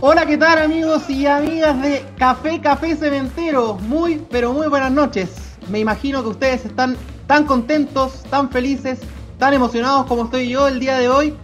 [0.00, 3.74] Hola, ¿qué tal amigos y amigas de Café Café Cementero?
[3.74, 5.30] Muy, pero muy buenas noches.
[5.68, 6.96] Me imagino que ustedes están
[7.26, 9.00] tan contentos, tan felices,
[9.38, 11.34] tan emocionados como estoy yo el día de hoy,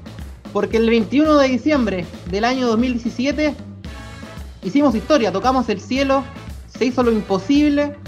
[0.55, 3.55] porque el 21 de diciembre del año 2017
[4.63, 6.25] hicimos historia, tocamos el cielo,
[6.67, 7.99] se hizo lo imposible,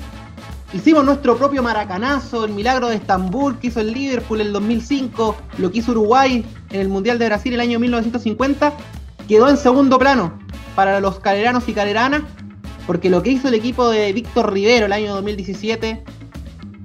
[0.73, 5.71] hicimos nuestro propio maracanazo, el milagro de Estambul que hizo el Liverpool el 2005, lo
[5.71, 6.43] que hizo Uruguay
[6.75, 8.73] en el Mundial de Brasil el año 1950,
[9.29, 10.37] quedó en segundo plano
[10.75, 12.23] para los caleranos y caleranas,
[12.85, 16.03] porque lo que hizo el equipo de Víctor Rivero el año 2017,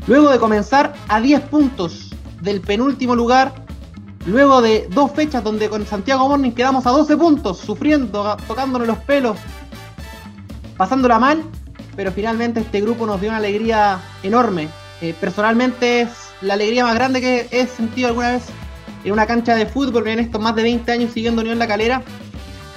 [0.05, 3.65] luego de comenzar a 10 puntos del penúltimo lugar,
[4.27, 8.99] luego de dos fechas donde con Santiago Morning quedamos a 12 puntos, sufriendo, tocándonos los
[8.99, 9.37] pelos,
[10.77, 11.43] pasándola mal,
[11.95, 14.70] pero finalmente este grupo nos dio una alegría enorme.
[15.01, 16.09] Eh, personalmente es
[16.41, 18.43] la alegría más grande que he sentido alguna vez
[19.03, 22.02] en una cancha de fútbol en estos más de 20 años siguiendo Unión La Calera.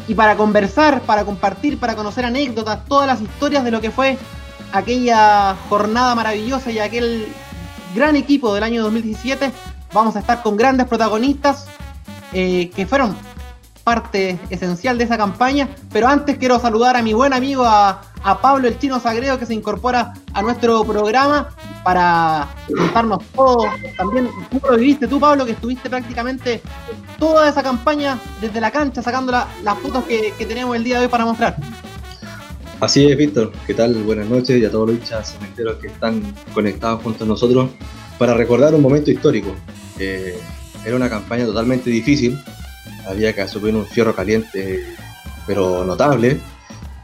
[0.08, 4.18] Y para conversar, para compartir, para conocer anécdotas, todas las historias de lo que fue
[4.72, 7.28] aquella jornada maravillosa y aquel
[7.94, 9.52] gran equipo del año 2017,
[9.92, 11.66] vamos a estar con grandes protagonistas
[12.32, 13.14] eh, que fueron
[13.82, 15.68] parte esencial de esa campaña.
[15.92, 18.02] Pero antes quiero saludar a mi buen amigo, a,
[18.40, 21.48] Pablo el Chino Sagreo, que se incorpora a nuestro programa
[21.82, 23.64] para contarnos todo.
[23.96, 26.62] También, ¿cómo lo viviste tú, Pablo, que estuviste prácticamente
[27.18, 31.10] toda esa campaña desde la cancha, sacando las fotos que, tenemos el día de hoy
[31.10, 31.56] para mostrar?
[32.80, 33.52] Así es, Víctor.
[33.66, 33.94] ¿Qué tal?
[34.04, 36.22] Buenas noches y a todos los hinchas cementeros que están
[36.54, 37.70] conectados junto a nosotros
[38.18, 39.52] para recordar un momento histórico.
[39.98, 40.38] Eh,
[40.84, 42.38] era una campaña totalmente difícil,
[43.06, 44.86] había que asumir un fierro caliente,
[45.46, 46.40] pero notable.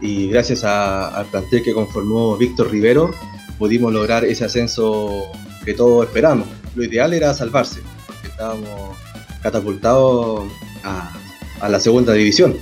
[0.01, 3.11] Y gracias al plantel que conformó Víctor Rivero,
[3.59, 5.33] pudimos lograr ese ascenso
[5.65, 6.47] que todos esperamos.
[6.75, 8.97] Lo ideal era salvarse, porque estábamos
[9.43, 10.47] catapultados
[10.85, 12.57] a, la segunda división.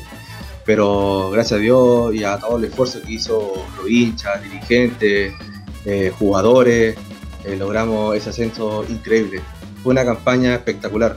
[0.65, 5.33] Pero gracias a Dios y a todo el esfuerzo que hizo los hinchas, dirigentes,
[5.85, 6.97] eh, jugadores,
[7.45, 9.43] eh, logramos ese ascenso increíble.
[9.83, 11.17] Fue una campaña espectacular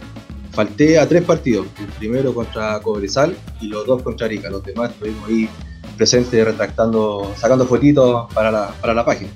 [0.59, 4.91] falté a tres partidos, el primero contra Cobresal y los dos contra Arica, los demás
[4.91, 5.47] estuvimos ahí
[5.95, 9.29] presentes retractando, sacando fotitos para la, para la página.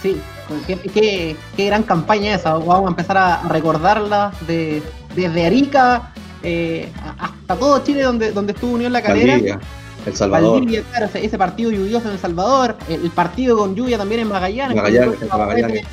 [0.00, 0.16] Sí,
[0.94, 4.80] qué, gran campaña esa, vamos a empezar a recordarla de,
[5.16, 6.12] desde Arica
[6.44, 9.58] eh, hasta todo Chile donde, donde estuvo Unión La Calera.
[10.06, 10.62] El Salvador.
[11.14, 14.76] ese, partido lluvioso en El Salvador, el, partido con lluvia también en Magallanes.
[14.76, 15.84] Magallanes,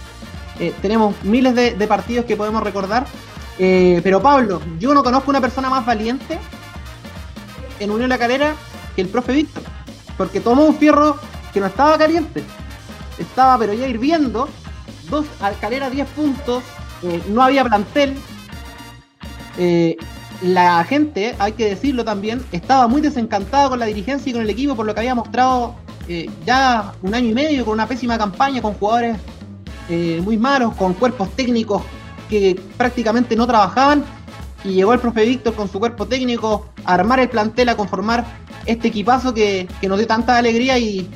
[0.60, 3.08] eh, tenemos miles de, de, partidos que podemos recordar
[3.62, 6.40] eh, pero Pablo, yo no conozco una persona más valiente
[7.80, 8.56] en Unión La Calera
[8.96, 9.64] que el profe Víctor.
[10.18, 11.18] Porque tomó un fierro
[11.54, 12.42] que no estaba caliente.
[13.18, 14.48] Estaba pero ya hirviendo.
[15.10, 16.64] Dos al Calera 10 puntos.
[17.04, 18.16] Eh, no había plantel.
[19.58, 19.98] Eh,
[20.42, 24.50] la gente, hay que decirlo también, estaba muy desencantada con la dirigencia y con el
[24.50, 25.76] equipo por lo que había mostrado
[26.46, 29.18] ya un año y medio con una pésima campaña, con jugadores
[30.24, 31.84] muy malos, con cuerpos técnicos
[32.30, 34.06] que prácticamente no trabajaban
[34.64, 38.26] y llegó el profe Víctor con su cuerpo técnico a armar el plantel, a conformar
[38.66, 41.10] este equipazo que, nos dio tanta alegría y,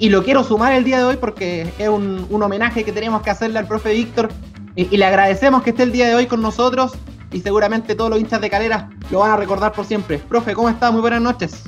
[0.00, 3.58] lo quiero sumar el día de hoy porque es un, homenaje que tenemos que hacerle
[3.58, 4.30] al profe Víctor
[4.74, 6.92] y, le agradecemos que esté el día de hoy con nosotros
[7.32, 10.18] y seguramente todos los hinchas de Calera lo van a recordar por siempre.
[10.18, 10.90] Profe, ¿cómo está?
[10.90, 11.64] Muy buenas noches.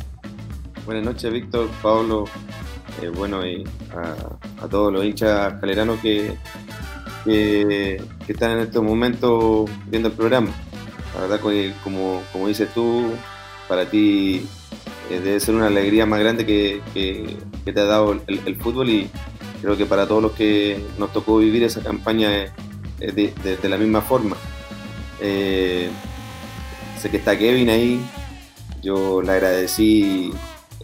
[0.86, 2.24] Buenas noches, Víctor, Pablo,
[3.02, 3.64] eh, bueno, y
[4.62, 6.34] a, todos los hinchas caleranos que,
[7.24, 10.50] que, están en este momento viendo el programa.
[11.14, 11.40] La verdad,
[11.82, 13.12] como, como dices tú,
[13.68, 14.46] para ti
[15.10, 19.10] eh, debe ser una alegría más grande que, te ha dado el, fútbol y
[19.62, 22.44] creo que para todos los que nos tocó vivir esa campaña
[23.00, 24.36] es, de, la misma forma.
[25.20, 25.88] Eh,
[26.98, 28.00] sé que está Kevin ahí,
[28.82, 30.30] yo le agradecí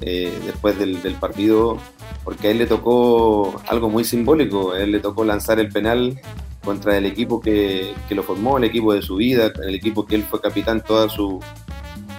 [0.01, 1.79] eh, después del, partido
[2.25, 6.19] porque a él le tocó algo muy simbólico, a él le tocó lanzar el penal
[6.65, 10.25] contra el equipo que, lo formó, el equipo de su vida, el equipo que él
[10.25, 11.41] fue capitán toda su,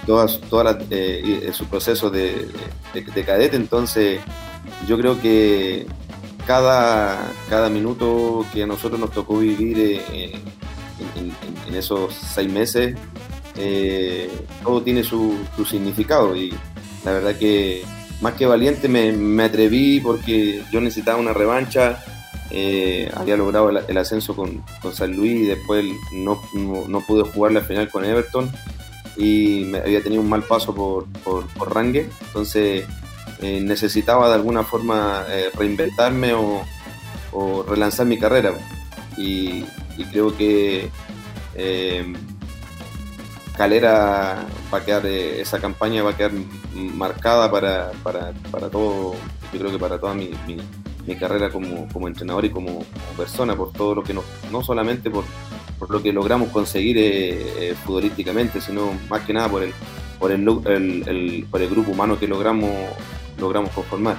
[0.05, 2.47] toda, toda eh, su proceso de,
[3.25, 4.19] cadete, entonces
[4.87, 5.85] yo creo que
[6.46, 10.31] cada, cada minuto que a nosotros nos tocó vivir eh,
[11.16, 12.96] en, esos seis meses,
[13.58, 14.29] eh,
[14.64, 16.53] todo tiene su, su significado y
[17.03, 17.84] la verdad que
[18.22, 22.03] más que valiente me, atreví porque yo necesitaba una revancha.
[22.52, 26.40] Eh, había logrado el, ascenso con, San Luis y después no,
[27.08, 28.52] pude jugar la final con Everton
[29.17, 32.09] y había tenido un mal paso por, por, Rangue.
[32.28, 32.85] Entonces
[33.41, 36.64] eh, necesitaba de alguna forma eh, reinventarme o,
[37.67, 38.53] relanzar mi carrera.
[39.17, 39.66] Y,
[40.11, 40.90] creo que
[43.58, 46.31] Calera va a quedar, esa campaña va a quedar
[46.73, 49.16] marcada para, para, para todo,
[49.53, 50.31] yo creo que para toda mi,
[51.13, 52.84] carrera como, como, entrenador y como,
[53.16, 55.23] persona, por todo lo que nos, no solamente por,
[55.78, 59.73] por lo que logramos conseguir eh, futbolísticamente, sino más que nada por el,
[60.19, 60.47] por el,
[61.07, 62.72] el, por el grupo humano que logramos,
[63.40, 64.17] logramos conformar.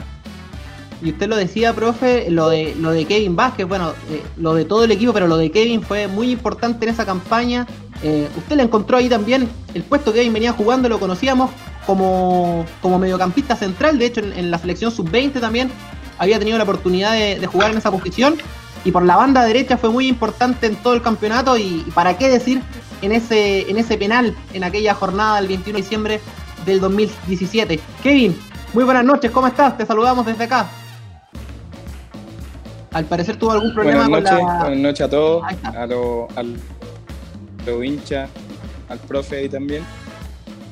[1.03, 4.65] Y usted lo decía, profe, lo de, lo de Kevin Vázquez, bueno, eh, lo de
[4.65, 7.67] todo el equipo, pero lo de Kevin fue muy importante en esa campaña.
[8.03, 11.51] Eh, usted le encontró ahí también el puesto que Kevin venía jugando, lo conocíamos
[11.87, 15.71] como, como mediocampista central, de hecho en, la selección sub-20 también
[16.19, 18.37] había tenido la oportunidad de, jugar en esa posición.
[18.85, 22.29] Y por la banda derecha fue muy importante en todo el campeonato y, para qué
[22.29, 22.63] decir
[23.03, 26.21] en ese, en ese penal, en aquella jornada del 21 de diciembre
[26.65, 27.81] del 2017.
[28.03, 28.39] Kevin,
[28.73, 29.77] muy buenas noches, ¿cómo estás?
[29.77, 30.69] Te saludamos desde acá.
[32.93, 37.85] Al parecer tuvo algún problema buenas noches, con Buenas noches a todos, a los al,
[37.85, 38.31] hinchas,
[38.89, 39.83] al profe ahí también.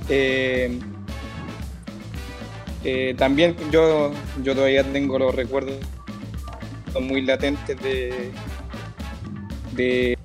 [0.09, 0.79] Eh,
[2.85, 5.77] eh, también yo, yo todavía tengo los recuerdos
[7.01, 8.31] muy latentes de,
[9.73, 10.19] de...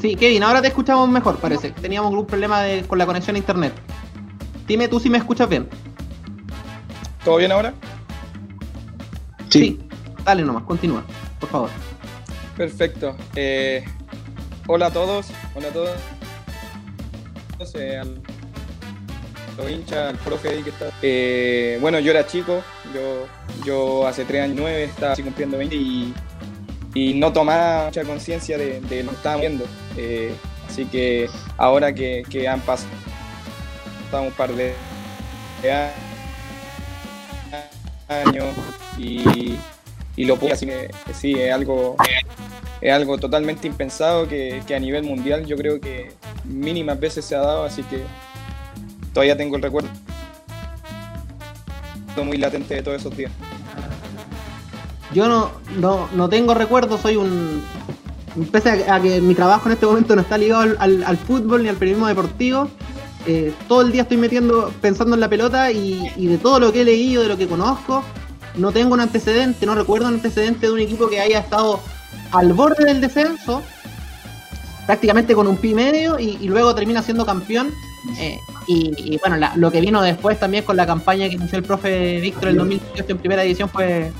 [0.00, 1.70] Sí, Kevin, ahora te escuchamos mejor, parece.
[1.72, 3.72] Teníamos algún problema con la conexión a internet.
[4.66, 5.68] Dime tú si me escuchas bien.
[7.24, 7.74] ¿Todo bien ahora?
[9.48, 9.80] Sí.
[10.24, 11.04] Dale nomás, continúa,
[11.40, 11.70] por favor.
[12.56, 13.16] Perfecto.
[13.34, 13.84] Eh,
[14.66, 15.96] hola a todos, hola a todos.
[17.74, 18.22] Eh, al,
[19.58, 20.90] los hinchas, al profe que está.
[21.02, 22.62] Eh, bueno, yo era chico,
[22.94, 23.26] yo,
[23.64, 26.14] yo hace tres años, nueve, estaba cumpliendo 20 y,
[27.14, 29.64] no tomaba mucha conciencia de, lo que estábamos viendo.
[30.68, 32.88] así que ahora que, que han pasado
[34.12, 34.74] un par de
[38.08, 38.46] años
[38.96, 39.58] y,
[40.24, 41.96] lo pude así que sí, es algo,
[42.80, 46.12] es algo totalmente impensado que, a nivel mundial yo creo que
[46.44, 48.02] mínimas veces se ha dado, así que
[49.18, 49.88] todavía tengo el recuerdo
[52.24, 53.32] muy latente de todos esos días.
[55.12, 55.50] Yo no,
[55.80, 57.64] no, no tengo recuerdo, soy un...
[58.52, 61.74] Pese a que mi trabajo en este momento no está ligado al fútbol ni al
[61.74, 62.68] periodismo deportivo,
[63.26, 66.82] eh, todo el día estoy metiendo, pensando en la pelota y, de todo lo que
[66.82, 68.04] he leído, de lo que conozco,
[68.56, 71.80] no tengo un antecedente, no recuerdo un antecedente de un equipo que haya estado
[72.30, 73.62] al borde del descenso,
[74.86, 77.72] prácticamente con un pi medio y, luego termina siendo campeón.
[78.18, 82.20] Eh, y, bueno, lo que vino después también con la campaña que inició el profe
[82.20, 84.12] Víctor en el 2018 en primera edición fue,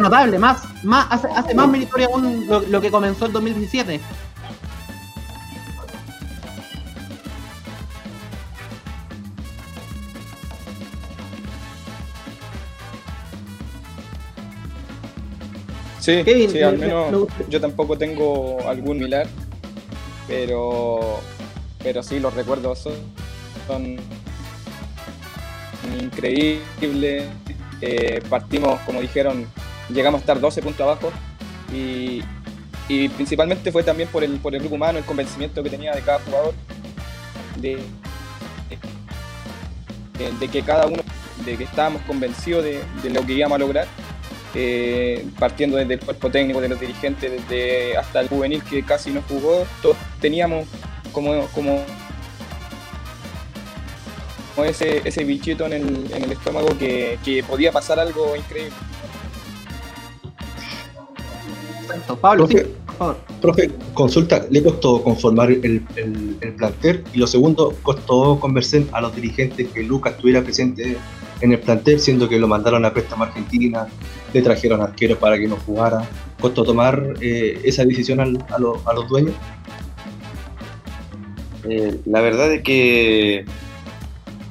[0.00, 4.00] notable, más, más hace, más meritorio aún lo, lo que comenzó el 2017.
[16.06, 19.26] Sí, sí, al menos yo tampoco tengo algún milar,
[20.28, 21.18] pero,
[21.86, 22.80] pero sí, los recuerdos
[23.68, 23.96] son,
[26.00, 27.26] increíbles.
[27.80, 29.46] Eh, partimos, como dijeron,
[29.88, 31.12] llegamos a estar 12 puntos abajo
[31.72, 32.24] y,
[33.10, 36.18] principalmente fue también por el, por el grupo humano, el convencimiento que tenía de cada
[36.18, 36.54] jugador
[37.60, 37.78] de,
[40.40, 41.04] de, que cada uno,
[41.44, 43.86] de que estábamos convencidos de, de lo que íbamos a lograr
[44.56, 49.10] eh, partiendo desde el cuerpo técnico, de los dirigentes, desde hasta el juvenil que casi
[49.10, 50.66] no jugó, todos teníamos
[51.16, 51.82] como, como,
[54.66, 58.74] ese, ese bichito en el, en el estómago que, podía pasar algo increíble.
[62.20, 62.46] Pablo,
[63.40, 67.02] profe, consulta, ¿le costó conformar el, el, plantel?
[67.14, 70.98] Y lo segundo, ¿costó convencer a los dirigentes que Lucas estuviera presente
[71.40, 73.86] en el plantel, siendo que lo mandaron a préstamo a Argentina,
[74.34, 76.06] le trajeron arqueros para que no jugara.
[76.38, 79.32] ¿Costó tomar eh, esa decisión a, los dueños?
[81.68, 83.44] Eh, la verdad es que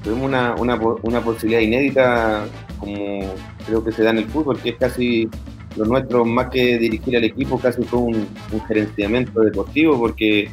[0.04, 2.46] tuvimos una, una, posibilidad inédita,
[2.80, 3.34] como
[3.66, 5.30] creo que se da en el fútbol, que es casi
[5.78, 8.28] lo nuestro, más que dirigir al equipo, casi fue un,
[8.68, 10.50] gerenciamiento deportivo, porque,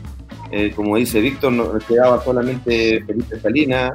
[0.50, 3.92] eh, como dice Víctor, nos quedaba solamente Felipe Salinas,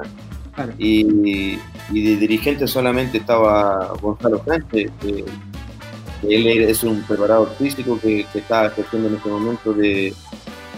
[0.76, 1.56] y,
[1.90, 5.24] de dirigente solamente estaba Gonzalo Sánchez, que,
[6.28, 10.12] él es un preparador físico que, que está ejerciendo en este momento de,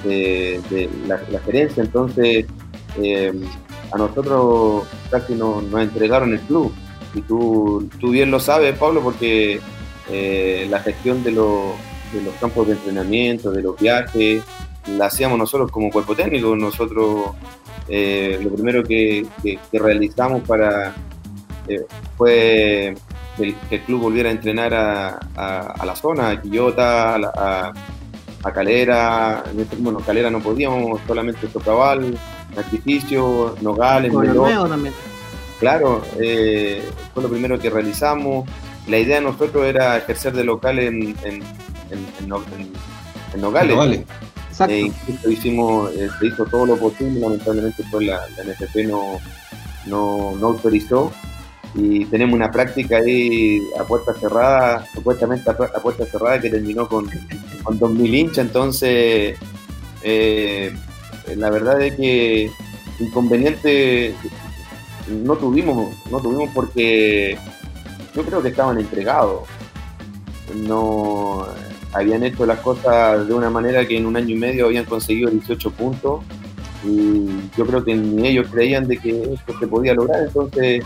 [0.05, 2.47] la, gerencia, entonces
[3.01, 3.33] eh,
[3.93, 6.73] a nosotros casi nos, entregaron el club.
[7.15, 9.61] Y tú, tú bien lo sabes, Pablo, porque
[10.09, 14.45] eh, la gestión de, de los campos de entrenamiento, de los viajes,
[14.87, 16.55] la hacíamos nosotros como cuerpo técnico.
[16.55, 17.31] Nosotros
[17.89, 19.27] eh, lo primero que,
[19.73, 20.95] realizamos para
[22.17, 22.95] fue
[23.37, 27.73] que el, club volviera a entrenar a, la zona, a Quillota, a,
[28.43, 32.19] a Calera, este, bueno, Calera no podíamos, solamente Socabal,
[32.55, 34.95] Sacrificio, Nogales, también.
[35.59, 36.83] Claro, eh,
[37.13, 38.49] fue lo primero que realizamos.
[38.89, 41.43] La idea de nosotros era ejercer de local en, en,
[41.91, 42.29] en,
[43.39, 44.05] Nogales.
[44.49, 44.75] Exacto.
[44.75, 44.91] Eh,
[45.29, 49.19] hicimos, eh, se hizo todo lo posible, lamentablemente pues la, la NFP no,
[49.87, 51.13] no, no autorizó
[51.75, 57.09] y tenemos una práctica ahí a puerta cerrada, supuestamente a, puerta cerrada que terminó con,
[57.63, 59.39] con 2.000 hinchas, entonces
[60.03, 60.75] eh,
[61.37, 62.51] la verdad es que
[62.99, 64.15] inconveniente
[65.09, 67.39] no tuvimos, no tuvimos porque
[68.15, 69.43] yo creo que estaban entregados,
[70.55, 71.47] no
[71.93, 75.31] habían hecho las cosas de una manera que en un año y medio habían conseguido
[75.31, 76.21] 18 puntos
[76.85, 80.83] y yo creo que ni ellos creían de que esto se podía lograr, entonces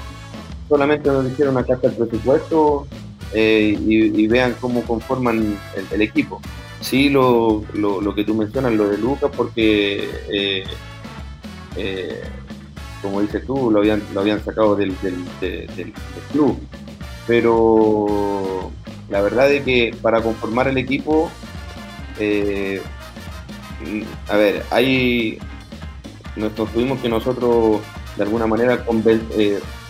[0.69, 2.87] solamente nos hicieron una carta del presupuesto
[3.33, 5.59] eh, y, vean cómo conforman
[5.91, 6.41] el, equipo.
[6.81, 10.65] Sí, lo, lo, que tú mencionas, lo de Lucas, porque, eh,
[11.77, 12.23] eh,
[13.03, 15.93] como dices tú, lo habían, lo habían sacado del, del,
[16.33, 16.59] club.
[17.27, 18.71] Pero
[19.09, 21.31] la verdad es que para conformar el equipo,
[24.29, 25.39] a ver, hay,
[26.37, 27.81] nos tuvimos que nosotros
[28.17, 28.85] de alguna manera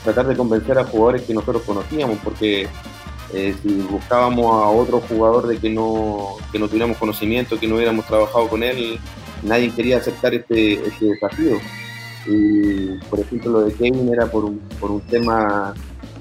[0.04, 2.68] tratar de convencer a jugadores que nosotros conocíamos, porque
[3.32, 7.76] eh, si buscábamos a otro jugador de que no, que no tuviéramos conocimiento, que no
[7.76, 9.00] hubiéramos trabajado con él,
[9.42, 11.56] nadie quería aceptar este, este desafío.
[12.26, 15.74] Y por ejemplo lo de Kevin era por un, por un tema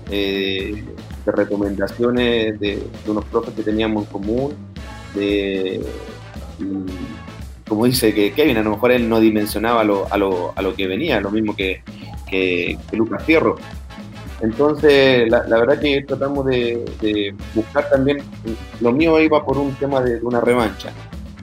[0.09, 0.83] eh,
[1.25, 4.53] de recomendaciones de, unos profes que teníamos en común,
[5.13, 5.85] de,
[7.67, 10.73] como dice que Kevin, a lo mejor él no dimensionaba lo, a, lo, a lo
[10.73, 11.83] que venía, lo mismo que,
[12.33, 13.55] que, Lucas Fierro.
[14.41, 18.17] Entonces, la, verdad que tratamos de, buscar también,
[18.81, 20.91] lo mío iba por un tema de, una revancha.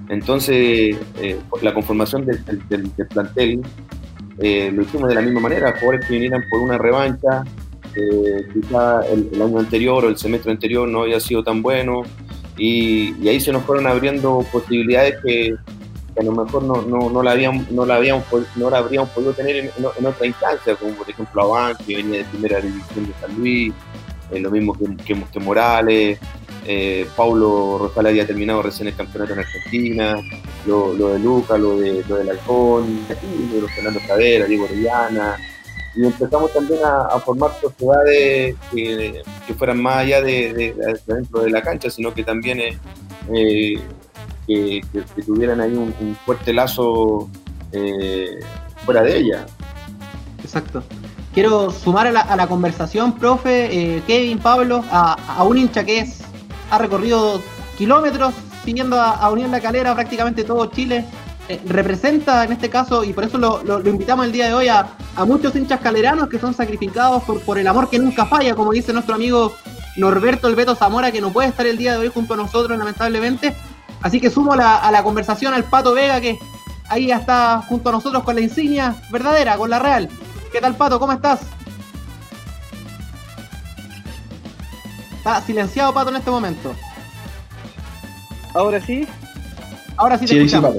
[0.08, 2.40] Entonces, eh, la conformación del,
[3.08, 3.62] plantel
[4.38, 7.44] eh, lo hicimos de la misma manera, jugadores que vinieran por una revancha,
[7.94, 12.02] eh, quizá el, año anterior o el semestre anterior no había sido tan bueno,
[12.58, 15.54] y, y ahí se nos fueron abriendo posibilidades que,
[16.20, 18.24] a lo mejor no, no, no, la, habíamos, no, la, habíamos,
[18.54, 22.24] no la habríamos podido tener en, otra instancia, como por ejemplo Aván, que venía de
[22.24, 23.72] primera división de San Luis,
[24.30, 26.18] eh, lo mismo que, que, Morales,
[26.66, 30.16] eh, Paulo Rosales había terminado recién el campeonato en Argentina,
[30.66, 35.38] lo, de Luca, lo, de, lo del Halcón, de Fernando Cadera, Diego Orellana,
[35.96, 40.74] y empezamos también a, formar sociedades que, que, fueran más allá de,
[41.06, 43.80] dentro de la cancha, sino que también eh,
[44.50, 47.28] que, tuvieran ahí un, fuerte lazo
[47.72, 48.40] eh,
[48.84, 49.46] fuera de ella.
[50.42, 50.82] Exacto.
[51.32, 56.22] Quiero sumar a la, conversación, profe, eh, Kevin, Pablo, a, un hincha que es
[56.70, 57.40] ha recorrido
[57.78, 61.04] kilómetros siguiendo a, Unión La Calera, prácticamente todo Chile.
[61.48, 64.88] Eh, representa en este caso, y por eso lo, invitamos el día de hoy a,
[65.26, 69.14] muchos hinchas caleranos que son sacrificados por, el amor que nunca falla, como dice nuestro
[69.14, 69.52] amigo
[69.96, 72.76] Norberto El Beto Zamora, que no puede estar el día de hoy junto a nosotros,
[72.78, 73.54] lamentablemente,
[74.02, 76.38] Así que sumo a la conversación al Pato Vega, que
[76.88, 80.08] ahí ya está junto a nosotros con la insignia verdadera, con la real.
[80.52, 80.98] ¿Qué tal, Pato?
[80.98, 81.40] ¿Cómo estás?
[85.18, 86.74] Está silenciado, Pato, en este momento.
[88.54, 89.06] ¿Ahora sí?
[89.96, 90.76] Ahora sí te escuchamos.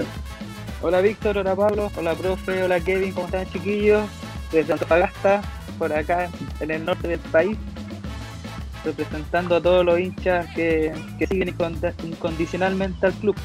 [0.81, 1.37] hola, Víctor.
[1.37, 1.91] Hola, Pablo.
[1.95, 2.63] Hola, profe.
[2.63, 3.13] Hola, Kevin.
[3.13, 4.03] ¿Cómo están, chiquillos?
[4.51, 5.41] Desde Antofagasta,
[5.77, 7.57] por acá, en el norte del país
[8.83, 10.93] representando a todos los hinchas que,
[11.29, 11.55] siguen
[12.03, 13.35] incondicionalmente al club,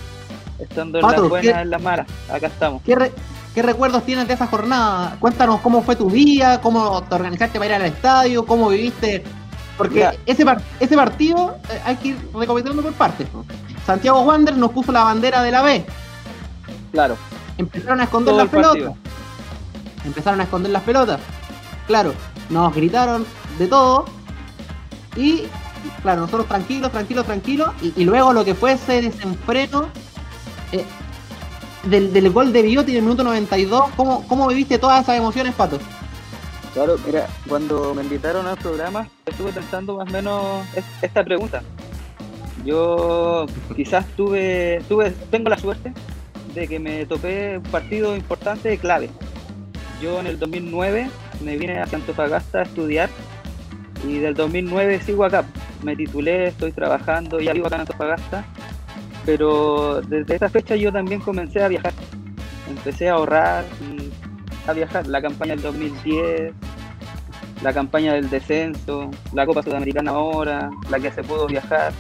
[0.59, 2.07] estando en las buenas, en las malas.
[2.31, 2.83] Acá estamos.
[2.83, 5.17] ¿Qué, recuerdos tienes de esa jornada?
[5.19, 9.25] Cuéntanos cómo fue tu día, cómo te organizaste para ir al estadio, cómo viviste.
[9.79, 10.45] Porque ese,
[10.81, 13.27] ese partido eh, hay que ir recopilando por partes.
[13.85, 15.85] Santiago Wander nos puso la bandera de la B.
[16.93, 17.17] Claro.
[17.59, 18.95] Empezaron a esconder las pelotas.
[20.05, 21.21] Empezaron a esconder las pelotas.
[21.87, 22.15] Claro,
[22.51, 23.27] nos gritaron
[23.59, 24.07] de todo
[25.17, 25.45] y
[26.03, 27.71] claro, nosotros tranquilos, tranquilos, tranquilos.
[27.83, 29.89] Y, luego lo que fue ese desenfreno
[30.73, 30.85] eh,
[31.85, 35.79] del, gol de Bioti en el minuto 92, ¿cómo, ¿cómo viviste todas esas emociones, Pato?
[36.75, 40.67] Claro, mira, cuando me invitaron al programa, estuve pensando más o menos
[41.01, 41.63] esta pregunta.
[42.65, 45.93] Yo quizás tuve, tuve, tengo la suerte
[46.55, 49.09] de que me topé un partido importante clave.
[50.03, 51.09] Yo en el 2009
[51.43, 53.09] me vine a Antofagasta a estudiar
[54.05, 55.45] y del 2009 sigo acá.
[55.83, 58.45] Me titulé, estoy trabajando, ya vivo acá en Antofagasta.
[59.25, 61.93] Pero desde esa fecha yo también comencé a viajar.
[62.69, 63.65] Empecé a ahorrar
[64.67, 65.07] a viajar.
[65.07, 66.53] La campaña del 2010,
[67.63, 71.93] la campaña del descenso, la Copa Sudamericana ahora, la que se pudo viajar.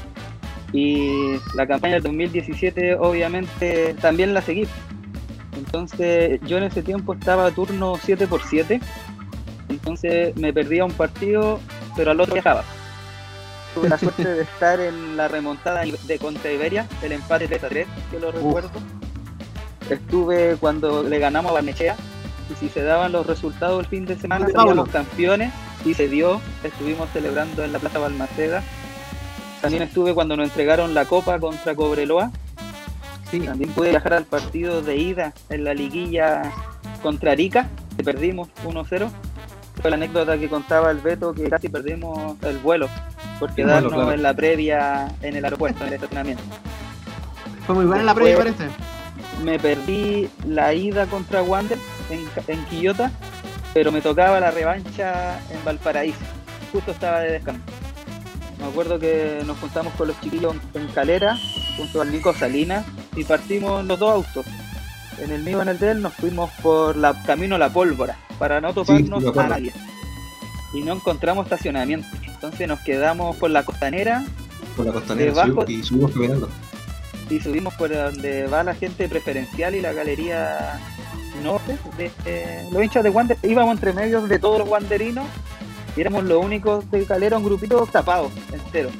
[0.73, 4.67] Y la campaña del 2017 obviamente también la seguí.
[5.57, 8.81] Entonces yo en ese tiempo estaba turno 7x7,
[9.69, 11.61] entonces me perdía un partido,
[11.97, 12.65] pero al otro viajaba.
[13.75, 17.69] Tuve la suerte de estar en la remontada de contra Iberia, el empate 3 a
[17.69, 18.71] 3, que lo recuerdo.
[19.91, 21.97] Estuve cuando le ganamos a Barnechea,
[22.51, 25.53] y si se daban los resultados el fin de semana, seríamos campeones,
[25.85, 28.63] y se dio, estuvimos celebrando en la Plaza Balmaceda.
[29.61, 32.31] También estuve cuando nos entregaron la copa contra Cobreloa,
[33.45, 36.53] también pude viajar al partido de ida en la liguilla
[37.03, 39.11] contra Arica, que perdimos 1-0.
[39.81, 42.89] Fue la anécdota que contaba el Beto que casi perdimos el vuelo
[43.39, 46.43] por quedarnos en la previa en el aeropuerto, en el estacionamiento.
[47.67, 48.69] Fue muy buena la previa, parece.
[49.43, 51.79] Me perdí la ida contra Wander
[52.11, 53.11] en, en Quillota,
[53.75, 56.19] pero me tocaba la revancha en Valparaíso.
[56.73, 57.63] Justo estaba de descanso.
[58.59, 61.37] Me acuerdo que nos juntamos con los chiquillos en Calera,
[61.77, 64.47] junto al Nico Salinas, y partimos los dos autos.
[65.19, 68.61] En el mío en el de él nos fuimos por la camino La Pólvora, para
[68.61, 69.73] no toparnos a nadie.
[70.75, 72.07] Y no encontramos estacionamiento.
[72.27, 74.25] Entonces nos quedamos por la costanera.
[74.77, 76.49] Por la costanera, y subimos caminando.
[77.31, 80.79] Y subimos por donde va la gente preferencial y la galería
[81.43, 81.79] norte.
[81.97, 85.27] De, eh, los hinchas de Wander, íbamos entre medios de todos los wanderinos
[85.97, 88.91] y éramos los únicos de calera, un grupito tapado, entero.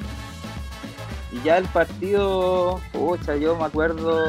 [1.43, 4.21] Ya el partido, pucha, yo me acuerdo,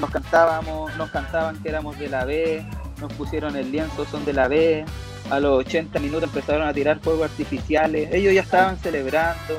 [0.00, 2.66] nos cantábamos, nos cantaban que éramos de la B,
[3.00, 4.84] nos pusieron el lienzo, son de la B,
[5.30, 9.56] a los 80 minutos empezaron a tirar fuegos artificiales, ellos ya estaban celebrando.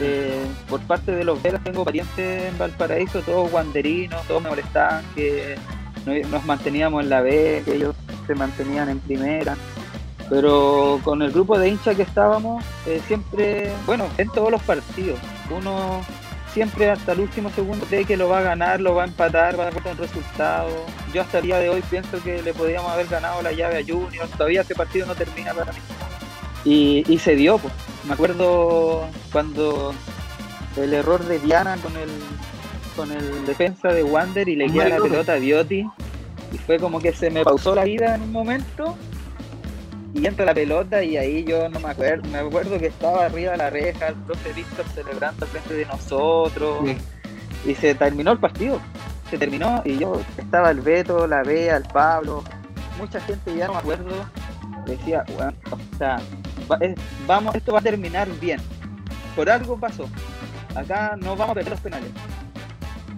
[0.00, 5.04] Eh, por parte de los velas tengo parientes en Valparaíso, todos guanderinos, todos me molestaban
[5.14, 5.56] que
[6.30, 7.94] nos manteníamos en la B, que ellos
[8.26, 9.56] se mantenían en primera.
[10.28, 15.18] Pero con el grupo de hinchas que estábamos, eh, siempre, bueno, en todos los partidos,
[15.50, 16.00] uno
[16.52, 19.58] siempre hasta el último segundo cree que lo va a ganar, lo va a empatar,
[19.58, 20.70] va a dar un resultado.
[21.12, 23.84] Yo hasta el día de hoy pienso que le podríamos haber ganado la llave a
[23.84, 25.78] Junior, todavía ese partido no termina para mí.
[26.64, 27.72] Y, se dio, pues.
[28.04, 29.94] Me acuerdo cuando
[30.76, 32.10] el error de Diana con el
[32.96, 35.86] con el defensa de Wander y le queda la pelota a Bioti
[36.52, 38.96] y fue como que se me pausó la vida en un momento
[40.12, 43.52] y entra la pelota y ahí yo no me acuerdo, me acuerdo que estaba arriba
[43.52, 46.84] de la reja, el profe Víctor celebrando al frente de nosotros
[47.66, 48.80] y se terminó el partido,
[49.30, 52.42] se terminó y yo estaba el Beto, la Bea, el Pablo,
[52.98, 54.10] mucha gente ya no me acuerdo,
[54.86, 56.20] decía, bueno, o sea,
[57.26, 58.60] vamos, esto va a terminar bien,
[59.36, 60.08] por algo pasó,
[60.74, 62.10] acá no vamos a perder los penales.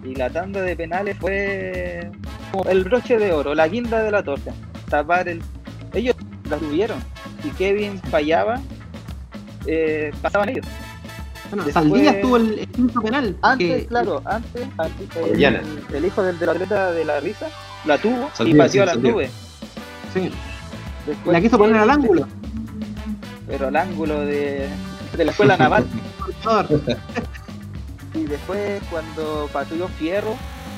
[0.04, 2.10] Y la tanda de penales fue
[2.68, 4.52] el broche de oro, la guinda de la torta.
[4.88, 5.40] Tapar el.
[5.94, 6.16] Ellos
[6.48, 6.98] la tuvieron.
[7.44, 8.60] Y Kevin fallaba,
[9.66, 10.66] eh, pasaban ellos.
[11.50, 13.36] Bueno, Saldivia tuvo el, quinto penal.
[13.42, 14.66] Antes, claro, antes,
[15.92, 17.48] el, hijo del, atleta de la risa
[17.84, 19.28] la tuvo y pateó a la nube.
[20.14, 20.30] Sí.
[21.26, 22.26] la quiso poner al ángulo.
[23.46, 24.68] Pero al ángulo de,
[25.16, 25.84] de la escuela naval.
[28.14, 30.34] y después cuando pateó Fierro,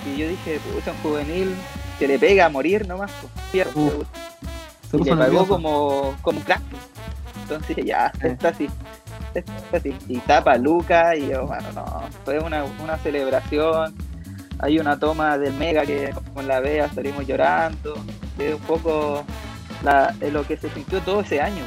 [0.07, 1.55] y yo dije, pucha, un juvenil
[2.01, 3.71] que le pega a morir nomás, pues, Fierro.
[3.77, 4.05] Uh
[4.99, 6.63] y le pagó como, como crack.
[7.43, 8.69] Entonces ya, está así.
[9.35, 9.95] Está así.
[10.09, 11.85] Y tapa Luca y yo, bueno, no,
[12.25, 13.95] fue una, una celebración.
[14.59, 17.95] Hay una toma del Mega que con la vea salimos llorando.
[18.39, 19.25] Es un poco
[19.83, 21.65] la, lo que se sintió todo ese año.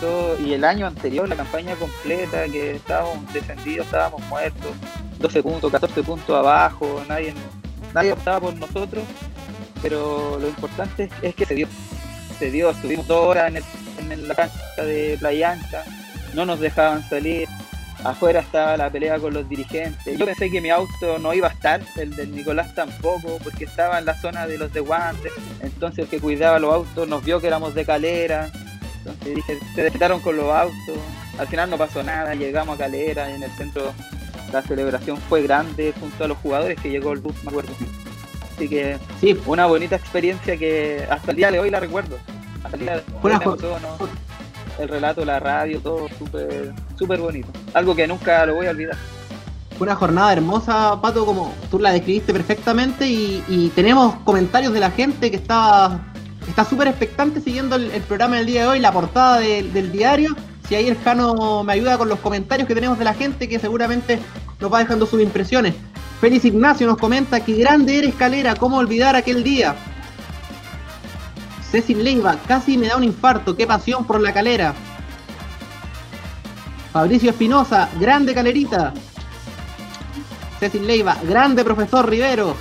[0.00, 4.72] Todo, y el año anterior, la campaña completa, que estábamos descendidos, estábamos muertos,
[5.20, 7.32] 12 puntos, 14 puntos abajo, nadie,
[7.94, 9.04] nadie optaba por nosotros,
[9.80, 11.66] pero lo importante es que se dio
[12.38, 15.84] se dio, estuvimos dos horas en, la cancha de Playa Ancha,
[16.34, 17.48] no nos dejaban salir,
[18.04, 20.18] afuera estaba la pelea con los dirigentes.
[20.18, 23.98] Yo pensé que mi auto no iba a estar, el del Nicolás tampoco, porque estaba
[23.98, 27.40] en la zona de los de Guantes, entonces el que cuidaba los autos nos vio
[27.40, 28.50] que éramos de calera,
[28.98, 30.98] entonces dije, se desquitaron con los autos,
[31.38, 33.94] al final no pasó nada, llegamos a calera y en el centro
[34.52, 37.72] la celebración fue grande junto a los jugadores que llegó el bus, me acuerdo.
[38.56, 42.16] Así que sí, una bonita experiencia que hasta el día de hoy la recuerdo.
[42.64, 43.32] Hasta el día de hoy
[44.78, 47.48] el relato, la radio, todo súper súper bonito.
[47.74, 48.96] Algo que nunca lo voy a olvidar.
[49.76, 54.90] Fue una jornada hermosa, Pato, como tú la describiste perfectamente y, tenemos comentarios de la
[54.90, 56.00] gente que está
[56.48, 60.34] está súper expectante siguiendo el, programa del día de hoy, la portada del diario.
[60.68, 63.58] Si ahí el Jano me ayuda con los comentarios que tenemos de la gente que
[63.58, 64.18] seguramente
[64.60, 65.74] nos va dejando sus impresiones.
[66.20, 69.76] Félix Ignacio nos comenta que grande eres Calera, cómo olvidar aquel día.
[71.70, 74.74] Cecil Leiva, casi me da un infarto, qué pasión por la calera.
[76.92, 78.94] Fabricio Espinosa, grande calerita.
[80.58, 82.56] Cecil Leiva, grande profesor Rivero.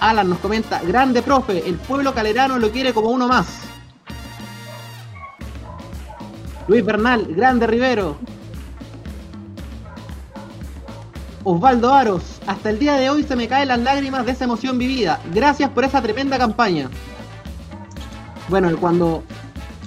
[0.00, 3.60] Alan nos comenta, grande profe, el pueblo calerano lo quiere como uno más.
[6.68, 8.18] Luis Bernal, grande Rivero.
[11.48, 14.78] Osvaldo Aros, hasta el día de hoy se me caen las lágrimas de esa emoción
[14.78, 15.20] vivida.
[15.32, 16.90] Gracias por esa tremenda campaña.
[18.48, 19.22] Bueno, cuando,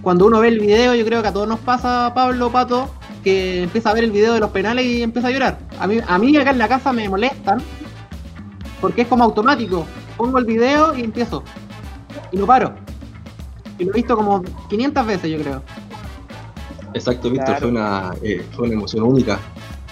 [0.02, 2.90] cuando uno ve el video, yo creo que a todos nos pasa, Pablo Pato,
[3.26, 5.60] que empieza a ver el video de los penales y empieza a llorar.
[5.82, 7.62] A mí, a mí acá en la casa me molestan,
[8.80, 9.86] porque es como automático.
[10.16, 11.44] Pongo el video y empiezo.
[12.32, 12.74] Y no paro.
[13.78, 15.62] Y lo he visto como 500 veces, yo creo.
[16.94, 17.60] Exacto, Víctor, Claro.
[17.60, 19.38] fue, una, eh, fue una emoción única.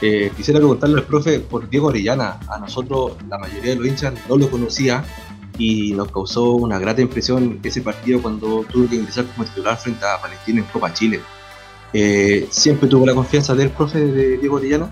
[0.01, 2.39] Eh, quisiera preguntarle al profe por Diego Orellana.
[2.47, 5.03] A nosotros, la mayoría de los hinchas, no lo conocía
[5.57, 10.05] y nos causó una grata impresión ese partido cuando tuvo que ingresar como titular frente
[10.05, 11.19] a Palestina en Copa Chile.
[11.93, 14.91] Eh, ¿Siempre tuvo la confianza del profe de Diego Orellana?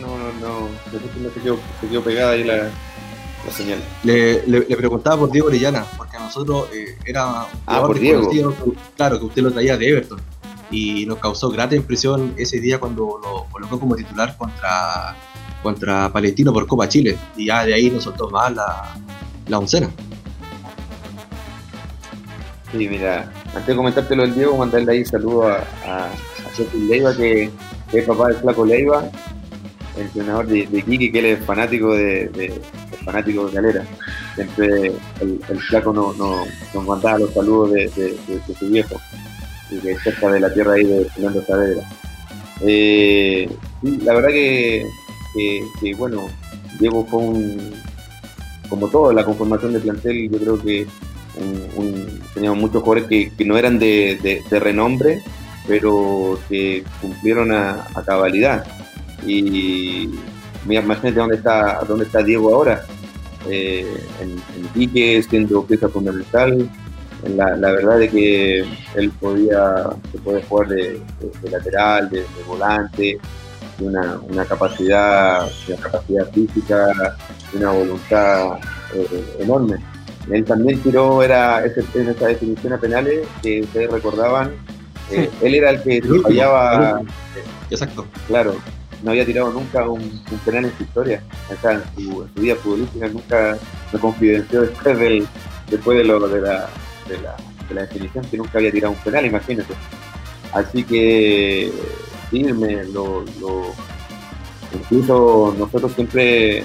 [0.00, 3.78] No, no, no, se quedó, se quedó pegada ahí la, la señal.
[4.02, 7.98] Le, le- le preguntaba por Diego Orellana, porque nosotros eh, era un Ah, jugador por
[8.00, 8.18] Diego.
[8.30, 10.20] desconocido, que- claro, que usted lo traía de Everton.
[10.70, 15.14] Y nos causó grata impresión ese día cuando lo colocó como titular contra,
[15.62, 17.18] contra Palestino por Copa Chile.
[17.36, 18.94] Y ya de ahí nos soltó más la,
[19.48, 19.90] la oncena.
[22.70, 25.46] Sí, mira, antes de comentarte lo del Diego, mandarle ahí saludos
[25.84, 27.50] a, a, a Cecil Leiva, que,
[27.90, 29.04] que es papá del Flaco Leiva,
[29.96, 32.30] el entrenador de, de Kiki, que él es fanático de,
[33.04, 33.84] fanático de Galera.
[34.34, 38.68] Siempre el, el Flaco no, no- nos mandaba los saludos de, de- de- de su
[38.68, 39.00] viejo,
[39.70, 41.82] y que es cerca de la tierra ahí de Fernando Saavedra.
[42.60, 43.48] Eh,
[43.82, 44.84] la verdad que,
[45.80, 46.26] que- bueno,
[46.78, 47.20] Diego fue
[48.68, 50.86] como todo, la conformación del plantel, yo creo que
[51.76, 55.20] un- teníamos muchos jugadores que, no eran de, de- de renombre,
[55.66, 58.64] pero que cumplieron a, a cabalidad.
[59.26, 60.08] Y
[60.68, 62.84] imagínate dónde está, dónde está Diego ahora,
[63.48, 63.86] eh,
[64.20, 66.68] en, Iquique, siendo pieza fundamental.
[67.24, 68.58] En la, la verdad de que
[68.96, 71.00] él podía, se puede jugar de, de-
[71.42, 73.18] de lateral, de, de volante,
[73.78, 76.88] una, una capacidad, una capacidad física,
[77.54, 78.58] una voluntad
[78.94, 79.76] eh, enorme.
[80.30, 84.50] Él también tiró, era ese- en esa definición a penales que ustedes recordaban.
[85.10, 87.02] eh, él era el que fallaba.
[87.70, 88.06] Exacto.
[88.26, 88.56] claro,
[89.02, 91.22] no había tirado nunca un, penal en su historia.
[91.50, 93.58] En su, en su vida futbolística nunca
[93.92, 95.26] me confidenció después, del,
[95.68, 96.68] después de, lo, de, la,
[97.08, 97.36] de, la,
[97.68, 99.74] de la definición que nunca había tirado un penal, imagínate.
[100.52, 101.72] Así que,
[102.30, 103.24] sí, lo-
[104.74, 106.64] incluso nosotros siempre eh,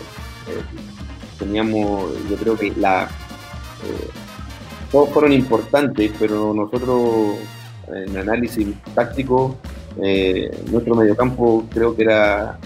[1.40, 4.08] teníamos, yo creo que la eh,
[4.92, 7.36] todos fueron importantes, pero nosotros
[7.94, 9.58] en análisis táctico,
[10.02, 12.58] eh, nuestro mediocampo creo que era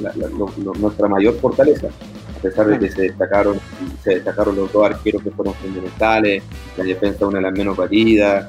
[0.00, 3.58] la- la- lo- lo- nuestra mayor fortaleza, a pesar de que se destacaron,
[4.02, 6.42] se destacaron los dos arqueros que fueron fundamentales,
[6.76, 8.48] la defensa una de las menos batidas,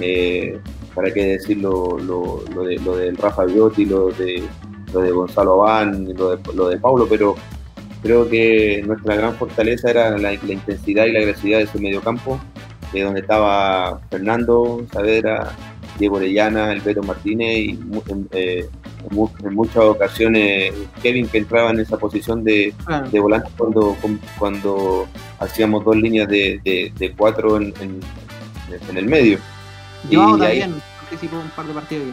[0.00, 0.58] eh,
[0.94, 4.42] para qué decir lo, lo, lo de, lo del Rafa Biotti, lo de,
[4.92, 7.34] lo de Gonzalo Abán, lo de, lo de Paulo, pero
[8.02, 12.38] creo que nuestra gran fortaleza era la, la intensidad y la agresividad de ese mediocampo,
[12.92, 15.52] eh, donde estaba Fernando Saavedra,
[16.00, 17.78] Diego Orellana, el Beto Martínez y
[18.32, 18.68] eh,
[19.08, 22.74] en mu- en muchas ocasiones Kevin que entraba en esa posición de,
[23.12, 23.96] de volante cuando,
[24.38, 25.06] cuando
[25.38, 28.00] hacíamos dos líneas de, de- de cuatro en, en-
[28.88, 29.38] en el medio.
[30.10, 32.06] Yo y ahí- también participó en un par de partidos.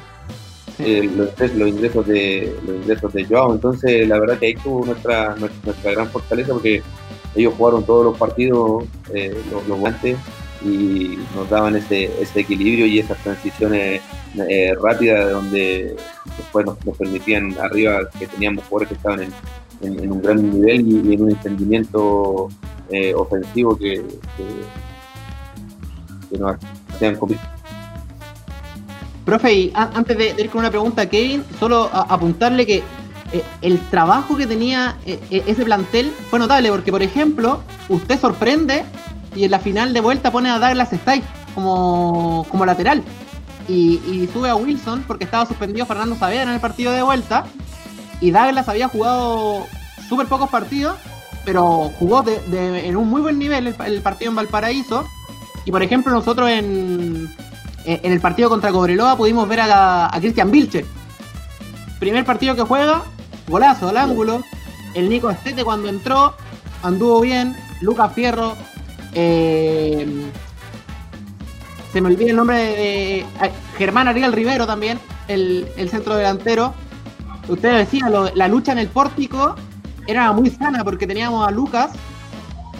[0.79, 3.53] Eh, los, los ingresos de los ingresos de Joao.
[3.53, 6.83] Entonces, la verdad que ahí tuvo nuestra, nuestra, nuestra gran fortaleza porque
[7.35, 10.17] ellos jugaron todos los partidos, eh, los, los volantes,
[10.63, 14.01] y nos daban ese, ese equilibrio y esas transiciones
[14.35, 15.95] eh, rápidas donde
[16.37, 21.13] después nos, nos permitían arriba que teníamos jugadores que estaban en, un gran nivel y,
[21.13, 22.49] en un entendimiento
[22.89, 24.03] eh, ofensivo que,
[26.29, 26.57] que, nos
[26.93, 27.45] hacían competir.
[29.25, 32.81] Profe, y antes de, ir con una pregunta a Kevin, solo apuntarle que
[33.33, 38.19] eh, el trabajo que tenía eh, eh, ese plantel fue notable, porque por ejemplo, usted
[38.19, 38.85] sorprende
[39.37, 41.23] y en la final de vuelta pone a Douglas Stike
[41.53, 43.03] como, como lateral.
[43.67, 47.45] Y, y sube a Wilson porque estaba suspendido Fernando Saavedra en el partido de vuelta.
[48.19, 49.65] Y Douglas había jugado
[50.09, 50.97] súper pocos partidos,
[51.45, 55.05] pero jugó en un muy buen nivel el, partido en Valparaíso.
[55.65, 57.29] Y por ejemplo, nosotros en,
[57.85, 60.85] en en el partido contra Cobreloa pudimos ver a, a Cristian Vilche.
[61.99, 63.03] Primer partido que juega,
[63.47, 64.43] golazo al ángulo.
[64.93, 66.33] El Nico Estete cuando entró,
[66.81, 67.55] anduvo bien.
[67.81, 68.55] Lucas Fierro,
[69.19, 70.05] eh,
[71.91, 73.25] se me olvida el nombre de,
[73.77, 76.75] Germán Ariel Rivero también, el, centro delantero.
[77.47, 79.55] Ustedes decían, la lucha en el pórtico
[80.05, 81.91] era muy sana porque teníamos a Lucas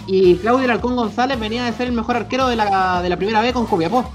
[0.05, 3.41] y Claudio Alarcón González venía de ser el mejor arquero de la, de la primera
[3.41, 4.05] vez con Copiapó,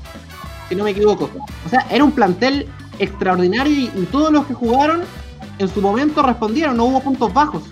[0.68, 1.28] si no me equivoco.
[1.66, 2.68] O sea, era un plantel
[3.00, 5.02] extraordinario y, todos los que jugaron
[5.58, 7.64] en su momento respondieron, no hubo puntos bajos.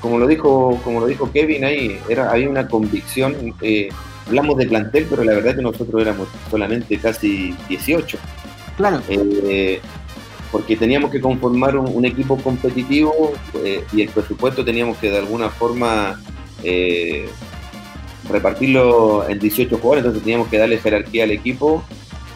[0.00, 3.54] Como lo dijo, como lo dijo Kevin ahí, era, había una convicción.
[3.60, 3.88] Eh,
[4.26, 8.18] hablamos de plantel, pero la verdad que nosotros éramos solamente casi 18.
[8.76, 9.02] Claro.
[9.08, 9.80] Eh,
[10.50, 13.32] porque teníamos que conformar un, equipo competitivo
[13.62, 16.20] eh, y el presupuesto teníamos que de alguna forma
[18.28, 21.84] repartirlo en 18 jugadores, entonces teníamos que darle jerarquía al equipo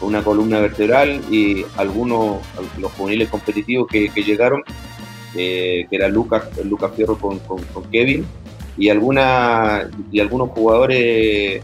[0.01, 2.37] una columna vertebral y algunos,
[2.77, 4.63] los juveniles competitivos que, llegaron,
[5.37, 7.39] eh, que era Lucas, Lucas Fierro con,
[7.91, 8.25] Kevin,
[8.77, 11.63] y, alguna, y algunos jugadores,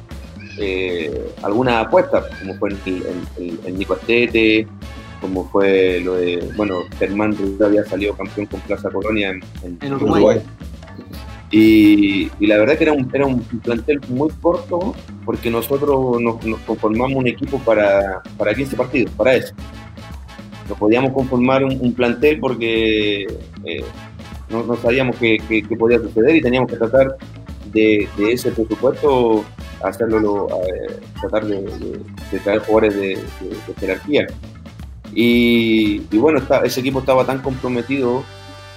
[1.42, 4.68] algunas apuestas, como fue el, el Nico Astete,
[5.22, 9.32] como fue lo de, bueno, Germán Rubio había salido campeón con Plaza Colonia
[9.64, 10.42] en, Uruguay.
[11.52, 17.18] Y, la verdad que era un, era un plantel muy corto porque nosotros nos, conformamos
[17.18, 19.54] un equipo para, para 15 partidos, para eso.
[20.72, 23.24] No podíamos conformar un, plantel porque
[23.66, 23.84] eh,
[24.50, 25.38] no, sabíamos qué,
[25.78, 27.18] podía suceder y teníamos que tratar
[27.74, 29.44] de, ese presupuesto
[29.84, 32.00] hacerlo, eh, tratar de,
[32.42, 33.20] traer jugadores de,
[33.82, 34.28] jerarquía.
[35.14, 38.24] Y, bueno, ese equipo estaba tan comprometido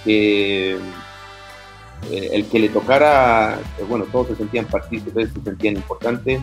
[0.03, 6.41] que eh, el que le tocara, bueno, todos se sentían partícipes, se sentían importantes.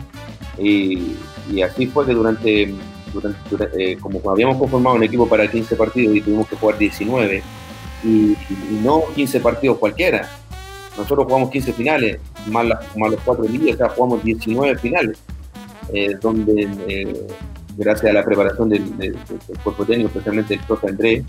[0.57, 1.13] Y,
[1.63, 2.73] así fue que durante,
[3.77, 7.43] eh, como habíamos conformado un equipo para 15 partidos y tuvimos que jugar 19,
[8.03, 8.35] y,
[8.83, 10.29] no 15 partidos cualquiera.
[10.97, 15.17] Nosotros jugamos 15 finales, más, los cuatro días, o sea, jugamos 19 finales,
[16.21, 16.67] donde
[17.77, 19.15] gracias a la preparación del,
[19.63, 21.23] cuerpo técnico, especialmente el profe Andrés,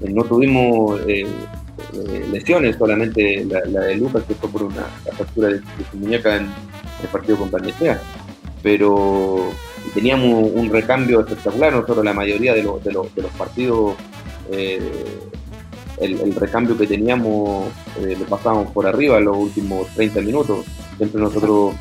[0.00, 1.26] eh, no tuvimos eh,
[1.94, 4.84] eh, lesiones, solamente la, de Lucas, que fue por una
[5.16, 6.48] fractura de, su muñeca en
[7.02, 8.00] el partido con Palmesea.
[8.62, 9.50] Pero
[9.94, 13.06] teníamos un recambio espectacular, nosotros la mayoría de, los, de los
[13.38, 13.94] partidos,
[14.50, 17.68] el, recambio que teníamos
[18.00, 20.64] lo pasábamos por arriba los últimos 30 minutos.
[20.96, 21.74] Siempre nosotros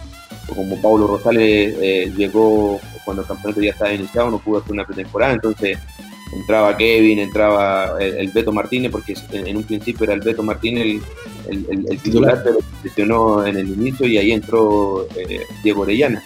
[0.56, 4.86] como Pablo Rosales eh, llegó cuando el campeonato ya estaba iniciado, no pudo hacer una
[4.86, 5.78] pretemporada, entonces
[6.34, 11.02] entraba Kevin, entraba el, Beto Martínez, porque en, un principio era el Beto Martínez
[11.48, 16.24] el, titular, pero se lesionó en el inicio y ahí entró eh, Diego Orellana.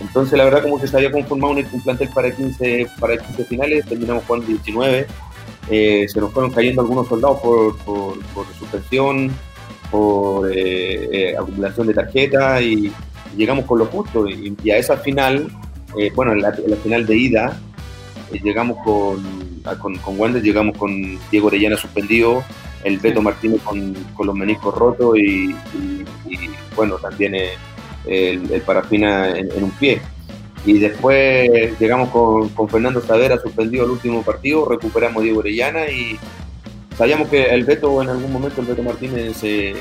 [0.00, 3.86] Entonces la verdad como que se había conformado un, plantel para 15, para 15 finales,
[3.86, 5.06] terminamos jugando 19,
[5.70, 9.30] eh, se nos fueron cayendo algunos soldados por, por, por suspensión,
[9.90, 10.50] por
[11.38, 12.92] acumulación de tarjetas y,
[13.36, 15.48] llegamos con lo justo y, a esa final,
[15.98, 17.60] eh, bueno, en la, final de ida,
[18.32, 19.22] eh, llegamos con,
[19.80, 22.42] con, con Wander, llegamos con Diego Orellana suspendido,
[22.84, 25.54] el Beto Martínez con, con, los meniscos rotos y,
[26.74, 27.50] bueno, también eh,
[28.06, 30.00] el, el, parafina en, un pie.
[30.64, 36.18] Y después llegamos con, con Fernando Savera suspendido el último partido, recuperamos Diego Orellana y
[36.96, 39.74] sabíamos que el Beto en algún momento, el Beto Martínez se,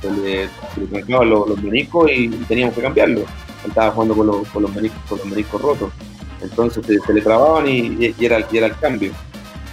[0.00, 3.24] se le, se los, meniscos y, teníamos que cambiarlo.
[3.66, 5.92] estaba jugando con los, con los, meniscos, con los meniscos rotos.
[6.40, 9.12] Entonces se, le trababan y, era, y, era, el cambio.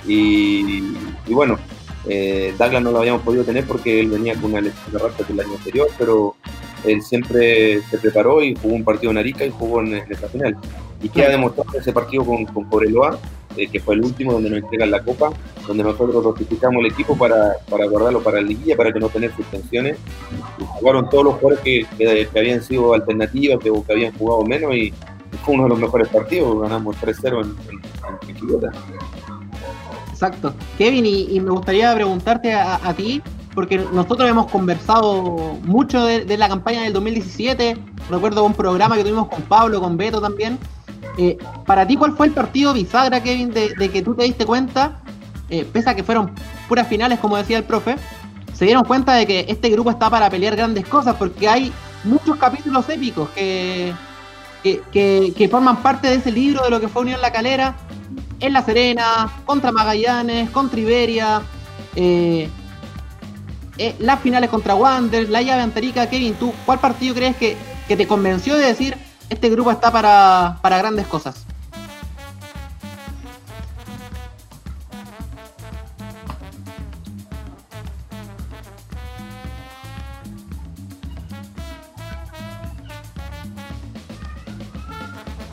[0.07, 0.81] Y,
[1.27, 1.57] bueno,
[2.07, 5.39] eh, Douglas no lo habíamos podido tener porque él venía con una lesión de del
[5.39, 6.35] año anterior, pero
[6.87, 10.57] él siempre se preparó y jugó un partido en Arica y jugó en, esta final.
[11.01, 13.19] Y queda demostrado ese partido con, con Cobreloa
[13.57, 15.31] eh, que fue el último donde nos entregan la copa,
[15.65, 19.33] donde nosotros ratificamos el equipo para, para guardarlo para la liguilla, para que no tener
[19.33, 19.97] suspensiones.
[20.59, 24.75] Y jugaron todos los jugadores que, que, habían sido alternativas, que, que, habían jugado menos
[24.75, 24.93] y
[25.43, 28.71] fue uno de los mejores partidos, ganamos 3-0 en, en,
[30.09, 30.53] Exacto.
[30.77, 33.21] Kevin, y, me gustaría preguntarte a, ti,
[33.55, 37.77] porque nosotros hemos conversado mucho de, la campaña del 2017,
[38.09, 40.59] recuerdo un programa que tuvimos con Pablo, con Beto también,
[41.17, 45.01] eh, para ti, ¿cuál fue el partido bisagra, Kevin, de, que tú te diste cuenta,
[45.49, 46.31] eh, pese a que fueron
[46.67, 47.95] puras finales, como decía el profe,
[48.53, 51.71] se dieron cuenta de que este grupo está para pelear grandes cosas, porque hay
[52.03, 53.93] muchos capítulos épicos que,
[54.63, 57.75] que, forman parte de ese libro de lo que fue Unión La Calera,
[58.41, 61.41] en La Serena, contra Magallanes, contra Iberia,
[61.95, 62.49] eh,
[63.99, 67.57] las finales contra Wander, la llave Antarica, Kevin, ¿tú cuál partido crees que,
[67.87, 68.97] que te convenció de decir
[69.29, 71.45] este grupo está para, para grandes cosas.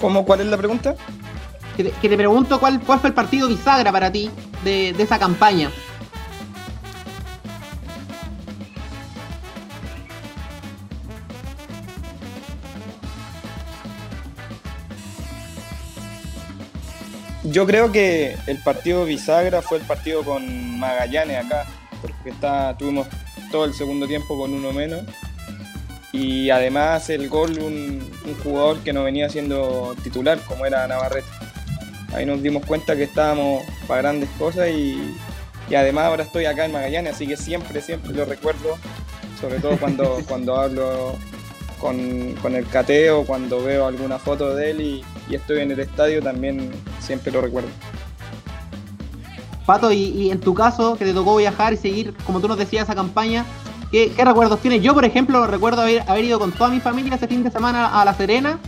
[0.00, 0.24] ¿Cómo?
[0.24, 0.96] ¿Cuál es la pregunta?
[1.76, 4.30] Que te, que te pregunto cuál, cuál fue el partido bisagra para ti
[4.64, 5.70] de, de esa campaña.
[17.52, 21.66] Yo creo que el partido bisagra fue el partido con Magallanes acá,
[22.00, 23.06] porque está, tuvimos
[23.50, 25.02] todo el segundo tiempo con uno menos.
[26.12, 31.28] Y además el gol, un, un jugador que no venía siendo titular, como era Navarrete.
[32.14, 35.14] Ahí nos dimos cuenta que estábamos para grandes cosas y,
[35.68, 38.78] y además ahora estoy acá en Magallanes, así que siempre, siempre lo recuerdo,
[39.38, 41.16] sobre todo cuando, cuando hablo
[41.78, 45.80] con, con el cateo, cuando veo alguna foto de él y, y estoy en el
[45.80, 46.70] estadio, también
[47.02, 47.68] siempre lo recuerdo.
[49.66, 52.58] Pato, y, y en tu caso, que te tocó viajar y seguir, como tú nos
[52.58, 53.44] decías, esa campaña,
[53.90, 54.82] ¿qué, qué recuerdos tienes?
[54.82, 58.00] Yo, por ejemplo, recuerdo haber, haber ido con toda mi familia ese fin de semana
[58.00, 58.58] a La Serena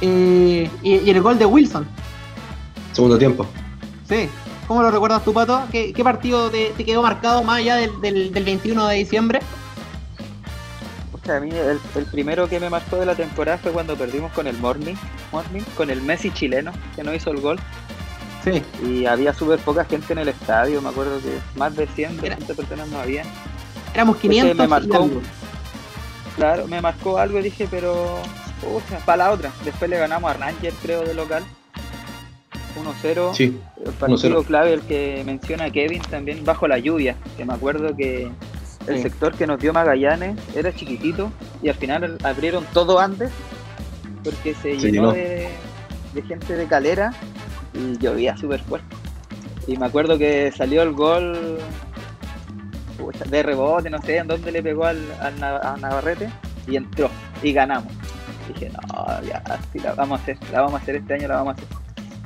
[0.00, 1.86] eh, y, y el gol de Wilson.
[2.92, 3.46] Segundo tiempo.
[4.08, 4.28] Sí.
[4.66, 5.62] ¿Cómo lo recuerdas tú, Pato?
[5.72, 9.40] ¿Qué, qué partido te, te quedó marcado más allá del, del, del 21 de diciembre?
[11.28, 14.46] A mí el, el primero que me marcó de la temporada fue cuando perdimos con
[14.46, 14.94] el Morning,
[15.32, 17.58] Morning con el Messi chileno, que no hizo el gol.
[18.42, 18.62] Sí.
[18.86, 22.36] Y había súper poca gente en el estadio, me acuerdo que más de 100, Era-
[22.36, 23.22] 200 personas no había.
[23.92, 24.96] Éramos 500 me marcó.
[25.04, 25.20] algo.
[26.36, 28.18] Claro, me marcó algo y dije, pero.
[28.62, 29.50] Pucha, para la otra.
[29.64, 31.42] Después le ganamos a Ranger, creo, de local.
[32.76, 33.34] 1-0.
[33.34, 33.58] Sí.
[33.84, 34.44] El partido 1-0.
[34.46, 37.16] clave, el que menciona Kevin también, bajo la lluvia.
[37.36, 38.30] Que me acuerdo que
[38.90, 39.02] el Sí.
[39.04, 41.30] sector que nos dio Magallanes era chiquitito
[41.62, 43.30] y al final abrieron todo antes
[44.24, 45.12] porque se Se llenó llenó.
[45.12, 45.48] de,
[46.14, 47.12] de gente de calera
[47.74, 48.94] y llovía súper fuerte.
[49.66, 51.58] Y me acuerdo que salió el gol
[53.28, 56.30] de rebote, no sé en dónde le pegó al, al Nav- a Navarrete
[56.66, 57.08] y entró
[57.42, 57.92] y ganamos.
[58.48, 61.36] Dije, no, ya, sí, la vamos a hacer, la vamos a hacer este año, la
[61.36, 61.68] vamos a hacer.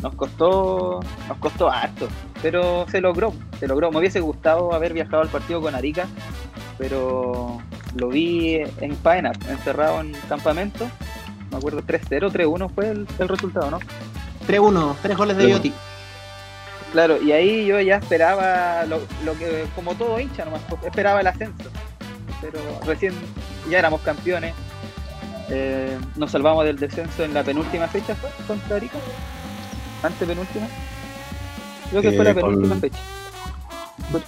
[0.03, 2.09] Nos costó, nos costó harto,
[2.42, 3.90] pero se logró, se logró.
[3.90, 6.07] Me hubiese gustado haber viajado al partido con Arica,
[6.78, 7.60] pero
[7.96, 10.87] lo vi en faena, encerrado en campamento.
[11.50, 13.78] Me acuerdo 3-0, 3-1 fue el, el resultado, ¿no?
[14.48, 15.54] 3-1, 3 goles de Tres.
[15.60, 15.72] Bioti.
[16.92, 21.20] Claro, y ahí yo ya esperaba lo, lo que, como todo hincha nomás, pues, esperaba
[21.20, 21.64] el ascenso.
[22.40, 23.14] Pero recién
[23.70, 24.54] ya éramos campeones.
[25.50, 28.30] Eh, nos salvamos del descenso en la penúltima fecha, ¿fue?
[28.46, 28.96] Contra Arica.
[30.02, 30.66] Antepenúltima.
[31.90, 32.98] Creo que fue Eh, la penúltima con- fecha.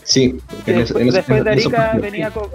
[0.05, 0.39] Sí.
[0.65, 2.51] Que en después, en después de Arica venía, Co-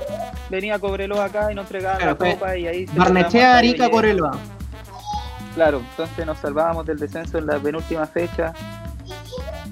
[0.49, 3.85] venía Cobreloa acá y nos entregaban Claro, la fue copa y ahí se Barnechea, Arica,
[3.85, 4.37] a Coreloa.
[5.55, 8.53] Claro, entonces nos salvábamos del descenso en la penúltima fecha.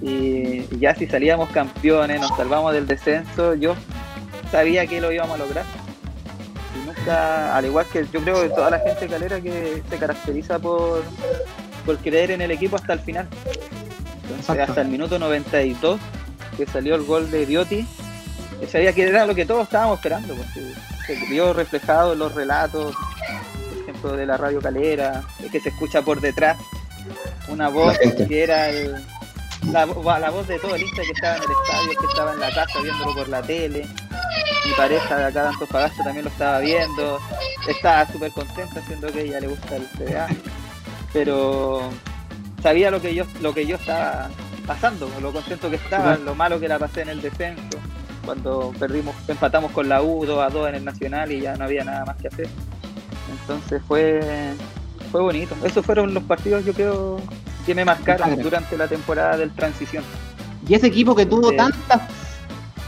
[0.02, 3.76] Y, ya si salíamos campeones, nos salvamos del descenso, yo
[4.52, 5.66] sabía que lo íbamos a lograr.
[6.76, 10.60] Y nunca, al igual que yo creo que toda la gente calera que se caracteriza
[10.60, 11.04] por,
[11.86, 13.28] por creer en el equipo hasta el final.
[14.24, 16.00] Entonces hasta el minuto 92
[16.66, 17.86] que salió el gol de Bioti,
[18.62, 20.74] yo sabía que era lo que todos estábamos esperando, porque
[21.08, 25.70] se vio reflejado en los relatos, por ejemplo, de la radio calera, es que se
[25.70, 26.58] escucha por detrás
[27.48, 28.94] una voz que era el,
[29.72, 32.34] la, vo- la voz de todo el hincha que estaba en el estadio, que estaba
[32.34, 33.88] en la casa viéndolo por la tele.
[34.66, 37.20] Mi pareja de acá de Antofagasta también lo estaba viendo.
[37.68, 40.28] Estaba súper contenta siendo que ella le gusta el CDA.
[41.14, 41.90] Pero
[42.62, 44.30] sabía lo que yo lo que yo estaba
[44.70, 47.80] pasando, lo contento que estaba, lo malo que la pasé en el descenso,
[48.24, 51.64] cuando perdimos, empatamos con la U 2 a 2 en el Nacional y ya no
[51.66, 52.48] había nada más que hacer.
[53.32, 54.54] Entonces fue
[55.12, 55.56] fue bonito.
[55.64, 57.18] Esos fueron los partidos yo creo
[57.66, 60.04] que me marcaron durante la temporada del transición.
[60.68, 61.58] Y ese equipo que tuvo Sí.
[61.58, 62.02] tantas.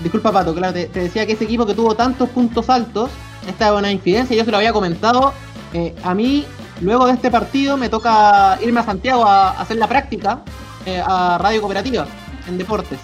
[0.01, 3.09] Disculpa, Pato, claro, te, te decía que ese equipo que tuvo tantos puntos altos,
[3.47, 5.33] esta es una infidencia, yo se lo había comentado.
[5.73, 6.45] eh, a mí,
[6.81, 10.41] luego de este partido, me toca irme a Santiago a, a hacer la práctica
[10.85, 12.05] eh, a Radio Cooperativa
[12.47, 12.99] en deportes.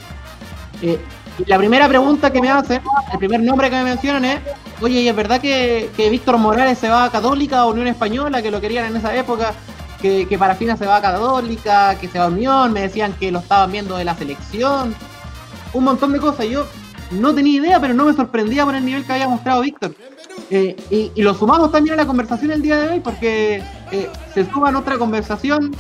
[0.82, 1.00] Eh,
[1.46, 4.40] la primera pregunta que me hacen, el primer nombre que me mencionan es:
[4.82, 8.42] Oye, ¿y es verdad que, que Víctor Morales se va a Católica o Unión Española,
[8.42, 9.54] que lo querían en esa época?
[10.02, 13.32] Que, que Parafina se va a Católica, que se va a Unión, me decían que
[13.32, 14.96] lo estaban viendo de la selección,
[15.74, 16.48] un montón de cosas.
[16.48, 16.66] Yo
[17.12, 19.96] no tenía idea, pero no me sorprendía por el nivel que había mostrado Víctor.
[20.50, 24.10] Eh, y, y lo sumamos también a la conversación el día de hoy porque eh,
[24.34, 25.76] se suma en otra conversación.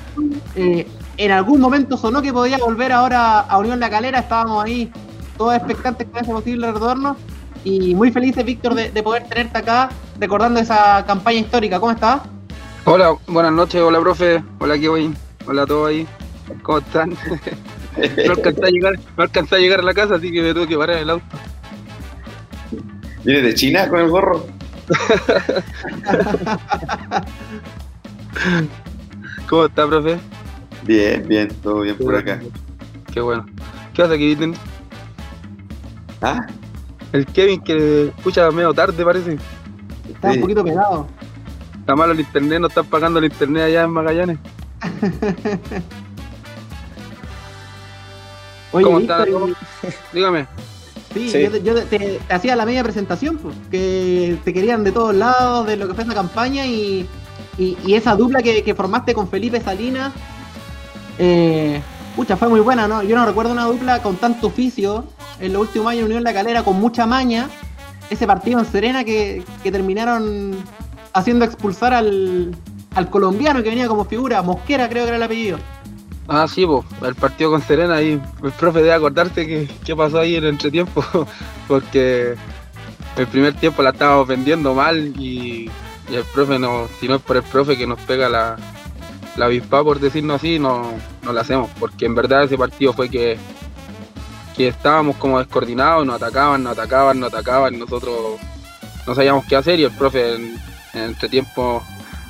[0.55, 0.87] Eh,
[1.17, 4.91] en algún momento sonó que podía volver ahora a Unión La Calera, estábamos ahí
[5.37, 7.17] todos expectantes con ese posible retorno
[7.63, 9.89] y muy felices, Víctor, de, de poder tenerte acá
[10.19, 11.79] recordando esa campaña histórica.
[11.79, 12.21] ¿Cómo estás?
[12.85, 15.15] Hola, buenas noches, hola profe, hola Kevin,
[15.45, 16.07] hola a todos ahí,
[16.63, 17.17] ¿cómo están?
[17.97, 20.67] No alcancé a llegar, no alcancé a llegar a la casa, así que me tuve
[20.67, 21.25] que parar en el auto.
[23.23, 24.45] ¿Vienes de China con el gorro?
[29.49, 30.19] ¿Cómo está, profe?
[30.87, 32.39] Bien, bien, todo bien por acá.
[33.13, 33.45] Qué bueno.
[33.93, 34.53] ¿Qué pasa, Kevin?
[36.21, 36.47] ¿Ah?
[37.11, 39.37] El Kevin que escucha medio tarde, parece.
[40.09, 40.37] Está Sí.
[40.37, 41.07] un poquito pegado.
[41.79, 44.37] Está malo el internet, no están pagando el internet allá en Magallanes.
[48.73, 49.25] Oye, ¿Cómo está?
[49.27, 49.33] y-
[50.15, 50.47] Dígame.
[51.13, 51.41] Sí, Sí.
[51.43, 54.91] yo, te, yo te- te- te hacía la media presentación, pues, que te querían de
[54.91, 57.07] todos lados, de lo que fue esa campaña y,
[57.57, 60.11] y- y esa dupla que, que formaste con Felipe Salinas.
[61.19, 61.81] Eh,
[62.15, 63.03] pucha, fue muy buena, ¿no?
[63.03, 65.05] Yo no recuerdo una dupla con tanto oficio
[65.39, 67.49] en los últimos años en Unión La Calera, con mucha maña.
[68.09, 70.55] Ese partido en Serena que, que terminaron
[71.13, 72.55] haciendo expulsar al,
[72.95, 75.59] al colombiano que venía como figura, Mosquera creo que era el apellido.
[76.27, 78.21] Ah, sí, pues, el partido con Serena ahí.
[78.43, 81.03] El profe debe acordarse que, qué pasó ahí en el entretiempo,
[81.67, 82.35] porque
[83.15, 85.69] el primer tiempo la estábamos vendiendo mal y,
[86.09, 88.57] y el profe, no, si no es por el profe que nos pega la,
[89.37, 90.91] la avispa, por decirlo así, no,
[91.23, 93.37] no la hacemos, porque en verdad ese partido fue que,
[94.55, 98.39] que estábamos como descoordinados, nos atacaban, nos atacaban, nos atacaban, nosotros
[99.05, 100.41] no sabíamos qué hacer y el profe en,
[100.93, 101.83] en el entretiempo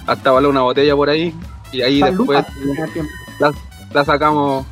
[0.06, 1.34] hasta baló una botella por ahí
[1.72, 2.46] y ahí después
[2.94, 3.12] tiempo.
[3.94, 4.66] la sacamos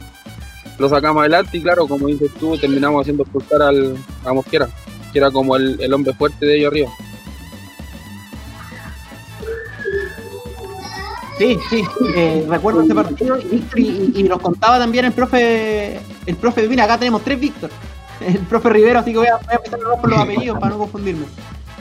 [0.77, 4.69] lo sacamos adelante y claro como dices tú terminamos haciendo expulsar al a Mosquera
[5.11, 6.89] que era como el, el hombre fuerte de ellos arriba
[11.37, 11.83] Sí, sí,
[12.15, 16.85] eh, recuerdo ese partido y, y, y nos contaba también el profe, el profe, mira,
[16.85, 17.69] acá tenemos tres Víctor,
[18.21, 20.77] el profe Rivero, así que voy a, voy a empezar por los apellidos para no
[20.79, 21.25] confundirme.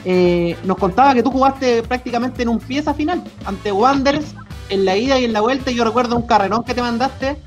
[0.03, 4.35] Eh, nos contaba que tú jugaste prácticamente en un pieza final ante Wanderers
[4.69, 5.71] en la ida y en la vuelta.
[5.71, 7.37] y Yo recuerdo un carrerón que te mandaste en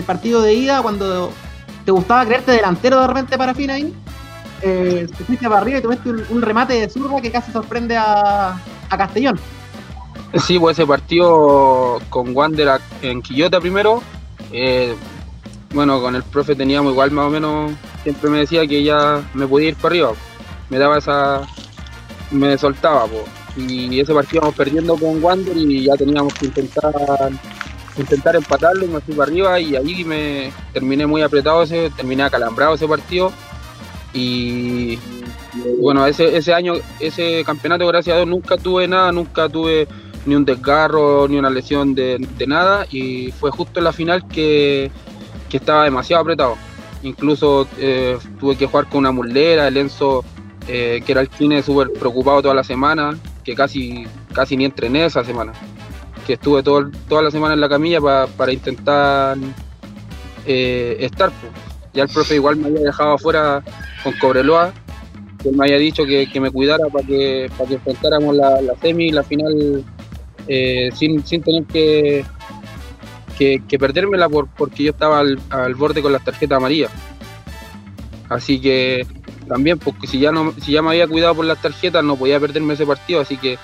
[0.00, 1.30] el partido de ida cuando
[1.84, 3.94] te gustaba creerte delantero de repente para fin ahí.
[4.62, 7.96] Eh, te fuiste para arriba y tuviste un, un remate de zurda que casi sorprende
[7.96, 8.60] a,
[8.90, 9.38] a Castellón.
[10.40, 14.02] Sí pues ese partido con Wander en Quillota primero.
[14.52, 14.94] Eh,
[15.74, 17.72] bueno con el profe teníamos igual más o menos
[18.02, 20.12] siempre me decía que ya me podía ir para arriba.
[20.70, 21.42] Me daba esa
[22.30, 23.24] me soltaba po.
[23.56, 26.92] y ese partido íbamos perdiendo con Wander y ya teníamos que intentar
[27.96, 32.22] intentar empatarlo y me fui para arriba y ahí me terminé muy apretado ese, terminé
[32.22, 33.32] acalambrado ese partido.
[34.14, 34.98] Y
[35.78, 39.88] bueno ese, ese año, ese campeonato gracias a Dios nunca tuve nada, nunca tuve
[40.26, 44.90] ni un desgarro, ni una lesión de, nada y fue justo en la final que,
[45.48, 46.56] que estaba demasiado apretado.
[47.02, 50.24] Incluso eh, tuve que jugar con una mulera, el Enzo
[50.68, 55.06] eh, que era el cine súper preocupado toda la semana, que casi, casi ni entrené
[55.06, 55.52] esa semana
[56.26, 59.36] que estuve todo, toda la semana en la camilla pa- para intentar
[60.46, 61.32] eh, estar.
[61.92, 63.62] Ya el profe igual me había dejado afuera
[64.04, 64.72] con Cobreloa,
[65.42, 69.06] que me había dicho que, que me cuidara para que, que enfrentáramos la, la semi
[69.08, 69.84] y la final
[70.48, 72.24] eh, sin, sin tener que,
[73.38, 76.90] que, que perdérmela por, porque yo estaba al, al borde con las tarjetas amarillas.
[78.28, 79.06] Así que
[79.48, 82.40] también, porque si ya no si ya me había cuidado por las tarjetas, no podía
[82.40, 83.58] perderme ese partido, así que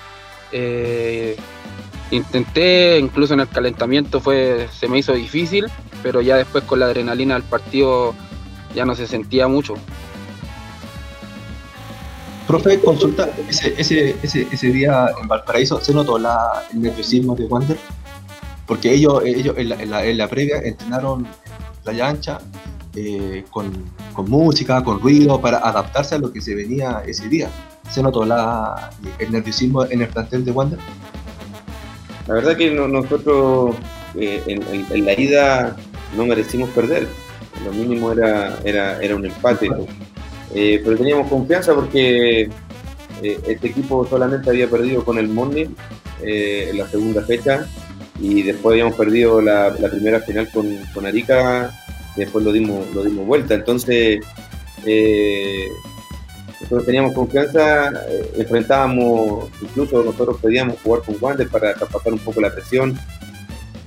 [0.51, 1.35] eh,
[2.11, 5.67] intenté, incluso en el calentamiento fue, se me hizo difícil,
[6.03, 8.13] pero ya después con la adrenalina del partido
[8.75, 9.75] ya no se sentía mucho.
[12.49, 17.45] Profe, consulta, ese, ese, ese, ese día en Valparaíso, ¿se notó la, el nerviosismo de
[17.45, 17.77] Wander?
[18.65, 21.27] Porque ellos, ellos en, la, en, la, en la previa entrenaron
[21.83, 22.39] playa ancha
[22.95, 23.71] eh, con,
[24.13, 27.49] con música, con ruido, para adaptarse a lo que se venía ese día.
[27.91, 28.89] ¿Se notó la,
[29.19, 30.79] el nerviosismo en el plantel de Wander?
[32.27, 33.75] La verdad que no- nosotros
[34.15, 35.75] eh, en, en- en la ida
[36.17, 37.07] no merecimos perder.
[37.63, 39.69] Lo mínimo era, era, era un empate.
[40.53, 42.49] Eh, pero teníamos confianza porque
[43.21, 45.67] eh, este equipo solamente había perdido con el Morning
[46.23, 47.67] eh, en la segunda fecha
[48.19, 51.71] y después habíamos perdido la, primera final con, con Arica
[52.15, 53.53] después lo dimos, lo dimos vuelta.
[53.53, 54.19] Entonces,
[56.59, 57.93] nosotros teníamos confianza,
[58.35, 62.99] enfrentábamos, incluso nosotros pedíamos jugar con Wander para traspasar un poco la presión.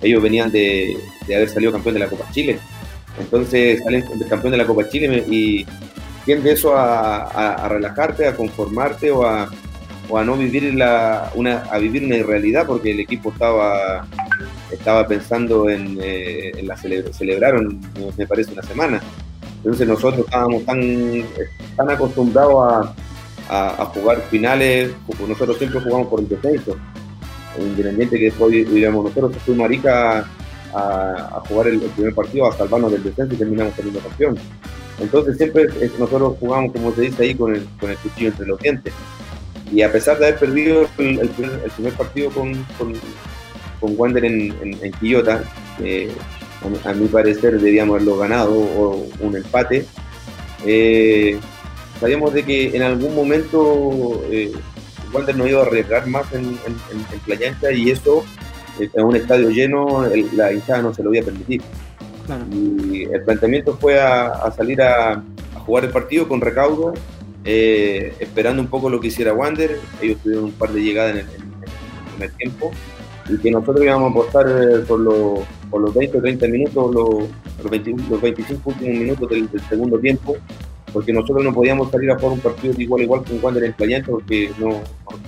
[0.01, 0.97] Ellos venían de,
[1.27, 2.59] de haber salido campeón de la Copa Chile.
[3.19, 5.67] Entonces salen campeón de la Copa Chile y
[6.25, 9.49] tiende eso a, relajarte, a conformarte o a,
[10.25, 14.07] no vivir la, una, a vivir una irrealidad porque el equipo estaba,
[14.71, 17.81] estaba pensando en, eh, la cele- celebraron,
[18.17, 19.01] me parece, una semana.
[19.59, 21.25] Entonces nosotros estábamos tan,
[21.89, 22.89] acostumbrados
[23.49, 24.91] a, jugar finales,
[25.29, 26.77] nosotros siempre jugamos por el descenso.
[27.59, 30.27] Independiente que después digamos, nosotros fuimos a Arica
[30.75, 34.39] a, a jugar el, primer partido, a salvarnos del descenso y terminamos saliendo campeón.
[35.03, 38.47] Entonces siempre eh, nosotros jugamos, como se dice ahí, con el, con el cuchillo entre
[38.47, 38.95] los dientes.
[39.71, 42.95] Y a pesar de haber perdido el, primer, partido con, con,
[43.81, 45.43] con Wander en, en, Quillota,
[46.85, 49.87] a, mi parecer debíamos haberlo ganado o un empate.
[50.65, 51.39] Eh,
[52.01, 54.53] sabíamos de que en algún momento eh,
[55.13, 58.25] Wander no iba a arriesgar más en, en, Playa y eso
[58.81, 61.63] eh, en un estadio lleno la hinchada no se lo iba a permitir.
[62.53, 65.23] Y el planteamiento fue a, salir a,
[65.67, 66.93] jugar el partido con recaudo,
[67.45, 69.79] eh, esperando un poco lo que hiciera Wander.
[70.01, 71.27] Ellos tuvieron un par de llegadas en el,
[72.13, 72.71] primer tiempo
[73.29, 76.95] y que nosotros íbamos a apostar eh, por, los, por los 20 o 30 minutos,
[76.95, 77.29] los,
[77.63, 80.37] los, 25 últimos minutos del, segundo tiempo,
[80.93, 83.73] porque nosotros no podíamos salir a jugar un partido de igual igual con Wander en
[83.73, 84.81] Playante porque no,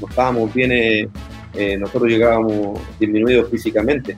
[0.08, 4.16] estábamos bien, eh, nosotros llegábamos disminuidos físicamente.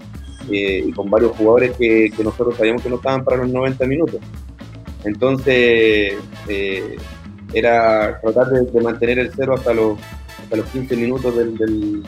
[0.50, 4.20] Eh, y con varios jugadores que, nosotros sabíamos que no estaban para los 90 minutos.
[5.04, 6.14] Entonces,
[6.48, 6.96] eh,
[7.52, 9.98] era tratar de, mantener el cero hasta los,
[10.42, 12.02] hasta los 15 minutos del, del,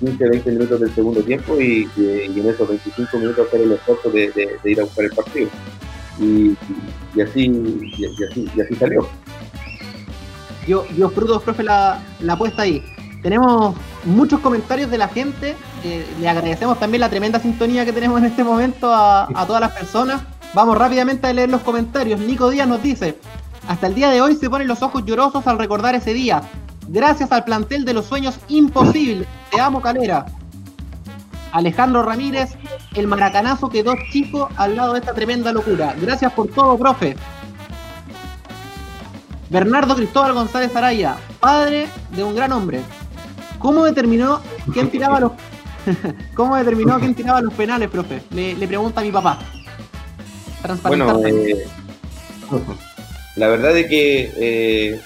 [0.00, 4.80] 15-20 minutos del segundo tiempo y, en esos 25 minutos hacer el esfuerzo de, ir
[4.80, 5.48] a buscar el partido.
[6.20, 6.56] Y,
[7.20, 7.50] así,
[7.98, 9.08] y, así, salió.
[10.66, 12.82] Yo, yo frutos, profe, la, la apuesta ahí.
[13.22, 15.56] Tenemos muchos comentarios de la gente.
[16.20, 20.22] le agradecemos también la tremenda sintonía que tenemos en este momento a, todas las personas.
[20.54, 22.20] Vamos rápidamente a leer los comentarios.
[22.20, 23.18] Nico Díaz nos dice,
[23.68, 26.42] hasta el día de hoy se ponen los ojos llorosos al recordar ese día.
[26.88, 29.28] Gracias al plantel de los sueños imposibles.
[29.50, 30.26] Te amo, Calera.
[31.52, 32.56] Alejandro Ramírez,
[32.94, 35.94] el maracanazo quedó chico al lado de esta tremenda locura.
[36.00, 37.14] Gracias por todo, profe.
[39.48, 42.80] Bernardo Cristóbal González Araya, padre de un gran hombre.
[43.62, 44.40] ¿Cómo determinó
[44.72, 45.32] quién tiraba los
[46.34, 48.22] ¿Cómo determinó quién tiraba los penales, profe?
[48.30, 49.38] Le, pregunta a mi papá.
[50.84, 51.64] Bueno, eh,
[53.34, 55.00] la verdad es que eh,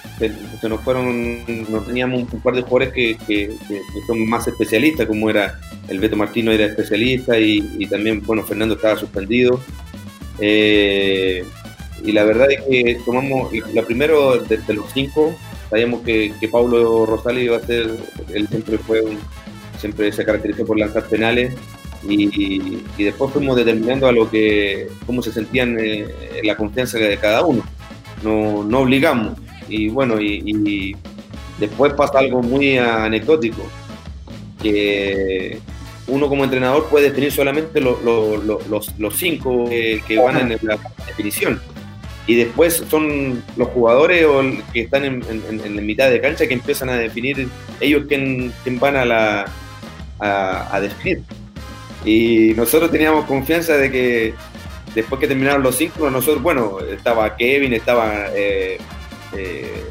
[0.61, 1.39] se, nos fueron,
[1.69, 3.55] nos teníamos un par de jugadores que,
[4.05, 8.97] son más especialistas, como era el Beto Martino era especialista y, también, bueno, Fernando estaba
[8.97, 9.59] suspendido.
[10.39, 11.43] Eh,
[12.03, 15.35] y la verdad es que tomamos, la primero de, de los cinco
[15.69, 17.91] Sabíamos que, que Paulo Rosales iba a ser,
[18.33, 19.03] él siempre fue
[19.77, 21.53] siempre se caracterizó por lanzar penales
[22.07, 26.07] y, después fuimos determinando a lo que, cómo se sentían eh,
[26.43, 27.63] la confianza de cada uno.
[28.23, 29.37] No, no obligamos.
[29.67, 30.95] Y bueno, y,
[31.59, 33.63] después pasa algo muy anecdótico,
[34.61, 35.59] que
[36.07, 41.59] uno como entrenador puede definir solamente los, los, cinco que van en la definición
[42.27, 44.27] y después son los jugadores
[44.73, 47.47] que están en, la mitad de cancha que empiezan a definir
[47.79, 49.45] ellos quién, van a, la,
[50.19, 51.23] a, definir.
[52.03, 54.33] Y nosotros teníamos confianza de que
[54.93, 58.77] después que terminaron los cinco, nosotros, bueno, estaba Kevin, estaba eh,
[59.33, 59.85] eh,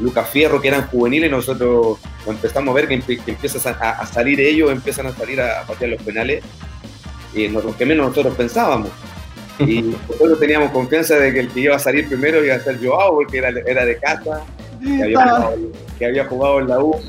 [0.00, 5.06] Lucas Fierro, que eran juveniles, nosotros empezamos a ver que, empiezan a, salir ellos, empiezan
[5.06, 6.44] a salir a, a patear los penales,
[7.34, 8.90] y lo que menos nosotros pensábamos.
[9.58, 12.78] Y nosotros teníamos confianza de que el que iba a salir primero iba a ser
[12.84, 14.42] Joao, porque era, era de casa,
[14.82, 15.02] que
[16.04, 17.00] había, jugado, en la U.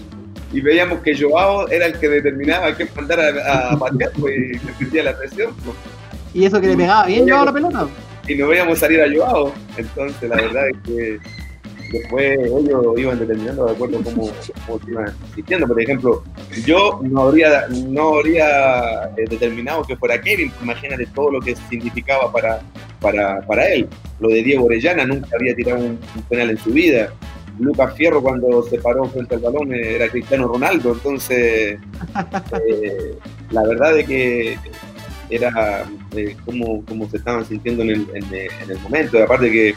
[0.54, 4.36] Y veíamos que Joao era el que determinaba a qué mandar a, a patear, pues,
[4.36, 5.54] y le perdía la presión.
[5.66, 5.76] Pues.
[6.34, 7.88] Y eso que le pegaba bien Joao la pelota.
[8.28, 9.54] Y no veíamos salir a Joao.
[9.78, 11.20] Entonces, la verdad es que
[11.92, 14.32] después ellos iban determinando de acuerdo cómo,
[14.66, 15.68] cómo se iban sintiendo.
[15.68, 16.24] Por ejemplo,
[16.66, 22.32] yo no habría, no habría eh, determinado que fuera Kevin, imagínate todo lo que significaba
[22.32, 22.62] para,
[23.00, 23.88] para, para él.
[24.20, 27.14] Lo de Diego Orellana, nunca había tirado un, penal en su vida.
[27.60, 31.80] Lucas Fierro cuando se paró frente al balón era Cristiano Ronaldo, entonces
[32.70, 33.16] eh,
[33.52, 34.58] la verdad es que
[35.30, 39.74] era eh, como, se estaban sintiendo en el, en, el momento, aparte que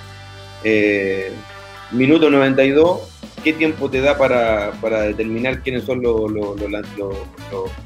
[1.90, 3.00] Minuto 92,
[3.42, 6.30] ¿qué tiempo te da para, determinar quiénes son los,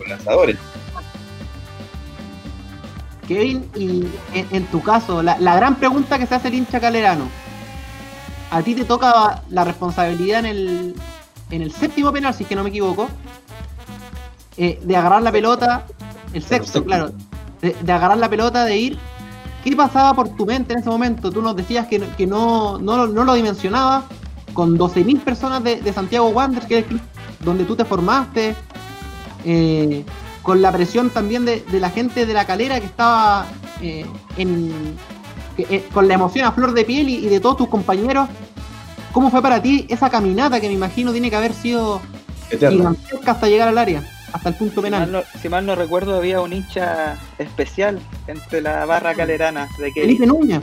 [0.07, 0.57] lanzadores?
[3.29, 7.29] Kevin, y en, tu caso, la, gran pregunta que se hace el hincha calerano,
[8.51, 10.95] a ti te toca la responsabilidad en el,
[11.51, 13.09] en el séptimo penal, si es que no me equivoco,
[14.57, 15.87] eh, de agarrar la pelota,
[16.33, 17.13] el sexto, claro,
[17.61, 18.99] de, agarrar la pelota, de ir
[19.63, 21.31] ¿Qué pasaba por tu mente en ese momento?
[21.31, 24.05] Tú nos decías que, no, no, lo dimensionabas
[24.53, 27.01] con 12.000 personas de, Santiago Wanderers, que es el club
[27.45, 28.55] donde tú te formaste,
[29.45, 30.05] eh,
[30.43, 33.47] con la presión también de, la gente de la calera que estaba
[33.81, 34.05] eh,
[34.37, 38.29] eh, con la emoción a flor de piel y, de todos tus compañeros.
[39.13, 42.01] ¿Cómo fue para ti esa caminata que me imagino tiene que haber sido
[42.51, 44.03] gigantesca hasta llegar al área?
[44.33, 45.25] Hasta el punto penal.
[45.41, 50.03] Si mal, no, recuerdo, había un hincha especial entre la barra calerana de que.
[50.03, 50.63] Felipe Núñez.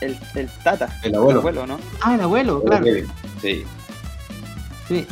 [0.00, 0.88] El, el Tata.
[1.02, 1.66] El abuelo.
[1.66, 1.78] ¿no?
[2.00, 2.84] Ah, el abuelo, claro.
[3.40, 3.64] Sí.
[4.88, 5.06] Sí.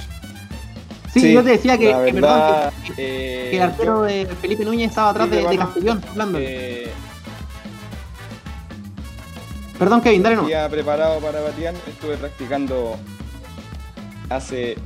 [1.12, 4.02] Sí, Sí, yo te decía que, la que, verdad, perdón, que- eh, que el arquero
[4.02, 6.38] de Felipe Núñez estaba atrás Sí, de, de bueno, Castellón, hablando.
[6.40, 6.90] eh,
[9.78, 10.46] Perdón, Kevin, dale no.
[10.70, 12.96] preparado para batear, estuve practicando
[14.28, 14.76] hace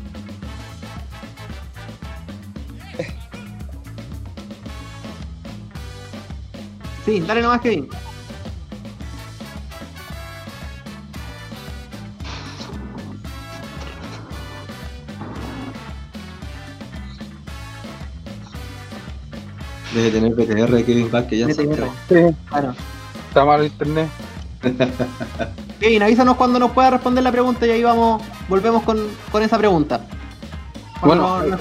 [7.04, 7.88] Sí, dale nomás, Kevin.
[19.94, 21.56] Debe tener PTR Kevin Vázquez ya en BTR.
[21.64, 21.92] Santiago.
[22.08, 22.74] Sí, Claro.
[23.28, 24.08] está mal el internet.
[25.80, 28.98] Kevin, avísanos cuando nos pueda responder la pregunta y ahí vamos, volvemos con,
[29.30, 30.00] con esa pregunta.
[31.00, 31.58] Cuando Bueno, no-.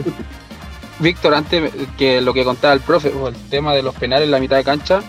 [1.00, 4.32] Víctor, antes que lo que contaba el profe, o el tema de los penales en
[4.32, 5.02] la mitad de cancha,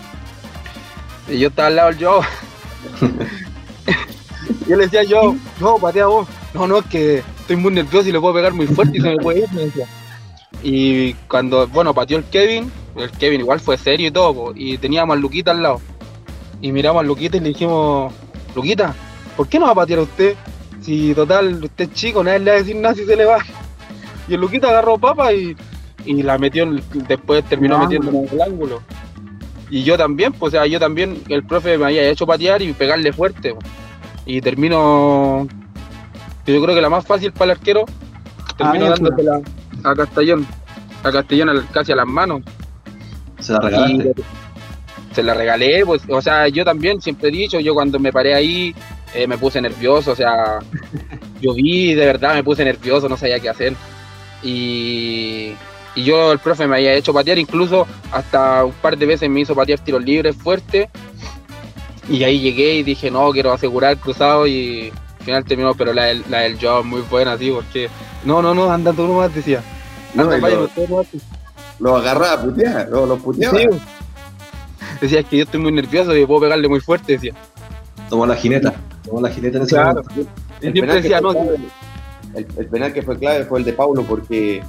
[1.29, 2.20] y yo estaba al lado del yo.
[4.68, 6.29] yo le decía yo, yo, patea vos.
[6.53, 9.11] No, no, es que estoy muy nervioso y le puedo pegar muy fuerte y se
[9.11, 9.87] me puede ir, me decía.
[10.62, 14.79] Y cuando, bueno, pateó el Kevin, el Kevin igual fue serio y todo, po, y
[14.79, 15.81] teníamos a Luquita al lado.
[16.61, 18.12] Y miramos a Luquita y le dijimos,
[18.55, 18.95] Luquita,
[19.37, 20.35] ¿por qué no va a patear usted?
[20.81, 23.39] Si total, usted es chico, nadie le va a decir nada si se le va.
[24.29, 25.57] Y el Luquita agarró papa y,
[26.05, 26.66] y la metió,
[27.09, 28.83] después terminó En el metiendo en el ángulo.
[29.75, 32.72] Y yo también, pues, o sea, yo también, el profe me había hecho patear y
[32.75, 33.57] pegarle fuerte.
[34.25, 35.49] Y termino,
[36.47, 37.85] yo creo que la más fácil para el arquero,
[38.57, 39.43] termino Ah, dándosela
[39.83, 40.47] a Castellón,
[41.03, 42.43] a Castellón casi a las manos.
[43.41, 44.14] Se la Y regalaste.
[45.11, 48.35] se la regalé, pues, o sea, yo también siempre he dicho, yo cuando me paré
[48.35, 48.77] ahí
[49.12, 50.64] eh, me puse nervioso, o sea,
[51.41, 53.77] yo vi, de verdad me puse nervioso, no sabía qué hacer.
[54.43, 55.59] Y,
[55.95, 59.40] y yo, el profe me había hecho patear, incluso hasta un par de veces me
[59.40, 60.88] hizo patear tiros libres fuerte.
[62.09, 65.92] Y ahí llegué y dije, no, quiero asegurar el cruzado y al final terminó, pero
[65.95, 67.88] la del, la del job muy buena, sí, porque
[68.24, 69.62] no, no, no, anda tú nomás, decía.
[70.14, 71.07] No, vayan lo- nomás.
[71.80, 73.59] Lo agarraba a putear, lo, lo puteaba.
[73.59, 73.66] Sí,
[75.01, 77.32] Decía, es que yo estoy muy nervioso y puedo pegarle muy fuerte, decía.
[78.09, 78.74] Tomó la jineta.
[79.05, 80.03] Tomó la jineta en ese Claro.
[80.03, 80.30] momento.
[80.61, 81.57] El penal, decía, no, clave,
[82.34, 84.62] el, el penal que fue clave fue el de Paulo porque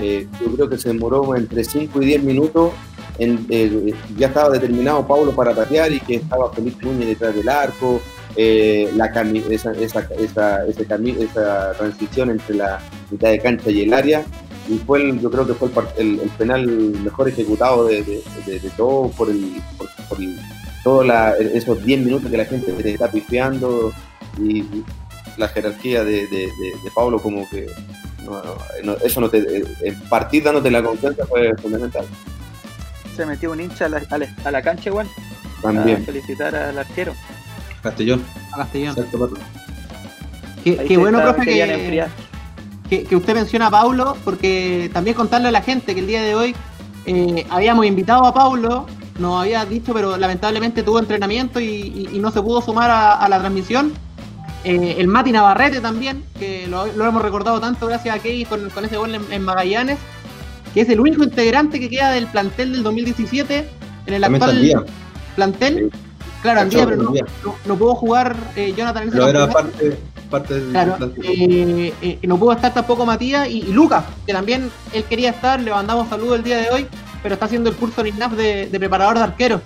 [0.00, 2.72] Eh, yo creo que se demoró entre 5 y 10 minutos.
[3.18, 8.00] Eh, ya estaba determinado Paulo para patear y que estaba Felipe Núñez detrás del arco.
[8.34, 12.80] eh, la cami- esa, esa, esa, ese cami- esa transición entre la
[13.10, 14.24] mitad de cancha y el área.
[14.70, 15.74] Y fue el- yo creo que fue el,
[16.14, 20.18] el- el penal mejor ejecutado de, de, todo por el, por, por
[20.82, 21.06] todos
[21.40, 23.92] esos 10 minutos que la gente te está pifiando
[24.40, 24.64] y
[25.36, 26.26] la jerarquía de
[26.94, 27.66] Pablo como que
[28.24, 28.42] no,
[28.84, 32.04] no, eso no te el partir dándote la confianza fue fundamental
[33.16, 35.06] Se metió un hincha a la, a la, a la cancha igual.
[35.58, 37.12] A también felicitar al arquero.
[37.82, 38.22] Castellón.
[38.52, 38.96] A Castellón.
[38.96, 39.34] Exacto, Pato.
[40.64, 42.06] Qué, qué bueno, está- profe, que,
[42.88, 46.22] que, que usted menciona a Paulo, porque también contarle a la gente que el día
[46.22, 46.54] de hoy
[47.06, 48.86] eh, habíamos invitado a Paulo,
[49.18, 53.14] nos había dicho, pero lamentablemente tuvo entrenamiento y, y- y no se pudo sumar a,
[53.14, 53.92] a la transmisión.
[54.64, 58.70] Eh, el Mati Navarrete también, que lo, lo hemos recordado tanto gracias a Key con,
[58.70, 59.98] con ese gol en, en Magallanes,
[60.72, 63.68] que es el único integrante que queda del plantel del 2017
[64.06, 64.82] en el También actual día.
[65.36, 65.90] plantel.
[66.42, 67.10] Claro, Andía, pero no,
[67.44, 69.96] no- no pudo jugar eh, Jonathan en ese Pero era parte,
[70.30, 71.24] parte del Claro, plantel.
[71.24, 75.60] eh, eh, no pudo estar tampoco Matías y, y Lucas, que también él quería estar,
[75.60, 76.86] le mandamos saludos el día de hoy,
[77.22, 79.60] pero está haciendo el curso en INAF de, de preparador de arqueros.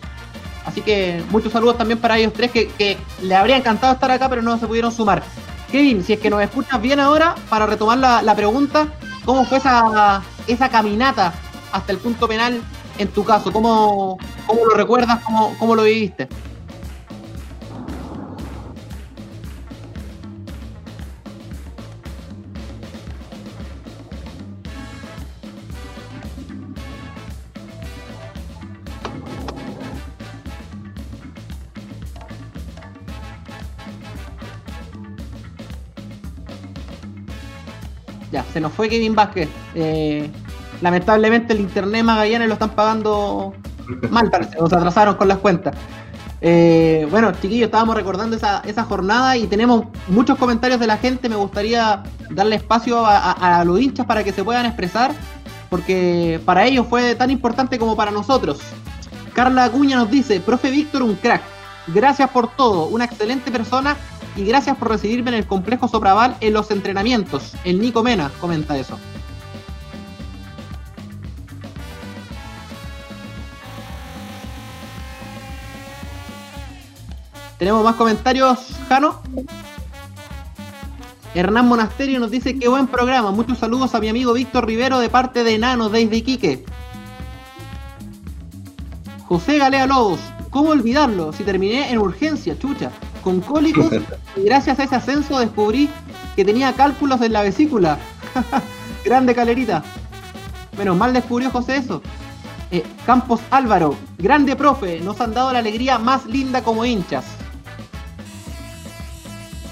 [0.66, 4.28] Así que muchos saludos también para ellos tres que, que le habría encantado estar acá,
[4.28, 5.22] pero no se pudieron sumar.
[5.70, 8.88] Kevin, si es que nos escuchas bien ahora, para retomar la, la pregunta,
[9.24, 11.32] ¿cómo fue esa, esa caminata
[11.72, 12.60] hasta el punto penal
[12.98, 13.52] en tu caso?
[13.52, 15.20] ¿Cómo, cómo lo recuerdas?
[15.24, 16.28] ¿Cómo, cómo lo viviste?
[38.56, 39.50] Se nos fue Kevin Vázquez.
[39.74, 40.30] Eh,
[40.80, 43.52] lamentablemente el internet Magallanes lo están pagando
[44.08, 44.56] mal, parece.
[44.58, 45.74] Nos atrasaron con las cuentas.
[46.40, 51.28] Eh, bueno, chiquillos, estábamos recordando esa, esa jornada y tenemos muchos comentarios de la gente.
[51.28, 55.12] Me gustaría darle espacio a, a- a los hinchas para que se puedan expresar,
[55.68, 58.60] porque para ellos fue tan importante como para nosotros.
[59.34, 61.42] Carla Acuña nos dice, profe Víctor, un crack.
[61.88, 63.96] Gracias por todo, una excelente persona
[64.36, 67.54] y gracias por recibirme en el complejo Sopraval en los entrenamientos.
[67.64, 68.98] El Nico Mena comenta eso.
[77.58, 79.22] ¿Tenemos más comentarios, Jano?
[81.34, 83.30] Hernán Monasterio nos dice qué buen programa.
[83.30, 86.64] Muchos saludos a mi amigo Víctor Rivero de parte de Enano desde Iquique.
[89.24, 90.20] José Galea Lobos,
[90.50, 91.32] ¿cómo olvidarlo?
[91.32, 92.92] Si terminé en urgencia, chucha,
[93.26, 93.90] con cólicos
[94.36, 95.90] y gracias a ese ascenso descubrí
[96.36, 97.98] que tenía cálculos en la vesícula.
[99.04, 99.82] Grande calerita.
[100.78, 102.02] Menos mal descubrió José eso.
[102.70, 107.24] Eh, Campos Álvaro, grande profe, nos han dado la alegría más linda como hinchas.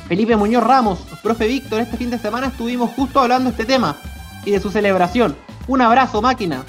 [0.09, 3.97] Felipe Muñoz Ramos, profe Víctor, este fin de semana estuvimos justo hablando de este tema
[4.45, 5.37] y de su celebración.
[5.69, 6.65] Un abrazo, máquina.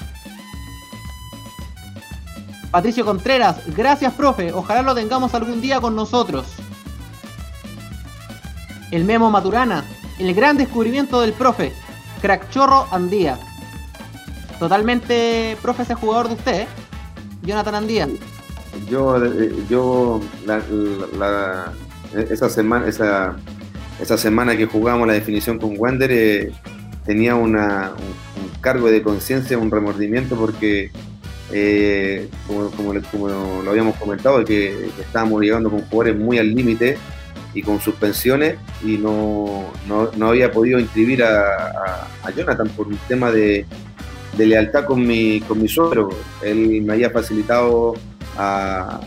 [2.70, 4.52] Patricio Contreras, gracias, profe.
[4.52, 6.46] Ojalá lo tengamos algún día con nosotros.
[8.90, 9.84] El Memo Maturana,
[10.18, 11.72] el gran descubrimiento del profe.
[12.22, 13.38] Crack Chorro Andía.
[14.58, 16.66] Totalmente, profe, ese jugador de usted, ¿eh?
[17.42, 18.08] Jonathan Andía.
[18.88, 20.62] Yo, eh, yo la,
[21.18, 21.72] la,
[22.30, 23.36] esa semana, esa,
[24.00, 26.52] esa semana que jugamos la definición con Wander, eh,
[27.04, 30.90] tenía una, un, cargo de conciencia, un remordimiento porque,
[31.52, 32.94] eh, como,
[33.62, 36.98] lo habíamos comentado, que, que estábamos llegando con jugadores muy al límite
[37.56, 42.86] y con suspensiones y no, no, no había podido inscribir a, a, a, Jonathan por
[42.86, 43.64] un tema de,
[44.36, 46.10] de lealtad con mi, con mi suegro.
[46.42, 47.94] Él me había facilitado
[48.36, 49.00] a,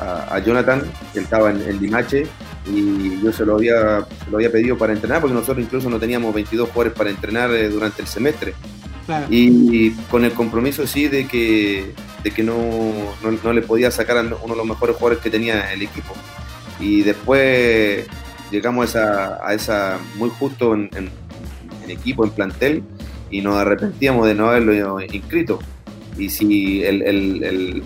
[0.00, 0.82] a, Jonathan,
[1.12, 2.26] que estaba en el Limache,
[2.66, 5.98] y yo se lo, había, se lo había pedido para entrenar, porque nosotros incluso no
[5.98, 8.54] teníamos 22 jugadores para entrenar eh, durante el semestre.
[9.04, 9.26] Claro.
[9.28, 11.92] Y, y, con el compromiso sí de que,
[12.24, 12.56] de que no,
[13.22, 16.14] no, no, le podía sacar a uno de los mejores jugadores que tenía el equipo.
[16.82, 18.06] Y después
[18.50, 20.90] llegamos a esa, muy justo en,
[21.88, 22.82] equipo, en plantel,
[23.30, 25.60] y nos arrepentíamos de no haberlo inscrito.
[26.18, 27.82] Y si el,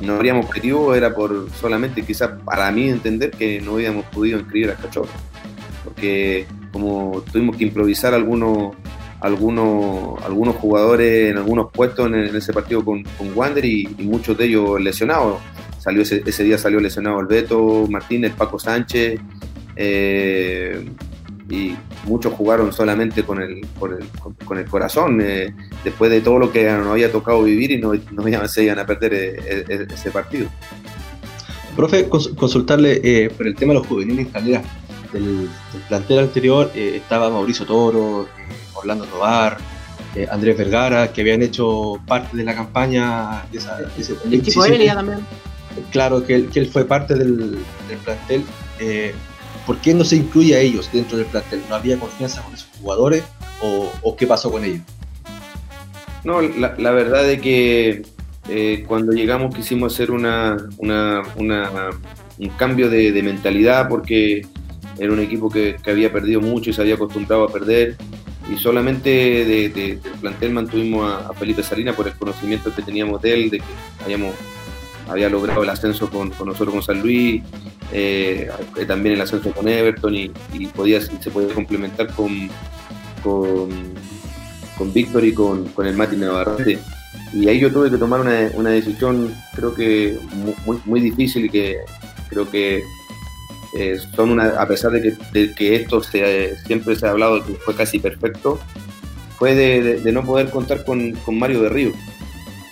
[0.00, 4.70] no habríamos objetivo era por solamente quizás para mí entender que no habíamos podido inscribir
[4.70, 5.08] a Cachorro.
[5.84, 8.76] Porque como tuvimos que improvisar algunos,
[9.20, 14.80] algunos, algunos jugadores en algunos puestos en, ese partido con, Wander y, muchos de ellos
[14.80, 15.40] lesionados.
[15.78, 19.20] Salió ese, ese, día salió lesionado el Beto Martínez, Paco Sánchez,
[19.76, 20.84] eh,
[21.50, 21.74] y
[22.04, 24.04] muchos jugaron solamente con el, con el,
[24.44, 27.92] con el corazón, eh, después de todo lo que nos había tocado vivir y no,
[28.12, 30.48] no se iban a perder eh, eh, ese partido.
[31.74, 34.62] Profe, consultarle eh, por el tema de los juveniles en Calera.
[35.12, 38.28] Del, del plantel anterior estaba Mauricio Toro,
[38.74, 39.56] Orlando Tobar,
[40.30, 43.46] Andrés Vergara, que habían hecho parte de la campaña.
[43.50, 45.20] De esa, de ese, el equipo Elia también.
[45.90, 47.58] Claro, que él, fue parte del,
[48.04, 48.44] plantel.
[49.68, 51.60] ¿por qué no se incluye a ellos dentro del plantel?
[51.68, 53.22] ¿No había confianza con esos jugadores
[53.60, 54.80] o, qué pasó con ellos?
[56.24, 58.02] No, la, verdad es que
[58.48, 60.22] eh, cuando llegamos quisimos hacer un
[62.56, 64.46] cambio de, mentalidad porque
[64.98, 67.96] era un equipo que, había perdido mucho y se había acostumbrado a perder
[68.50, 72.80] y solamente de, de, del plantel mantuvimos a, a, Felipe Salinas por el conocimiento que
[72.80, 73.64] teníamos de él, de que
[74.02, 74.34] habíamos,
[75.08, 77.42] había logrado el ascenso con, con nosotros con San Luis
[77.92, 78.50] eh,
[78.86, 82.48] también el ascenso con Everton y, y podía, se podía complementar con,
[83.22, 83.70] con,
[84.76, 86.78] con Víctor y con, con el Mati Navarrete.
[87.32, 90.18] Y ahí yo tuve que tomar una, una decisión, creo que
[90.64, 91.78] muy, muy difícil y que
[92.28, 92.82] creo que
[93.76, 97.44] eh, son una, a pesar de que, de que esto se, siempre se ha hablado
[97.44, 98.58] que fue casi perfecto,
[99.38, 101.92] fue de, de, de no poder contar con, con, Mario de Río,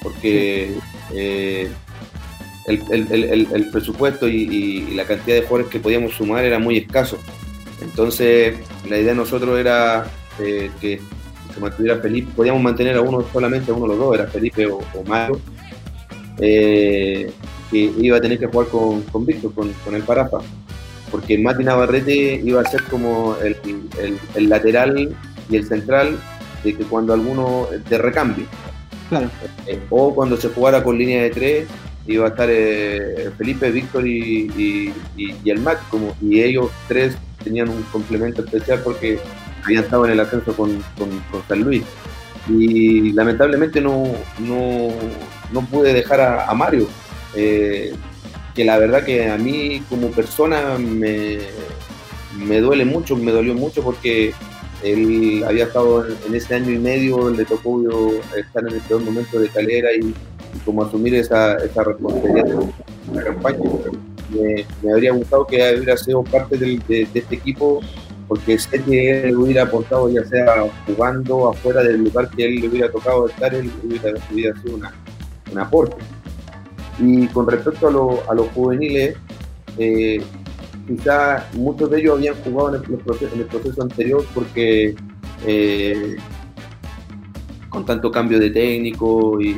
[0.02, 0.74] porque
[1.14, 1.70] eh,
[2.66, 6.58] el, el, el, el presupuesto y, y, la cantidad de jugadores que podíamos sumar era
[6.58, 7.18] muy escaso.
[7.80, 8.56] Entonces,
[8.88, 10.06] la idea de nosotros era
[10.40, 11.00] eh, que
[11.54, 14.66] se mantuviera Felipe, podíamos mantener a uno solamente, a uno de los dos, era Felipe
[14.66, 15.40] o, o Mario,
[16.38, 17.30] eh,
[17.70, 20.38] que iba a tener que jugar con, con Víctor, con, con, el Parafa,
[21.10, 23.56] porque Mati Navarrete iba a ser como el,
[24.34, 25.14] el, lateral
[25.48, 26.18] y el central
[26.64, 28.46] de que cuando alguno de recambio.
[29.08, 29.30] Claro.
[29.66, 31.68] Eh, o cuando se jugara con línea de tres,
[32.06, 37.68] iba a estar eh, Felipe, Víctor y, y, el Mac, como, y ellos tres tenían
[37.68, 39.18] un complemento especial porque
[39.64, 41.10] habían estado en el ascenso con, con,
[41.48, 41.82] San Luis.
[42.48, 44.04] Y lamentablemente no,
[44.38, 44.88] no,
[45.52, 46.88] no pude dejar a, Mario,
[47.34, 47.92] eh,
[48.54, 51.38] que la verdad que a mí como persona me,
[52.36, 54.32] me duele mucho, me dolió mucho porque
[54.82, 57.82] él había estado en, en ese año y medio, le tocó
[58.36, 60.14] estar en el peor momento de calera y
[60.66, 63.58] como asumir esa, esa responsabilidad de la campaña.
[64.82, 67.80] Me, habría gustado que hubiera sido parte de, este equipo
[68.28, 72.68] porque sé que él hubiera aportado ya sea jugando afuera del lugar que él le
[72.68, 74.20] hubiera tocado estar, él hubiera,
[74.60, 74.92] sido una,
[75.52, 75.96] un aporte.
[76.98, 79.16] Y con respecto a, lo, a los juveniles,
[79.78, 80.20] eh,
[80.88, 84.96] quizás muchos de ellos habían jugado en el, proceso, en el proceso anterior porque
[85.46, 86.16] eh,
[87.68, 89.56] con tanto cambio de técnico y,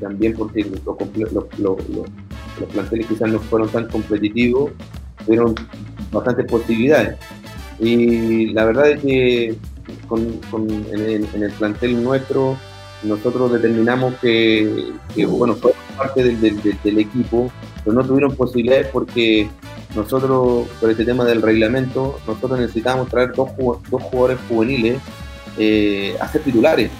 [0.00, 1.44] también porque los,
[2.72, 4.72] planteles quizás no fueron tan competitivos,
[5.24, 5.54] tuvieron
[6.10, 7.18] bastantes posibilidades.
[7.80, 12.56] Y la verdad es que en, el, plantel nuestro
[13.02, 14.92] nosotros determinamos que,
[15.26, 17.50] bueno, fue parte del, equipo,
[17.84, 19.48] pero no tuvieron posibilidades porque
[19.96, 23.50] nosotros, por este tema del reglamento, nosotros necesitábamos traer dos,
[23.90, 24.98] dos jugadores juveniles
[25.58, 26.90] eh, a ser titulares.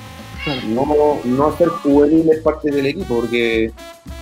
[0.68, 3.70] No, no hacer juveniles parte del equipo, porque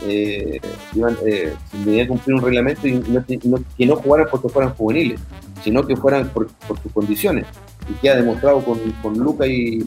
[0.03, 0.61] eh,
[0.95, 1.55] iban, eh,
[1.85, 5.21] tenía que cumplir un reglamento y no, que no jugaran porque fueran juveniles,
[5.65, 6.49] sino que fueran por,
[6.83, 7.47] sus condiciones.
[7.89, 9.87] Y queda demostrado con, con Luca y,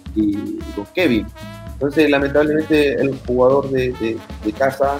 [0.75, 1.27] con Kevin.
[1.73, 4.17] Entonces, lamentablemente, el jugador de,
[4.57, 4.97] casa,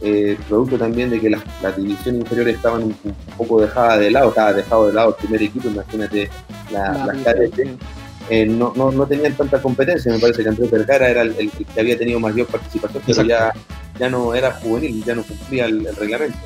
[0.00, 1.42] eh, producto también de que las,
[1.76, 2.96] divisiones inferiores estaban un,
[3.38, 6.28] poco dejadas de lado, estaba dejado de lado el primer equipo, imagínate
[6.72, 7.22] la, las
[8.34, 10.10] eh, no, no, no, tenían tanta competencia.
[10.10, 13.52] Me parece que Andrés Vergara era el, que había tenido mayor participación, pero ya,
[14.00, 16.38] ya no era juvenil, ya no cumplía el, reglamento.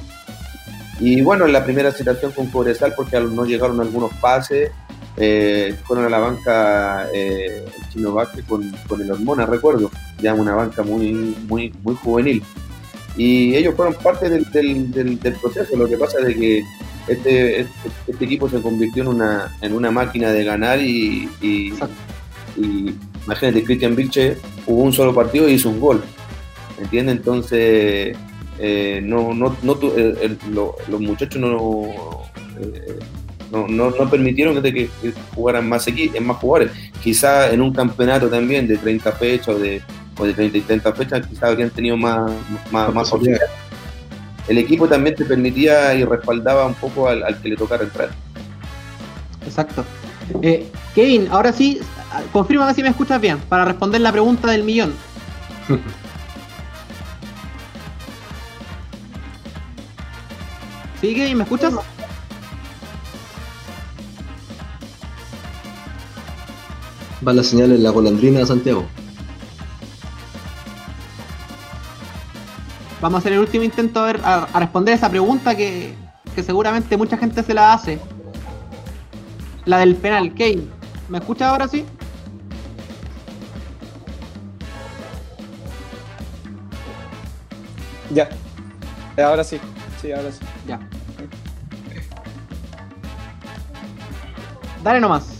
[0.98, 4.72] Y bueno, en la primera situación con Cobresal, porque no llegaron algunos pases,
[5.16, 9.88] eh, fueron a la banca eh, el Chino Vázquez con, con, el Hormona, recuerdo,
[10.20, 12.42] ya una banca muy, muy, muy juvenil.
[13.16, 15.76] Y ellos fueron parte del, del, del proceso.
[15.76, 16.64] Lo que pasa es que
[17.08, 17.70] este, este,
[18.08, 21.72] este, equipo se convirtió en una, en una máquina de ganar y, y,
[23.24, 26.02] imagínate, Christian Vilche jugó un solo partido y hizo un gol.
[26.80, 27.16] ¿Entiendes?
[27.16, 28.16] Entonces,
[28.58, 29.78] eh, no, no, no
[30.88, 32.98] los muchachos eh,
[33.52, 34.88] no, no, no, permitieron que,
[35.34, 36.72] jugaran más, en más jugadores.
[37.02, 39.80] Quizá en un campeonato también de 30 fechas o de,
[40.18, 42.30] o de 30 y 30 fechas, quizás habrían tenido más,
[42.70, 43.12] más, más
[44.48, 48.10] el equipo también te permitía y respaldaba un poco al, que le tocara entrar.
[49.44, 49.84] Exacto.
[50.42, 51.80] Eh, Kevin, ahora sí,
[52.32, 54.92] confirma si me escuchas bien, para responder la pregunta del millón.
[61.00, 61.74] ¿Sí, Kevin, me escuchas?
[67.26, 68.86] Va la señal en la golandrina de Santiago.
[73.00, 75.94] Vamos a hacer el último intento a, ver, a, responder esa pregunta que,
[76.44, 77.98] seguramente mucha gente se la hace.
[79.64, 80.32] La del penal.
[80.34, 80.66] Kane,
[81.08, 81.84] ¿me escucha ahora sí?
[88.10, 88.28] Ya.
[89.18, 89.60] Ahora sí.
[90.00, 90.40] Sí, ahora sí.
[90.66, 90.78] Ya.
[94.82, 95.35] Dale nomás.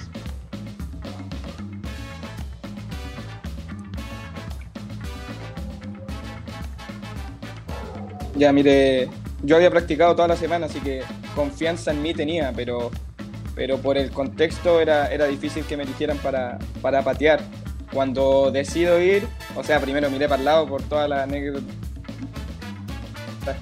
[8.37, 9.09] Ya, mire,
[9.43, 11.03] yo había practicado toda la semana, así que
[11.35, 12.91] confianza en mí tenía, pero,
[13.55, 17.41] pero por el contexto era, era difícil que me eligieran para, para patear.
[17.93, 21.65] Cuando decido ir, o sea, primero miré para el lado por todas las anécdotas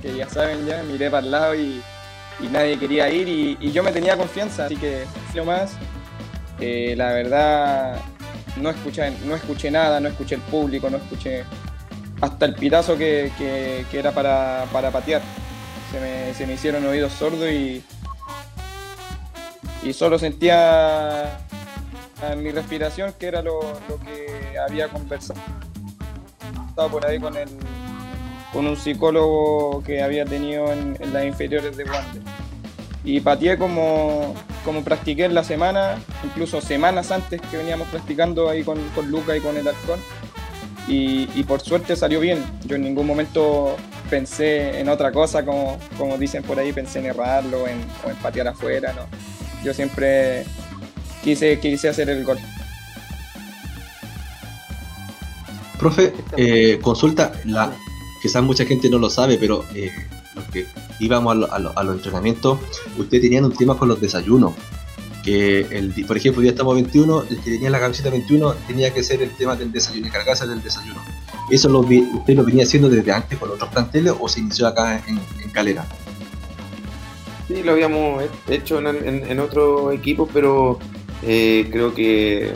[0.01, 1.81] que ya saben ya, miré para el lado y,
[2.51, 5.05] nadie quería ir y, yo me tenía confianza, así que
[5.35, 5.77] lo más.
[6.61, 7.97] Eh, la verdad,
[8.61, 11.45] no escuché, no escuché nada, no escuché el público, no escuché
[12.25, 15.23] hasta el pitazo que, era para, patear.
[16.35, 17.85] Se me, hicieron oídos sordos y,
[19.83, 21.39] y solo sentía
[22.31, 23.61] en mi respiración que era lo,
[24.05, 25.41] que había conversado
[26.69, 27.49] estaba por ahí con, el,
[28.53, 32.23] con un psicólogo que había tenido en, las inferiores de Wander.
[33.05, 38.65] Y pateé como, como practiqué en la semana, incluso semanas antes que veníamos practicando ahí
[38.65, 40.01] con, con Luca y con el halcón
[40.87, 42.45] y, por suerte salió bien.
[42.67, 43.77] Yo en ningún momento
[44.11, 48.17] pensé en otra cosa, como, como dicen por ahí, pensé en errarlo en, o en
[48.17, 48.93] patear afuera.
[48.93, 49.03] ¿no?
[49.65, 50.45] Yo siempre
[51.23, 52.39] quise, quise hacer el gol.
[55.79, 57.73] Profe, eh, consulta, la,
[58.23, 59.91] quizás mucha gente no lo sabe, pero eh,
[60.35, 60.67] los que
[61.01, 62.59] íbamos a, a los entrenamientos,
[62.97, 64.53] ustedes tenían un tema con los desayunos
[65.25, 69.03] que el, por ejemplo, hoy estamos 21, el que tenía la camiseta 21 tenía que
[69.03, 71.01] ser el tema del desayuno, encargarse del desayuno.
[71.51, 75.03] ¿Eso lo, usted lo venía haciendo desde antes con otros planteles o se inició acá
[75.07, 75.19] en,
[75.51, 75.87] Calera?
[77.49, 80.79] Sí, lo habíamos hecho en, en, otro equipo, pero
[81.23, 82.53] eh, creo que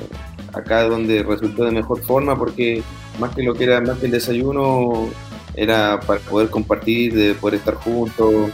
[0.52, 2.82] acá es donde resultó de mejor forma porque
[3.18, 5.08] más que lo que era más que el desayuno
[5.54, 8.50] era para poder compartir, de poder estar juntos,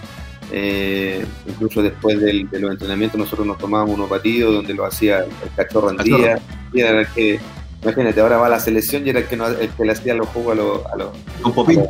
[0.53, 5.51] eh, incluso después de los entrenamientos nosotros nos tomábamos unos batidos donde lo hacía el
[5.57, 6.38] cachorro Andía,
[6.72, 7.40] y era el que,
[7.82, 10.28] imagínate, ahora va a la selección y era el que, el que le hacía los
[10.28, 11.09] juegos a los, a los,
[11.42, 11.82] con Popín.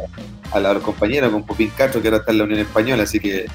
[0.53, 3.47] A, los compañeros, con Popín Castro, que ahora está en la Unión Española, así que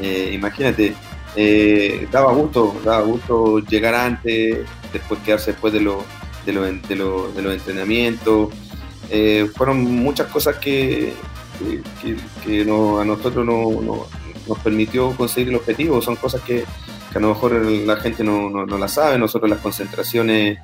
[0.00, 0.92] Eh, imagínate,
[1.36, 4.58] eh, daba gusto, daba gusto llegar antes,
[4.92, 6.04] después quedarse después de, lo,
[6.44, 8.48] de, lo, de, lo, de los entrenamientos.
[9.10, 11.12] Eh, fueron muchas cosas que,
[12.02, 14.06] que, que no, a nosotros no, no,
[14.48, 16.00] nos permitió conseguir el objetivo.
[16.02, 16.64] Son cosas que,
[17.12, 19.18] que a lo mejor la gente no, no, la sabe.
[19.18, 20.58] Nosotros las concentraciones,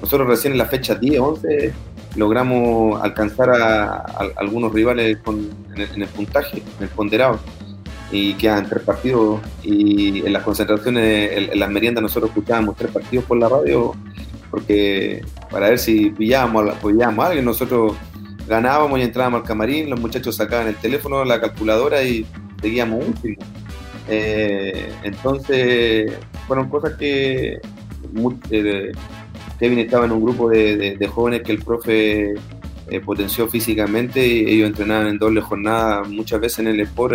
[0.00, 1.74] nosotros recién en la fecha 10, 11,
[2.16, 3.96] logramos alcanzar a,
[4.36, 7.38] algunos rivales con, en, el, puntaje, en el ponderado.
[8.10, 9.40] Y quedan tres partidos.
[9.62, 13.94] Y en las concentraciones, en, las meriendas, nosotros escuchábamos tres partidos por la radio,
[14.50, 17.94] porque para ver si pillábamos a alguien, nosotros
[18.46, 22.26] ganábamos y entrábamos al camarín, los muchachos sacaban el teléfono, la calculadora y
[22.60, 23.36] seguíamos último.
[24.08, 26.12] Eh, entonces,
[26.46, 27.58] fueron cosas que
[28.50, 28.92] eh,
[29.58, 32.34] Kevin estaba en un grupo de, de, jóvenes que el profe
[32.88, 37.14] eh, potenció físicamente y ellos entrenaban en doble jornada muchas veces en el Sport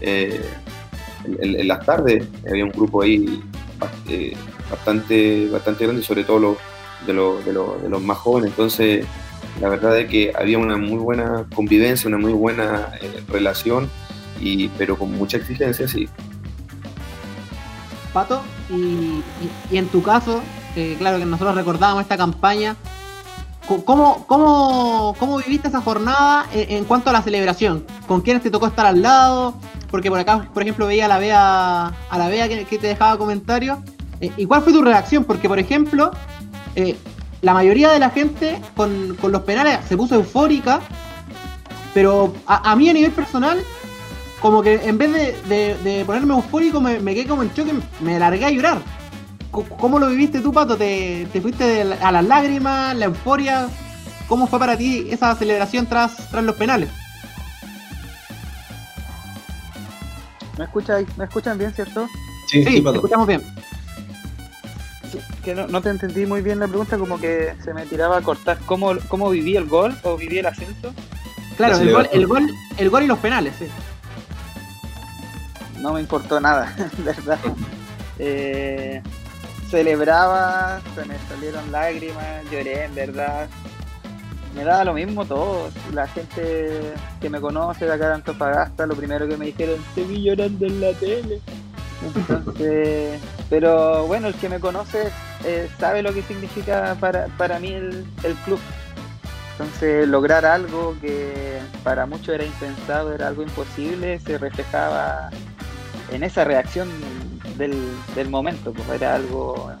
[0.00, 0.40] en,
[1.40, 2.24] en, las tardes.
[2.48, 3.42] Había un grupo ahí
[4.70, 6.56] bastante, bastante grande, sobre todo los,
[7.06, 7.52] de, los, de,
[7.88, 8.50] los, más jóvenes.
[8.50, 9.04] Entonces,
[9.60, 13.88] la verdad es que había una muy buena convivencia, una muy buena eh, relación,
[14.40, 16.08] y, pero con mucha exigencia, sí.
[18.12, 19.22] Pato, y,
[19.70, 20.42] y, en tu caso,
[20.98, 22.76] claro que nosotros recordábamos esta campaña,
[23.66, 27.84] ¿cómo, cómo, cómo viviste esa jornada en, cuanto a la celebración?
[28.06, 29.54] ¿Con quiénes te tocó estar al lado?
[29.90, 32.86] Porque por acá, por ejemplo, veía a la Bea, a la Bea que, que te
[32.88, 33.78] dejaba comentarios.
[34.20, 35.24] Eh, ¿Y cuál fue tu reacción?
[35.24, 36.10] Porque, por ejemplo,
[36.74, 36.96] eh,
[37.42, 40.80] la mayoría de la gente con, con, los penales se puso eufórica,
[41.92, 43.62] pero a, a, mí a nivel personal,
[44.40, 47.72] como que en vez de, de, de ponerme eufórico, me, me, quedé como en choque,
[48.00, 48.78] me largué a llorar.
[49.50, 50.76] ¿Cómo lo viviste tú, Pato?
[50.76, 53.68] ¿Te, te fuiste a las lágrimas, la euforia?
[54.28, 56.90] ¿Cómo fue para ti esa celebración tras, tras los penales?
[60.58, 62.06] ¿Me escuchan, ¿Me escuchan bien, cierto?
[62.48, 63.42] Sí, sí, sí te escuchamos bien.
[65.10, 68.18] Sí, que no, no, te entendí muy bien la pregunta, como que se me tiraba
[68.18, 68.58] a cortar.
[68.66, 70.92] ¿Cómo, cómo viví el gol o viví el ascenso?
[71.56, 73.66] Claro, el gol, el, gol, el gol y los penales, sí.
[75.80, 77.38] No me importó nada, verdad.
[78.18, 79.02] Eh,
[79.70, 83.48] celebraba, se me salieron lágrimas, lloré, en verdad.
[84.54, 85.70] Me daba lo mismo todo.
[85.92, 90.04] La gente que me conoce de acá de Antofagasta, lo primero que me dijeron, te
[90.04, 91.40] vi llorando en la tele.
[92.02, 93.20] Entonces,
[93.50, 95.10] pero bueno, el que me conoce
[95.44, 98.58] eh, sabe lo que significa para, para mí el, el, club.
[99.52, 105.30] Entonces, lograr algo que para muchos era impensado, era algo imposible, se reflejaba
[106.10, 106.88] en esa reacción
[107.56, 107.74] del,
[108.14, 108.72] del momento.
[108.72, 109.72] Pues era algo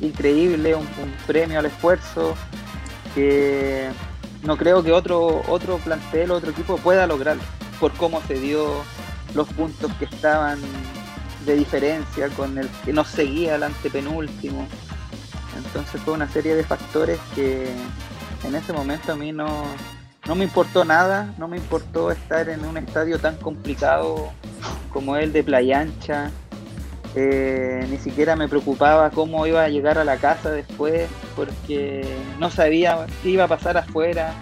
[0.00, 0.86] increíble, un,
[1.26, 2.34] premio al esfuerzo
[3.14, 3.88] que
[4.42, 7.36] no creo que otro, otro plantel, otro equipo pueda lograr
[7.80, 8.82] por cómo se dio
[9.34, 10.58] los puntos que estaban
[11.44, 14.66] de diferencia con el que nos seguía el antepenúltimo.
[15.56, 17.68] Entonces fue una serie de factores que
[18.44, 19.64] en ese momento a mí no,
[20.26, 24.30] no me importó nada, no me importó estar en un estadio tan complicado
[24.92, 26.30] como el de Playa Ancha.
[27.14, 32.04] Eh, ni siquiera me preocupaba cómo iba a llegar a la casa después, porque
[32.38, 34.34] no sabía qué iba a pasar afuera.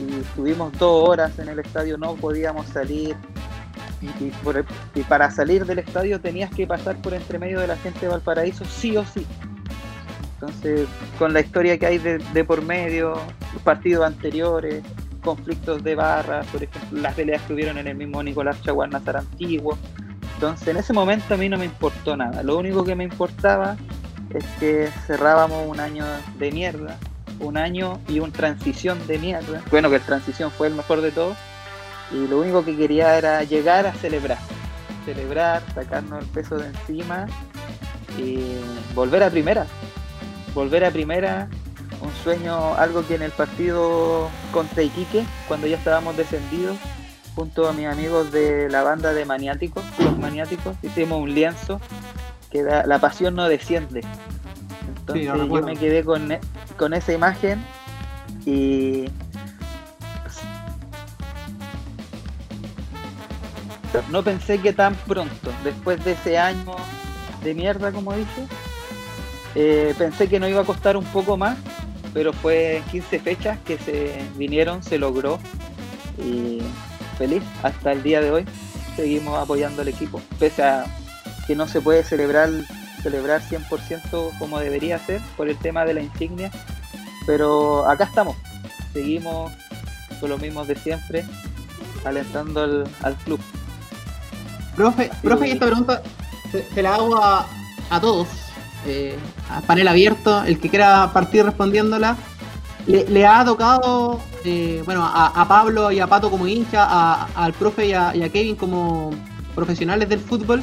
[0.00, 3.14] Y estuvimos dos horas en el estadio, no podíamos salir.
[4.00, 4.06] Y,
[4.94, 8.08] y, para salir del estadio tenías que pasar por entre medio de la gente de
[8.08, 9.26] Valparaíso, sí o sí.
[10.34, 10.86] Entonces,
[11.18, 13.14] con la historia que hay de por medio,
[13.52, 14.84] los partidos anteriores,
[15.28, 19.18] conflictos de barras, por ejemplo, las peleas que hubieron en el mismo Nicolás Chaguar Nazar
[19.18, 19.76] antiguo.
[20.34, 22.42] Entonces, en ese momento a mí no me importó nada.
[22.42, 23.76] Lo único que me importaba
[24.32, 26.06] es que cerrábamos un año
[26.38, 26.96] de mierda,
[27.40, 29.60] un año y un transición de mierda.
[29.70, 31.36] Bueno, que el transición fue el mejor de todos
[32.10, 34.38] y lo único que quería era llegar a celebrar,
[35.04, 37.26] celebrar, sacarnos el peso de encima
[38.16, 38.40] y
[38.94, 39.66] volver a primera,
[40.54, 41.50] volver a primera,
[42.00, 46.76] un sueño, algo que en el partido contra Iquique, cuando ya estábamos descendidos,
[47.34, 51.80] junto a mis amigos de la banda de maniáticos, los maniáticos, hicimos un lienzo
[52.50, 54.02] que da, la pasión no desciende.
[54.88, 56.36] Entonces sí, yo me quedé con,
[56.76, 57.64] con esa imagen
[58.44, 59.06] y
[64.10, 66.76] no pensé que tan pronto, después de ese año
[67.42, 68.46] de mierda, como dije,
[69.54, 71.58] eh, pensé que no iba a costar un poco más,
[72.18, 75.38] pero fue 15 fechas que se vinieron, se logró
[76.20, 76.58] y
[77.16, 78.44] feliz hasta el día de hoy.
[78.96, 80.84] Seguimos apoyando al equipo, pese a
[81.46, 82.50] que no se puede celebrar
[83.04, 86.50] celebrar 100% como debería ser por el tema de la insignia,
[87.24, 88.36] pero acá estamos,
[88.92, 89.52] seguimos
[90.18, 91.24] con los mismos de siempre,
[92.04, 93.38] alentando al, al club.
[94.74, 96.02] Profe, profe, y esta pregunta
[96.50, 97.46] se, se la hago a,
[97.90, 98.26] a todos,
[98.86, 99.18] eh,
[99.66, 102.16] panel abierto, el que quiera partir respondiéndola.
[102.86, 107.86] Le, ha tocado, eh, bueno, a, Pablo y a Pato como hincha, a- al profe
[107.88, 109.10] y a, y a Kevin como
[109.54, 110.62] profesionales del fútbol,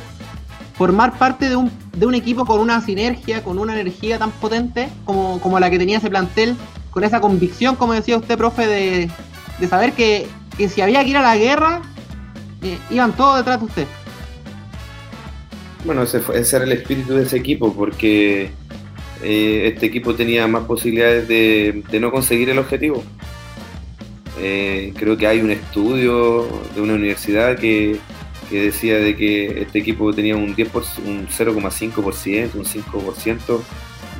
[0.75, 4.89] formar parte de un, de un equipo con una sinergia, con una energía tan potente
[5.05, 6.55] como, como la que tenía ese plantel,
[6.89, 9.11] con esa convicción, como decía usted, profe, de,
[9.59, 11.81] de saber que, que si había que ir a la guerra,
[12.63, 13.87] eh, iban todos detrás de usted.
[15.85, 18.49] Bueno, ese, fue- ese era el espíritu de ese equipo, porque
[19.23, 23.03] eh, este equipo tenía más posibilidades de, no conseguir el objetivo.
[24.39, 27.99] Eh, creo que hay un estudio de una universidad que,
[28.49, 30.71] decía de que este equipo tenía un 10%,
[31.05, 33.61] un 0,5%, un 5%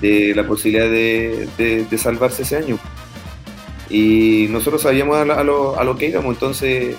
[0.01, 2.78] de la posibilidad de, salvarse ese año.
[3.89, 6.95] Y nosotros sabíamos a, lo, a lo que íbamos, entonces,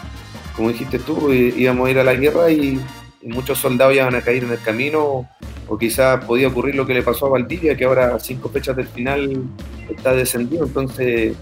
[0.56, 2.80] como dijiste tú, íbamos a ir a la guerra y,
[3.26, 5.28] y muchos soldados iban a caer en el camino,
[5.68, 8.76] o quizás podía ocurrir lo que le pasó a Valdivia, que ahora a cinco fechas
[8.76, 9.42] del final
[9.90, 11.34] está descendido, entonces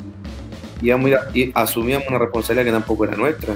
[0.80, 3.55] íbamos y asumíamos una responsabilidad que tampoco era nuestra,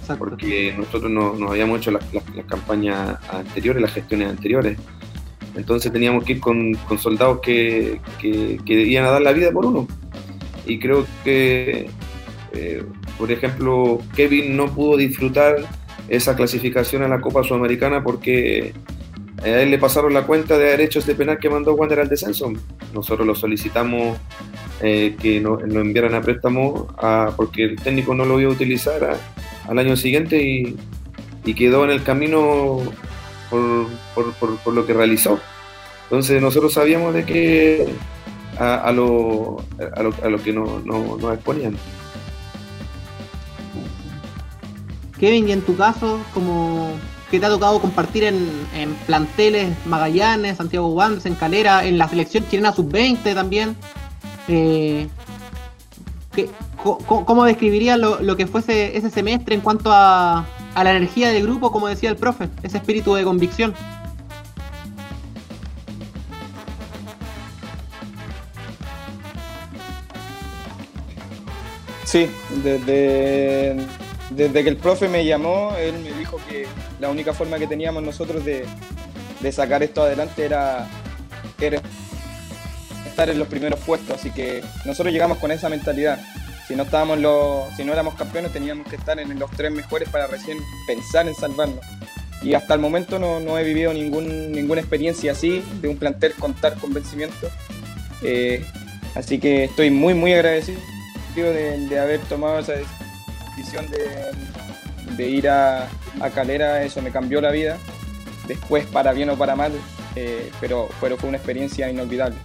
[0.00, 0.24] Exacto.
[0.24, 4.76] porque nosotros no, habíamos hecho las, las- las campañas anteriores, las gestiones anteriores.
[5.56, 9.50] Entonces teníamos que ir con, con soldados que, que, que iban a dar la vida
[9.50, 9.88] por uno.
[10.66, 11.88] Y creo que,
[12.52, 12.84] eh,
[13.18, 15.56] por ejemplo, Kevin no pudo disfrutar
[16.10, 18.74] esa clasificación a la Copa Sudamericana porque
[19.42, 22.52] a él le pasaron la cuenta de derechos de penal que mandó Wander al descenso.
[22.92, 24.18] Nosotros lo solicitamos
[24.82, 26.88] eh, que nos lo enviaran a préstamo
[27.36, 29.16] porque el técnico no lo iba a utilizar
[29.68, 30.76] al año siguiente y,
[31.54, 32.78] quedó en el camino
[33.50, 35.40] por, por- por- lo que realizó.
[36.04, 37.86] Entonces nosotros sabíamos de que
[38.58, 41.76] a, a lo, lo, lo que no- no- nos exponían.
[45.20, 46.90] Kevin, y en tu caso, como
[47.30, 48.48] que te ha tocado compartir en,
[49.06, 53.76] planteles Magallanes, Santiago Wanderers, en Calera, en la selección chilena sub-20 también,
[54.48, 55.06] eh,
[56.34, 56.48] ¿qué-
[56.82, 60.44] co- co- ¿cómo describiría lo, que fuese ese semestre en cuanto a
[60.74, 63.74] la energía del grupo, como decía el profe, ese espíritu de convicción?
[72.04, 72.28] Sí,
[72.64, 73.76] desde,
[74.30, 76.66] desde que el profe me llamó, él me dijo que
[77.00, 78.64] la única forma que teníamos nosotros de,
[79.40, 80.88] de sacar esto adelante era,
[81.60, 81.80] era
[83.06, 86.20] estar en los primeros puestos, así que nosotros llegamos con esa mentalidad.
[86.68, 90.08] Si no estábamos los, si no éramos campeones, teníamos que estar en los tres mejores
[90.08, 91.84] para recién pensar en salvarnos.
[92.42, 96.32] Y hasta el momento no, no he vivido ningún, ninguna experiencia así, de un plantel
[96.34, 97.50] con tal convencimiento.
[98.22, 98.64] Eh,
[99.16, 100.78] así que estoy muy, muy agradecido
[101.34, 102.99] de, de haber tomado esa decisión
[103.56, 105.88] de, de ir a,
[106.20, 107.76] a Calera, eso me cambió la vida.
[108.46, 109.72] Después, para bien o para mal,
[110.16, 112.36] eh, pero, pero fue una experiencia inolvidable.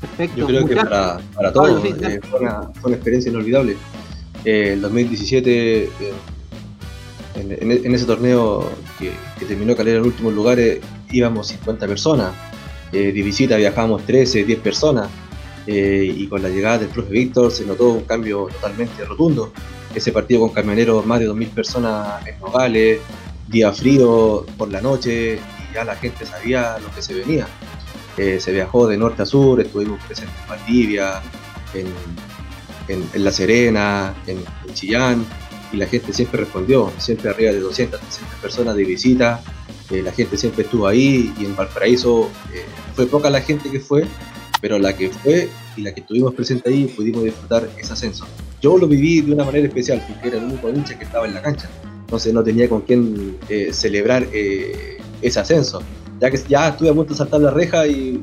[0.00, 0.36] Perfecto.
[0.38, 3.76] Yo creo que para, para todos sí, eh, fue, una, fue una experiencia inolvidable.
[4.44, 5.90] Eh, el 2017, eh,
[7.36, 10.80] en, en- en ese torneo que, que terminó Calera en últimos lugares,
[11.10, 12.32] íbamos 50 personas.
[12.92, 15.08] Eh, de visita viajábamos 13, 10 personas.
[15.66, 19.52] Eh, y con la llegada del profe Víctor se notó un cambio totalmente rotundo.
[19.94, 23.00] Ese partido con camioneros, más de 2.000 personas en Nogales,
[23.48, 25.34] día frío por la noche,
[25.70, 27.46] y ya la gente sabía lo que se venía.
[28.16, 31.22] Eh, se viajó de norte a sur, estuvimos presentes en Valdivia,
[31.74, 31.86] en,
[32.88, 35.24] en- en La Serena, en, en Chillán,
[35.72, 39.42] y la gente siempre respondió, siempre arriba de 200, 300 personas de visita,
[39.90, 42.64] eh, la gente siempre estuvo ahí, y en Valparaíso eh,
[42.94, 44.04] fue poca la gente que fue,
[44.62, 48.24] pero la que fue y la que estuvimos presente ahí pudimos disfrutar ese ascenso.
[48.62, 51.34] Yo lo viví de una manera especial, porque era el único hincha que estaba en
[51.34, 51.68] la cancha,
[52.00, 55.82] entonces no tenía con quién eh, celebrar eh, ese ascenso
[56.22, 58.22] ya que ya estuve a punto de saltar la reja y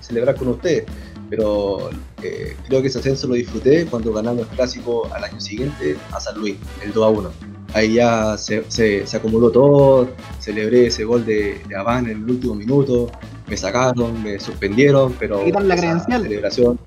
[0.00, 0.82] celebrar con ustedes.
[1.30, 1.90] Pero
[2.20, 6.18] eh, creo que ese ascenso lo disfruté cuando ganamos el clásico al año siguiente a
[6.18, 7.30] San Luis, el 2 a 1.
[7.72, 10.08] Ahí ya se, se- se acumuló todo,
[10.38, 13.10] celebré ese gol de, de Habana en el último minuto,
[13.48, 16.22] me sacaron, me suspendieron, pero la credencial.
[16.22, 16.78] celebración,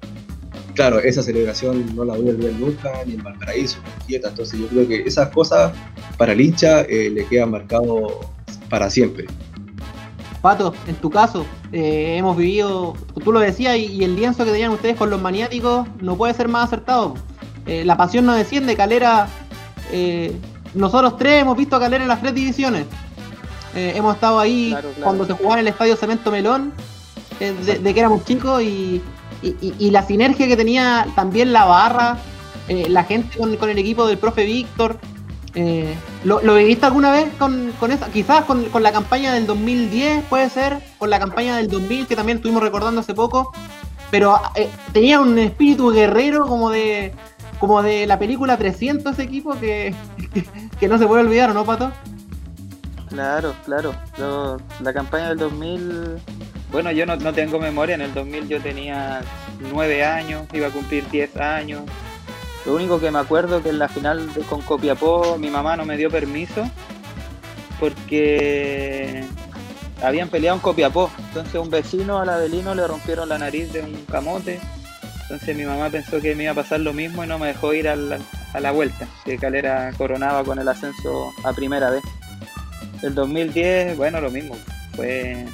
[0.76, 4.30] claro, esa celebración no la voy a olvidar nunca, ni en Valparaíso, ni en Quieta,
[4.30, 5.74] entonces yo creo que esas cosas
[6.18, 8.22] para el hincha eh, le quedan marcado
[8.70, 9.26] para siempre.
[10.42, 12.94] Pato, en tu caso, eh, hemos vivido,
[13.24, 16.34] tú lo decías, y, y el lienzo que tenían ustedes con los maniáticos no puede
[16.34, 17.16] ser más acertado.
[17.66, 19.28] Eh, la pasión no desciende, Calera.
[20.78, 22.86] Nosotros tres hemos visto a Calera en las tres divisiones.
[23.76, 25.04] Eh, hemos estado ahí Claro, claro.
[25.04, 26.74] cuando se jugaba en el estadio Cemento Melón,
[27.40, 29.02] eh, de, de que éramos chicos, y,
[29.42, 32.18] y- y- y la sinergia que tenía también la barra,
[32.70, 35.00] eh, la gente con, con el equipo del profe Víctor.
[36.24, 38.08] ¿Lo, lo viviste alguna vez con, con esa?
[38.10, 42.16] Quizás con, con la campaña del 2010, puede ser, con la campaña del 2000, que
[42.16, 43.52] también estuvimos recordando hace poco,
[44.12, 44.40] pero
[44.94, 47.12] tenía un espíritu guerrero como de
[47.60, 49.96] como de la película 300 ese equipo que,
[50.34, 50.46] que,
[50.88, 51.92] no se puede olvidar, ¿o no, Pato?
[53.10, 53.94] Claro, claro.
[54.82, 56.18] La campaña del 2000,
[56.72, 59.22] bueno, yo no, no tengo memoria, en el 2000 yo tenía
[59.72, 61.82] 9 años, iba a cumplir 10 años.
[62.66, 65.96] Lo único que me acuerdo que en la final con Copiapó mi mamá no me
[65.96, 66.70] dio permiso
[67.80, 69.24] porque
[70.04, 71.10] habían peleado en Copiapó.
[71.30, 74.60] Entonces un vecino al Avelino le rompieron la nariz de un camote.
[75.24, 77.74] Entonces mi mamá pensó que me iba a pasar lo mismo y no me dejó
[77.74, 78.20] ir al-
[78.58, 82.04] a la vuelta, que Calera coronaba con el ascenso a primera vez.
[83.04, 84.58] El 2010, bueno, lo mismo.
[84.96, 85.46] Fue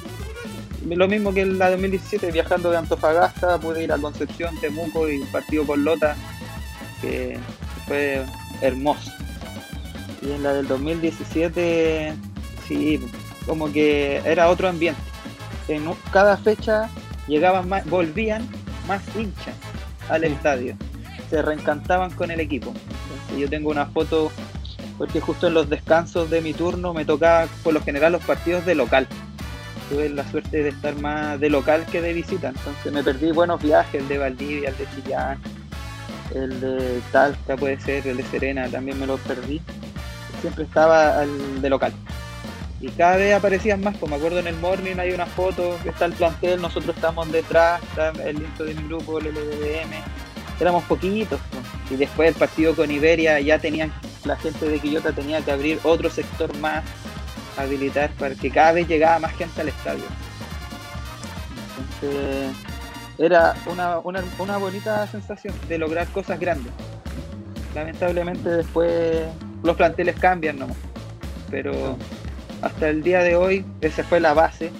[0.88, 5.20] lo mismo que en la 2017, viajando de Antofagasta, pude ir a Concepción, Temuco y
[5.24, 6.16] partido con Lota,
[7.02, 7.38] que
[7.86, 8.24] fue
[8.62, 9.12] hermoso.
[10.22, 12.14] Y en la del 2017,
[12.66, 13.00] sí,
[13.46, 15.00] como que era otro ambiente.
[15.68, 16.88] En cada fecha
[17.28, 18.48] llegaban más, volvían
[18.88, 19.54] más hinchas
[20.08, 20.28] al Sí.
[20.28, 20.76] estadio.
[21.30, 22.72] Se reencantaban con el equipo.
[23.38, 24.30] Yo tengo una foto
[24.98, 28.64] porque justo en los descansos de mi turno me tocaba por lo general los partidos
[28.64, 29.08] de local.
[29.90, 33.62] Tuve la suerte de estar más de local que de visita, entonces me perdí buenos
[33.62, 35.38] viajes, el de Valdivia, el de Chillán,
[36.34, 39.60] el de Talca puede ser, el de Serena también me los perdí.
[40.40, 41.92] Siempre estaba al de local.
[42.80, 45.90] Y cada vez aparecían más, pues me acuerdo en el morning hay una foto, que
[45.90, 49.92] está el plantel, nosotros estamos detrás, está el intro de mi grupo, el LDM,
[50.60, 51.40] éramos poquitos.
[51.90, 53.92] Y después el partido con Iberia ya tenían,
[54.24, 56.84] la gente de Quillota tenía que abrir otro sector más,
[57.56, 60.04] habilitar para que cada vez llegaba más gente al estadio.
[61.78, 62.56] Entonces
[63.18, 66.72] era una, una, una bonita sensación de lograr cosas grandes.
[67.74, 69.26] Lamentablemente después
[69.62, 70.76] los planteles cambian nomás.
[71.50, 71.96] Pero
[72.62, 74.70] hasta el día de hoy esa fue la base.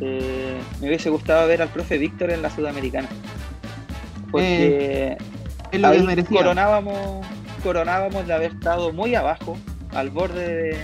[0.00, 3.08] Eh, me hubiese gustado ver al profe Víctor en la Sudamericana.
[4.30, 5.16] Porque
[5.72, 6.38] Es lo que ahí merecía.
[6.38, 7.26] coronábamos,
[7.62, 9.56] coronábamos de haber estado muy abajo,
[9.92, 10.76] al borde de,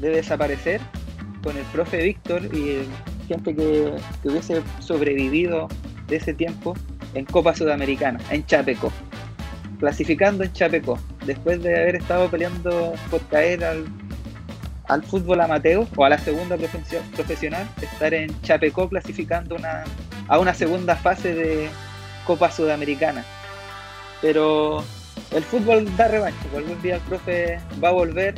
[0.00, 0.80] de desaparecer,
[1.42, 2.86] con el profe Víctor y
[3.28, 3.92] gente que,
[4.22, 5.68] que hubiese sobrevivido
[6.08, 6.74] de ese tiempo
[7.14, 8.92] en Copa Sudamericana, en Chapecó,
[9.80, 13.84] clasificando en Chapecó, después de haber estado peleando por caer al,
[14.88, 19.84] al fútbol amateur o a la segunda profesio- profesional, estar en Chapecó clasificando una,
[20.28, 21.68] a una segunda fase de
[22.26, 23.24] Copa Sudamericana
[24.20, 24.84] pero
[25.32, 28.34] el fútbol da revancha, pues algún día el profe va a volver,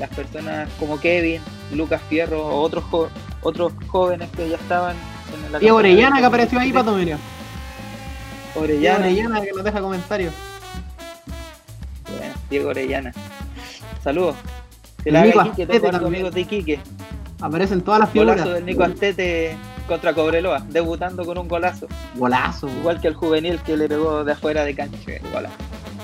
[0.00, 1.40] las personas como Kevin,
[1.72, 3.08] Lucas Fierro o otros jo-
[3.42, 4.96] otros jóvenes que ya estaban
[5.46, 6.82] en la Diego campaña Orellana del que apareció ahí, 2023.
[6.84, 7.18] Pato, mira.
[8.52, 10.34] Diego Orellana, Orellana que nos deja comentarios.
[12.18, 13.12] bueno, Diego Orellana.
[14.02, 14.36] Saludos.
[15.04, 16.80] El la haga Iquique, tengo amigos de Iquique.
[17.40, 18.54] Aparecen todas las Golazo figuras.
[18.54, 19.56] del Nico Astete
[19.86, 21.86] contra Cobreloa, debutando con un golazo.
[22.14, 22.68] Golazo.
[22.68, 24.98] Igual que el juvenil que le pegó de afuera de cancha.
[25.32, 25.54] Golazo.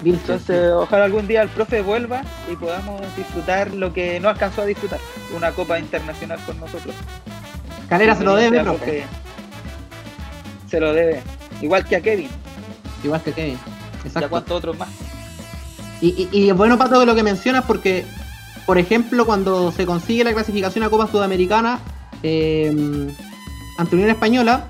[0.04, 4.66] Entonces, ojalá algún día el profe vuelva y podamos disfrutar lo que no alcanzó a
[4.66, 4.98] disfrutar,
[5.36, 6.94] una copa internacional con nosotros.
[7.88, 9.04] Calera se lo debe, profe.
[10.68, 11.22] Se lo debe.
[11.60, 12.30] Igual que a Kevin
[13.04, 13.58] Igual que Kevin.
[13.58, 14.30] y a Exacto.
[14.30, 14.88] cuantos otros más.
[16.00, 18.06] Y, y, y es bueno, Pato, lo que mencionas porque,
[18.64, 21.80] por ejemplo, cuando se consigue la clasificación a Copa Sudamericana
[22.22, 23.12] eh,
[23.80, 24.68] ante Unión Española,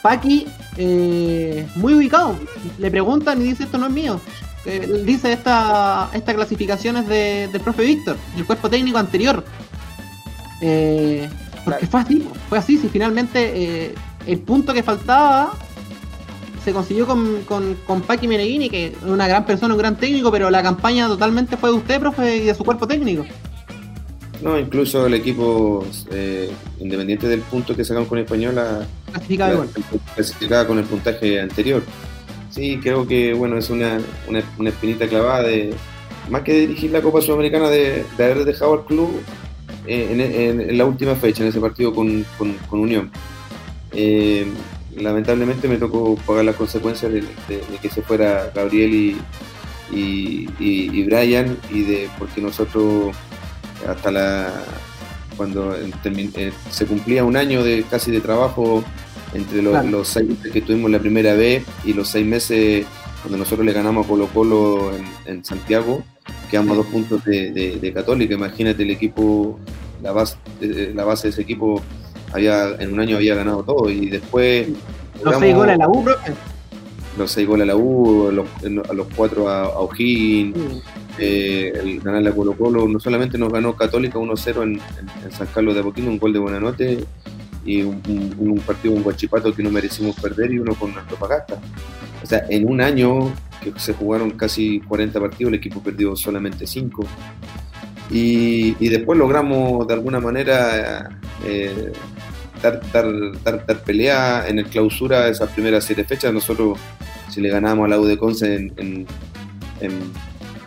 [0.00, 0.46] Paqui,
[0.76, 2.36] eh, muy ubicado,
[2.78, 4.20] le preguntan y dice esto no es mío.
[4.64, 9.44] Eh, dice esta, esta clasificación es de, del profe Víctor, del cuerpo técnico anterior.
[10.60, 11.28] Eh,
[11.64, 13.92] porque fue así, fue así, si finalmente
[14.26, 15.52] el punto que faltaba
[16.64, 20.30] se consiguió con, con, con Paqui Meneghini, que es una gran persona, un gran técnico,
[20.30, 23.24] pero la campaña totalmente fue de usted, profe, y de su cuerpo técnico.
[24.42, 28.86] No, incluso el equipo, eh, independiente del punto que sacamos con Española,
[30.14, 31.82] clasificada con el puntaje anterior.
[32.50, 35.72] Sí, creo que bueno es una, una, una espinita clavada de
[36.30, 39.10] más que dirigir la Copa Sudamericana de, de haber dejado al club
[39.86, 43.10] eh, en, en- en la última fecha, en ese partido con, con- con Unión.
[43.92, 44.46] Eh,
[44.96, 49.16] lamentablemente me tocó pagar las consecuencias de, de- de que se fuera Gabriel y,
[49.92, 53.14] y, y- y Brian y de porque nosotros
[53.88, 54.52] hasta la
[55.36, 58.84] cuando eh, se cumplía un año de casi de trabajo
[59.32, 59.90] entre los, Claro.
[59.90, 62.84] los seis meses que tuvimos la primera vez y los seis meses
[63.22, 66.02] cuando nosotros le ganamos a Colo Colo en, en Santiago,
[66.50, 68.34] quedamos a dos puntos de, de- de Católica.
[68.34, 69.58] Imagínate el equipo,
[70.02, 71.80] la base, eh, la base de ese equipo
[72.32, 74.68] había en un año había ganado todo y después
[75.24, 76.32] Los seis goles a la U, profe.
[77.18, 78.46] los seis goles a la U, los,
[78.88, 80.54] a los cuatro a, a O'Higgins,
[81.20, 84.80] el ganar la Colo Colo, no solamente nos ganó Católica 1-0 en,
[85.30, 87.04] San Carlos de Apoquindo, un gol de Buenanote
[87.64, 91.60] y un, un, un, partido con Guachipato que no merecimos perder y uno con Antofagasta.
[92.22, 93.32] O sea, en un año
[93.62, 97.06] que se jugaron casi 40 partidos, el equipo perdió solamente 5.
[98.10, 101.92] Y, después logramos de alguna manera eh,
[102.60, 103.06] dar, dar,
[103.44, 106.32] dar, pelea en el clausura de esas primeras siete fechas.
[106.32, 106.78] Nosotros,
[107.28, 109.06] si le ganábamos a la U de Conce en,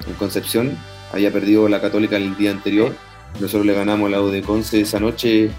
[0.08, 0.78] en Concepción,
[1.12, 2.94] había perdido la Católica el día anterior.
[3.40, 5.50] Nosotros le ganamos la U de Conce esa noche.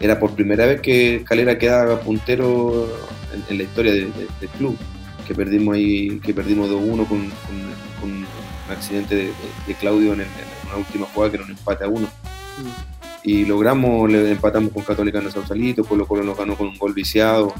[0.00, 2.88] Era por primera vez que Calera quedaba puntero
[3.32, 4.76] en, en la historia de, de, del club.
[5.26, 7.30] Que perdimos ahí, que perdimos 2-1 con, con,
[8.00, 8.26] con, un
[8.70, 9.32] accidente de,
[9.66, 10.28] de Claudio en, en,
[10.66, 12.06] una última jugada que era un empate a uno.
[12.58, 12.92] Mm
[13.24, 16.76] y logramos, le empatamos con Católica en el Sausalito, Colo Colo nos ganó con un
[16.76, 17.54] gol viciado,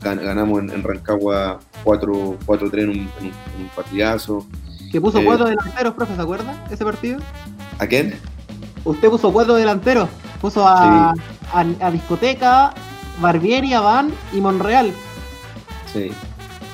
[0.00, 3.26] ganamos en, en Rancagua 4-3 en, un, en,
[3.60, 4.46] un partidazo.
[4.90, 7.20] Que puso eh, cuatro delanteros, profe, ¿se acuerda ese partido?
[7.78, 8.14] ¿A quién?
[8.84, 10.08] Usted puso cuatro delanteros,
[10.40, 11.20] puso a, sí.
[11.52, 12.74] a, a, Discoteca,
[13.20, 14.92] Barbieri, Van y Monreal.
[15.92, 16.10] Sí.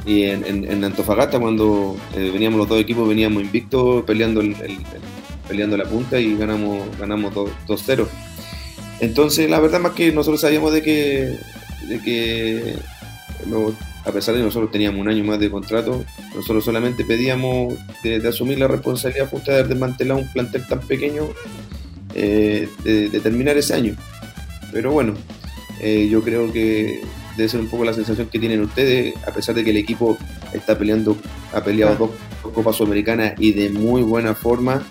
[0.07, 4.73] Y en, en Antofagasta, cuando eh, veníamos los dos equipos, veníamos invictos peleando el, el,
[4.73, 5.03] el
[5.49, 8.07] peleando la punta y ganamos ganamos 2-0.
[9.01, 11.39] Entonces, la verdad más que nosotros sabíamos de que,
[11.89, 12.77] de que
[14.05, 16.05] a pesar de que nosotros teníamos un año más de contrato,
[16.35, 21.29] nosotros solamente pedíamos de, de asumir la responsabilidad justa de desmantelar un plantel tan pequeño,
[22.15, 23.97] eh, de, de, terminar ese año.
[24.73, 25.15] Pero bueno,
[25.81, 27.03] eh, yo creo que
[27.37, 30.17] debe ser un poco la sensación que tienen ustedes, a pesar de que el equipo
[30.53, 31.17] está peleando,
[31.53, 32.11] ha peleado dos,
[32.43, 34.83] dos Copas Sudamericanas y de muy buena forma,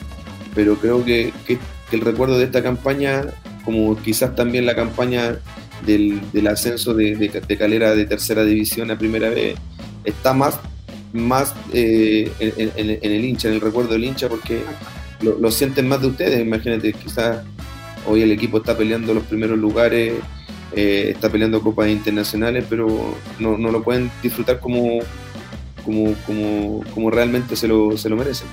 [0.55, 1.57] pero creo que, que,
[1.89, 3.25] que, el recuerdo de esta campaña,
[3.63, 5.37] como quizás también la campaña
[5.85, 9.55] del, ascenso de, Calera de tercera división a primera vez,
[10.03, 10.59] está más,
[11.13, 14.61] más eh, en, el hincha, en el recuerdo del hincha, porque
[15.21, 16.41] lo, sienten más de ustedes.
[16.41, 17.43] Imagínate, quizás
[18.07, 20.13] hoy el equipo está peleando los primeros lugares,
[20.75, 24.99] eh, está peleando copas internacionales, pero no, no lo pueden disfrutar como,
[25.85, 28.47] como, como, como realmente se lo, se lo merecen.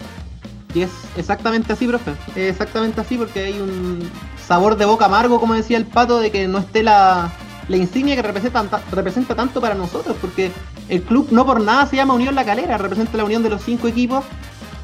[0.75, 2.13] Y es exactamente así, profe.
[2.37, 4.09] Exactamente así porque hay un
[4.51, 7.31] sabor de boca amargo, como decía el pato, de que no esté la,
[7.69, 10.17] la insignia que representa, representa tanto para nosotros.
[10.21, 10.51] Porque
[10.89, 13.63] el club no por nada se llama Unión La Calera, representa la unión de los
[13.63, 14.25] cinco equipos.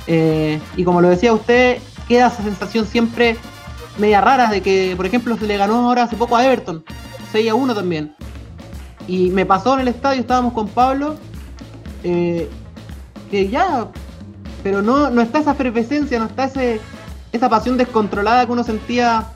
[0.06, 3.36] Eh, y como lo decía usted, queda esa sensación siempre
[3.98, 6.84] media rara de que, por ejemplo, se le ganó ahora hace poco a Everton,
[7.32, 8.14] 6 a 1 también.
[9.08, 11.16] Y me pasó en el estadio, estábamos con Pablo,
[12.04, 12.48] eh,
[13.32, 13.88] que ya
[14.62, 16.80] pero no, no está esa efervescencia, no está ese,
[17.32, 19.32] esa pasión descontrolada que uno sentía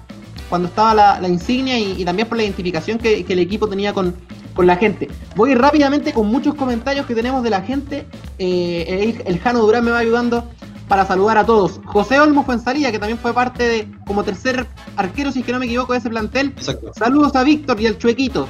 [0.51, 3.69] cuando estaba la, la insignia y, y, también por la identificación que, que el equipo
[3.69, 4.15] tenía con,
[4.53, 5.09] con, la gente.
[5.37, 8.07] Voy rápidamente con muchos comentarios que tenemos de la gente.
[8.39, 10.51] Eh, el, el, Jano Durán me va ayudando
[10.89, 11.81] para saludar a todos.
[11.85, 14.67] José Olmo Fuensalía, que también fue parte de, como tercer
[14.97, 16.49] arquero, si es que no me equivoco, de ese plantel.
[16.57, 16.93] Exacto.
[16.95, 18.49] Saludos a Víctor y el Chuequito.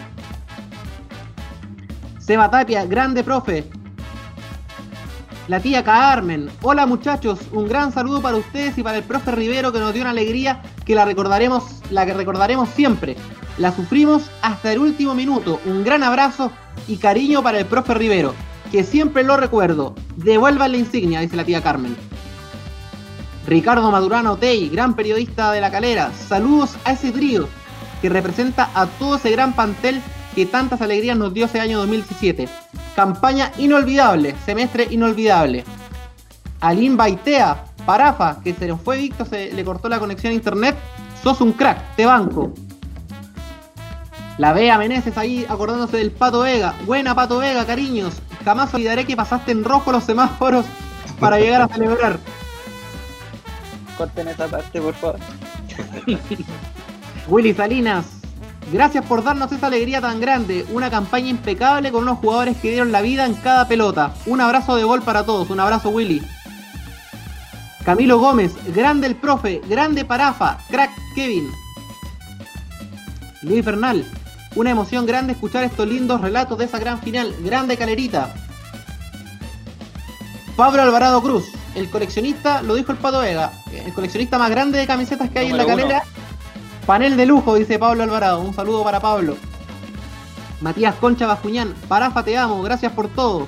[2.19, 3.65] Seba Tapia, grande profe
[5.49, 6.51] la tía Carmen.
[6.63, 10.03] Hola muchachos, un gran saludo para ustedes y para el profe Rivero que nos dio
[10.03, 13.17] una alegría que la recordaremos, la que recordaremos siempre.
[13.59, 15.61] La sufrimos hasta el último minuto.
[15.67, 16.51] Un gran abrazo
[16.89, 18.35] y cariño para el profe Rivero,
[18.71, 19.95] que siempre lo recuerdo.
[20.17, 21.97] Devuelvan la insignia, dice la tía Carmen.
[23.47, 26.13] Ricardo Madurano Tey, gran periodista de la calera.
[26.29, 27.49] Saludos a ese trío
[28.01, 30.01] que representa a todo ese gran pantel
[30.35, 32.49] que tantas alegrías nos dio ese año 2017.
[32.95, 35.65] Campaña inolvidable, semestre inolvidable.
[36.61, 40.77] Alin Baitea, Parafa, que se nos fue Víctor, se le cortó la conexión a internet.
[41.23, 42.53] Sos un crack, te banco.
[44.39, 46.75] La Bea Meneses ahí acordándose del Pato Vega.
[46.87, 48.15] Buena Pato Vega, cariños.
[48.45, 50.65] Jamás olvidaré que pasaste en rojo los semáforos
[51.19, 52.19] para llegar a celebrar.
[53.99, 55.19] Corten esa parte, por favor.
[57.29, 58.20] Willy Salinas,
[58.73, 60.65] Gracias por darnos esa alegría tan grande.
[60.71, 64.15] Una campaña impecable con unos jugadores que dieron la vida en cada pelota.
[64.27, 65.51] Un abrazo de gol para todos.
[65.51, 66.23] Un abrazo, Willy.
[67.85, 71.51] Camilo Gómez, grande el profe, grande Parafa, crack Kevin.
[73.43, 74.05] Luis Bernal,
[74.55, 77.35] una emoción grande escuchar estos lindos relatos de esa gran final.
[77.41, 78.35] Grande Calerita.
[80.57, 81.45] Pablo Alvarado Cruz,
[81.75, 85.49] el coleccionista, lo dijo el Pato Vega, el coleccionista más grande de camisetas que hay
[85.49, 86.03] Número en la calera.
[86.05, 86.30] Uno.
[86.91, 88.41] Panel de lujo, dice Pablo Alvarado.
[88.41, 89.37] Un saludo para Pablo.
[90.61, 91.73] Matías Concha Bascuñán.
[91.87, 92.61] Parafa, te amo.
[92.65, 93.47] Gracias por todo.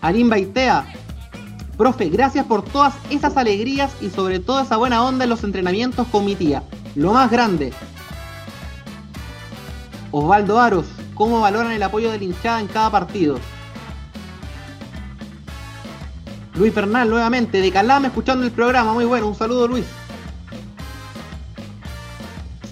[0.00, 0.92] Arim Baitea.
[1.78, 6.04] Profe, gracias por todas esas alegrías y sobre todo esa buena onda en los entrenamientos
[6.08, 6.64] con mi tía.
[6.96, 7.72] Lo más grande.
[10.10, 10.86] Osvaldo Aros.
[11.14, 13.38] ¿Cómo valoran el apoyo del hinchada en cada partido?
[16.56, 19.86] Luis Bernal nuevamente, de Calama escuchando el programa, muy bueno, un saludo Luis.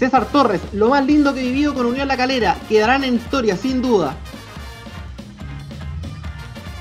[0.03, 3.57] César Torres, lo más lindo que he vivido con Unión La Calera, quedarán en historia,
[3.57, 4.17] sin duda.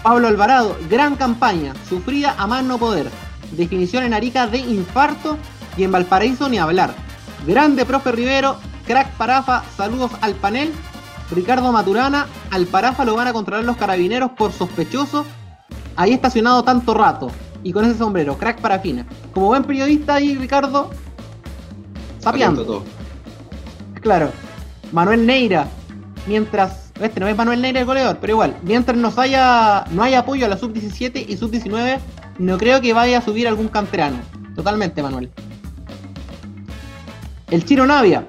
[0.02, 3.12] Pablo Alvarado, gran campaña, sufrida a más no poder.
[3.52, 5.38] Definición en Arica de infarto
[5.78, 6.96] y en Valparaíso ni hablar.
[7.46, 8.56] Grande profe Rivero,
[8.88, 10.74] crack Parafa, saludos al panel.
[11.30, 15.28] Ricardo Maturana, al Parafa lo van a controlar los carabineros por sospechoso.
[15.96, 17.30] Ahí estacionado tanto rato.
[17.62, 19.06] Y con ese sombrero, crack parafina.
[19.32, 20.90] Como buen periodista ahí, Ricardo,
[22.18, 22.66] sapeando.
[22.66, 23.01] Todo.
[24.02, 24.32] Claro.
[24.92, 25.68] Manuel Neira.
[26.28, 26.92] Mientras.
[27.00, 28.56] Este no es Manuel Neira el goleador, pero igual.
[28.62, 32.00] Mientras nos haya, no haya apoyo a la sub-17 y sub-19,
[32.38, 34.18] no creo que vaya a subir algún canterano.
[34.56, 35.32] Totalmente, Manuel.
[37.50, 38.26] El Chino Navia.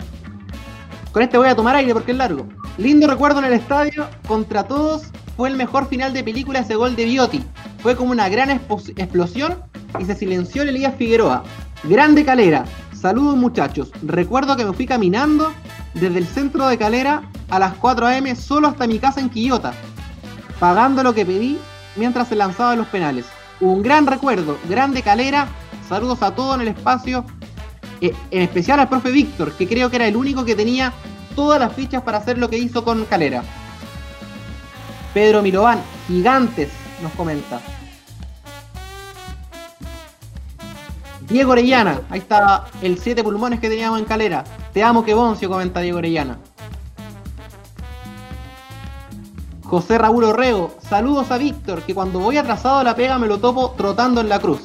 [1.13, 2.47] Con este voy a tomar aire porque es largo.
[2.79, 4.07] Lindo recuerdo en el estadio.
[4.27, 5.03] Contra todos
[5.37, 7.45] fue el mejor final de película ese gol de Bioti.
[7.81, 9.59] Fue como una gran explosión
[9.99, 11.45] y se silenció el Elías Figueroa.
[11.85, 12.65] Grande Calera.
[12.95, 13.91] Saludos muchachos.
[14.03, 15.53] Recuerdo que me fui caminando
[15.95, 19.75] desde el centro de Calera a las 4 am solo hasta mi casa en Quillota,
[20.61, 21.59] pagando lo que pedí
[21.97, 23.27] mientras se lanzaban los penales.
[23.61, 25.49] Un gran recuerdo, grande Calera.
[25.89, 27.25] Saludos a todos en el espacio.
[28.01, 30.93] Eh, en especial al profe Víctor, que creo que era el único que tenía
[31.35, 33.43] todas las fichas para hacer lo que hizo con Calera.
[35.13, 36.71] Pedro Milován, gigantes,
[37.03, 37.61] nos comenta.
[41.29, 44.45] Diego Orellana, ahí está el siete pulmones que teníamos en Calera.
[44.73, 46.39] Te amo que Boncio, comenta Diego Orellana.
[49.65, 53.39] José Raúl Orrego, saludos a Víctor, que cuando voy atrasado a la pega me lo
[53.39, 54.61] topo trotando en la cruz.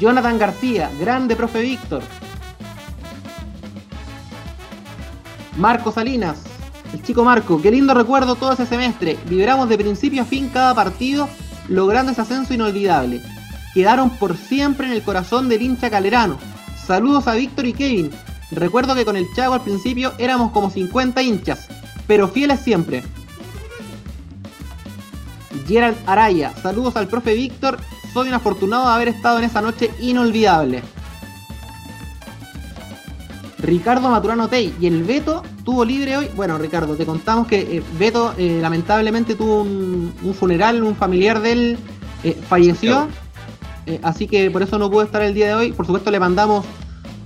[0.00, 2.02] Jonathan García, grande profe Víctor.
[5.58, 6.44] Marco Salinas,
[6.94, 9.18] el chico Marco, qué lindo recuerdo todo ese semestre.
[9.26, 11.28] Vibramos de principio a fin cada partido,
[11.68, 13.22] logrando ese ascenso inolvidable.
[13.74, 16.38] Quedaron por siempre en el corazón del hincha calerano.
[16.86, 18.10] Saludos a Víctor y Kevin.
[18.50, 21.68] Recuerdo que con el Chago al principio éramos como 50 hinchas,
[22.06, 23.02] pero fieles siempre.
[25.66, 27.78] Gerald Araya, saludos al profe Víctor.
[28.14, 30.82] Soy un afortunado de haber estado en esa noche inolvidable.
[33.58, 36.30] Ricardo Maturano Tey y el Beto tuvo libre hoy.
[36.36, 41.40] Bueno, Ricardo, te contamos que eh, Beto eh, lamentablemente tuvo un, un funeral, un familiar
[41.40, 41.78] de él
[42.24, 43.08] eh, falleció.
[44.02, 45.72] Así que por eso no pudo estar el día de hoy.
[45.72, 46.66] Por supuesto, le mandamos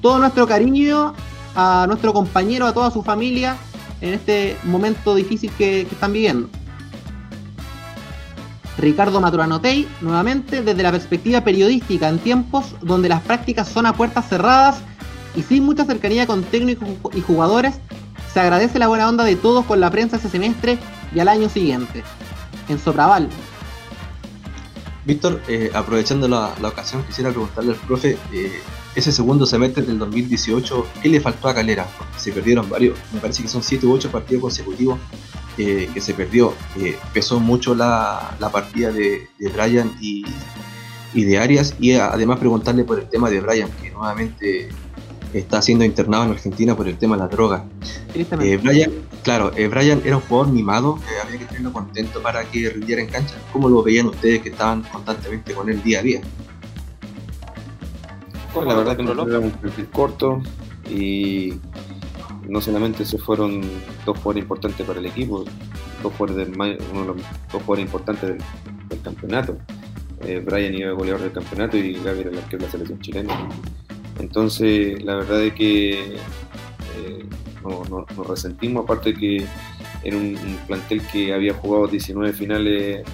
[0.01, 1.13] todo nuestro cariño
[1.57, 3.57] a nuestro compañero, a toda su familia
[4.01, 6.49] en este momento difícil que, que están viviendo.
[8.79, 14.29] Ricardo Maturanotei, nuevamente desde la perspectiva periodística en tiempos donde las prácticas son a puertas
[14.29, 14.83] cerradas
[15.35, 17.75] y sin mucha cercanía con técnicos y jugadores,
[18.33, 20.79] se agradece la buena onda de todos con la prensa ese semestre
[21.15, 22.03] y al año siguiente.
[22.69, 23.29] En Sopraval,
[25.05, 28.61] Víctor, eh, aprovechando la, ocasión, quisiera preguntarle al profe, eh,
[28.95, 31.89] ese segundo semestre del 2018, ¿qué le faltó a Calera?
[31.99, 35.01] Porque se perdieron varios, me parece que son 7 u 8 partidos consecutivos
[35.59, 36.55] eh, que se perdió.
[37.13, 40.25] Pesó mucho la, la partida de, de Brian y,
[41.15, 44.69] y de Arias, y además preguntarle por el tema de Brian, que nuevamente
[45.33, 47.65] está siendo internado en Argentina por el tema de la droga.
[48.15, 48.91] Eh, Brian,
[49.23, 53.03] claro, eh, Brian era un jugador mimado, eh, había que tenerlo contento para que rindiera
[53.03, 53.35] en cancha.
[53.53, 56.21] ¿Cómo lo veían ustedes que estaban constantemente con él día a día?
[58.55, 60.43] Bueno, la verdad que nosotros éramos un perfil corto
[60.91, 61.55] y
[62.49, 63.63] no solamente se fueron
[64.05, 65.45] dos jugadores importantes para el equipo,
[66.03, 68.39] dos jugadores del, uno de los dos jugadores importantes del,
[68.89, 69.57] del campeonato.
[70.25, 73.49] Eh, Brian iba goleador del campeonato y Gaby era el arquero de la selección chilena.
[74.19, 77.25] Entonces, la verdad es que eh,
[77.63, 79.45] no- no- nos resentimos, aparte que
[80.05, 80.37] era un,
[80.67, 83.05] plantel que había jugado 19 finales,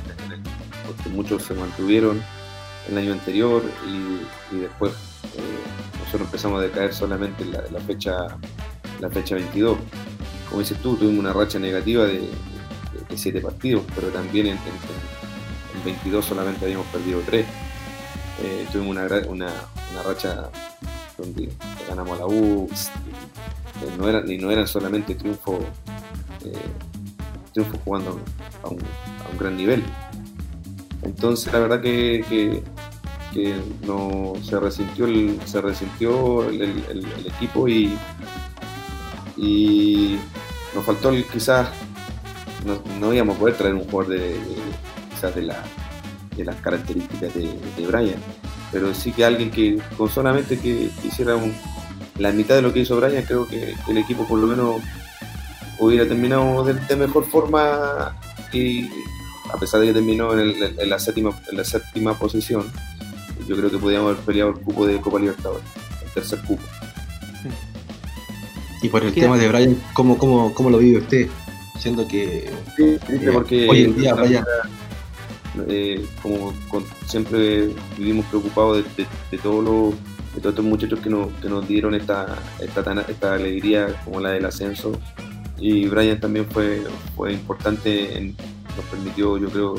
[0.87, 2.23] porque muchos se mantuvieron
[2.91, 4.93] el año anterior y, después
[5.37, 5.41] eh,
[5.99, 8.39] nosotros empezamos a decaer solamente en la, la fecha
[9.01, 9.79] la fecha 22.
[10.49, 12.21] Como dices tú, tuvimos una racha negativa de, de,
[13.09, 17.47] de siete partidos, pero también en, en- en 22 solamente habíamos perdido 3.
[18.73, 19.53] Tuvimos una, una,
[19.93, 20.51] una racha
[21.17, 21.51] donde
[21.89, 25.61] ganamos la U, eh, no eran, y no eran solamente triunfos
[26.45, 26.53] eh,
[27.53, 28.21] triunfos jugando
[28.63, 29.83] a un, a un gran nivel.
[31.03, 32.63] Entonces la verdad que, que,
[33.87, 37.97] no se resintió el, se resintió el, el- equipo y,
[39.37, 40.19] y
[40.75, 41.69] nos faltó el- quizás
[42.67, 44.37] no, no íbamos a poder traer un jugador de-
[45.11, 45.63] quizás de, la,
[46.39, 48.17] de las características de, de Brian
[48.73, 51.53] pero sí que alguien que con solamente que hiciera un-
[52.19, 54.77] la mitad de lo que hizo Brian creo que el equipo por lo menos
[55.79, 58.17] hubiera terminado de, de mejor forma
[58.53, 58.89] y
[59.53, 62.65] a pesar de que terminó en, el- en la, séptima, en la séptima posición,
[63.47, 65.65] yo creo que podíamos haber peleado el cupo de Copa Libertadores,
[66.05, 66.63] el tercer cupo.
[68.83, 71.29] Y por el tema de Brian, ¿cómo, cómo, cómo lo vive usted?
[71.79, 72.99] Siendo que eh,
[73.33, 74.45] porque hoy en día, Brian,
[75.69, 76.53] eh, como
[77.07, 79.95] siempre vivimos preocupados de, todos los
[80.35, 84.31] de todos estos muchachos que nos, que nos dieron esta, esta, esta alegría como la
[84.31, 84.93] del ascenso.
[85.59, 86.85] Y Brian también fue,
[87.17, 88.35] fue importante
[88.77, 89.75] nos permitió yo creo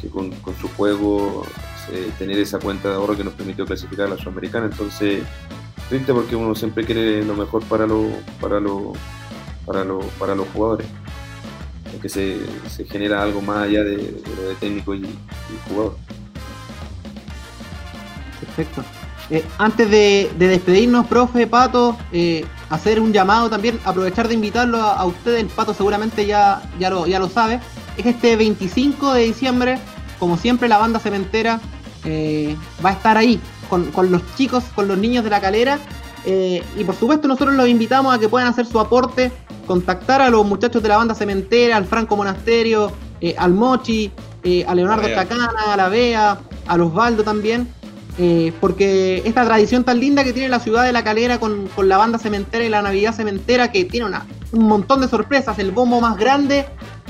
[0.00, 1.44] que con, con su juego
[1.92, 4.66] eh, tener esa cuenta de ahorro que nos permitió clasificar a la Sudamericana.
[4.66, 5.22] Entonces
[5.88, 8.06] triste porque uno siempre quiere lo mejor para los
[8.40, 8.96] para los
[9.66, 10.86] para los para los jugadores
[11.98, 12.38] que se,
[12.68, 15.06] se genera algo más allá de, lo de técnico y,
[15.68, 15.96] jugador.
[18.40, 18.82] Perfecto.
[19.30, 24.78] Eh, antes de, de despedirnos, profe, Pato, eh, hacer un llamado también, aprovechar de invitarlo
[24.78, 27.60] a, a ustedes, el Pato seguramente ya, ya, lo, ya lo sabe,
[27.96, 29.78] es este 25 de diciembre,
[30.18, 31.60] como siempre la banda cementera
[32.04, 35.78] eh, va a estar ahí, con, con los chicos, con los niños de la calera,
[36.26, 39.32] y por supuesto nosotros los invitamos a que puedan hacer su aporte,
[39.74, 42.90] contactar a los muchachos de la banda cementera, al Franco Monasterio,
[43.20, 44.10] eh, al Mochi,
[44.42, 45.22] eh, a Leonardo Bea.
[45.28, 47.68] Chacana, a la Bea, a Osvaldo también,
[48.18, 51.88] eh, porque esta tradición tan linda que tiene la ciudad de La Calera con, con
[51.88, 55.70] la banda cementera y la Navidad cementera, que tiene una- un montón de sorpresas, el
[55.70, 56.66] bombo más grande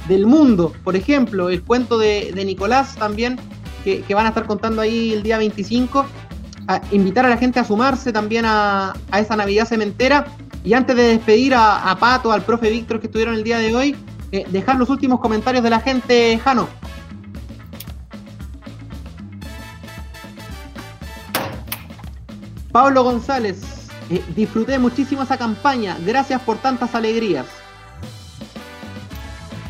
[0.06, 3.38] del mundo, por ejemplo, el cuento de, de Nicolás también,
[3.84, 6.04] que, que van a estar contando ahí el día 25,
[6.68, 10.26] a invitar a la gente a sumarse también a, a esa Navidad cementera.
[10.64, 13.96] Y antes de despedir a, Pato, al profe Víctor que estuvieron el día de hoy,
[14.32, 16.68] eh, dejar los últimos comentarios de la gente, Jano.
[22.70, 27.46] Pablo González, eh, disfruté muchísimo esa campaña, gracias por tantas alegrías.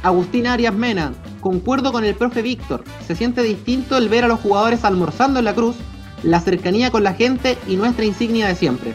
[0.02, 4.40] Agustín Arias Mena, concuerdo con el profe Víctor, se siente distinto el ver a los
[4.40, 5.76] jugadores almorzando en la cruz,
[6.22, 8.94] la cercanía con la gente y nuestra insignia de siempre.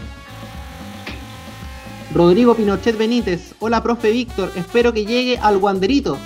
[2.15, 6.17] Rodrigo Pinochet Benítez, hola profe Víctor, espero que llegue al Wanderito.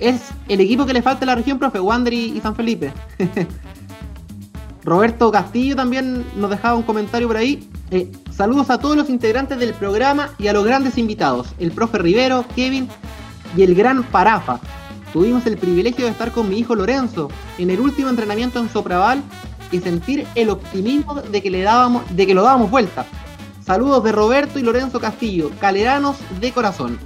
[0.00, 2.92] Es el equipo que le falta a la región, profe, Wander y, San Felipe.
[4.84, 7.70] Roberto Castillo también nos dejaba un comentario por ahí.
[7.92, 11.98] Eh, saludos a todos los integrantes del programa y a los grandes invitados, el profe
[11.98, 12.88] Rivero, Kevin
[13.56, 14.58] y el gran Parafa.
[15.12, 19.22] Tuvimos el privilegio de estar con mi hijo Lorenzo en el último entrenamiento en Sopraval
[19.70, 23.06] y sentir el optimismo de que le dábamos, de que lo dábamos vuelta.
[23.68, 26.98] Saludos de Roberto y Lorenzo Castillo, caleranos de corazón.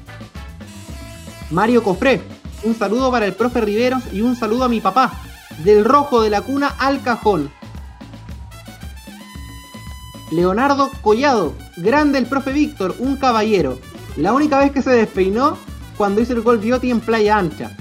[1.51, 2.23] Mario Cofré,
[2.63, 5.13] un saludo para el profe Riveros y un saludo a mi papá,
[5.65, 7.51] del rojo de la cuna al cajón.
[10.31, 13.81] Leonardo Collado, grande el profe Víctor, un caballero.
[14.17, 15.59] La única vez que se despeinó
[15.97, 17.77] cuando hizo el gol Bioti en Playa Ancha.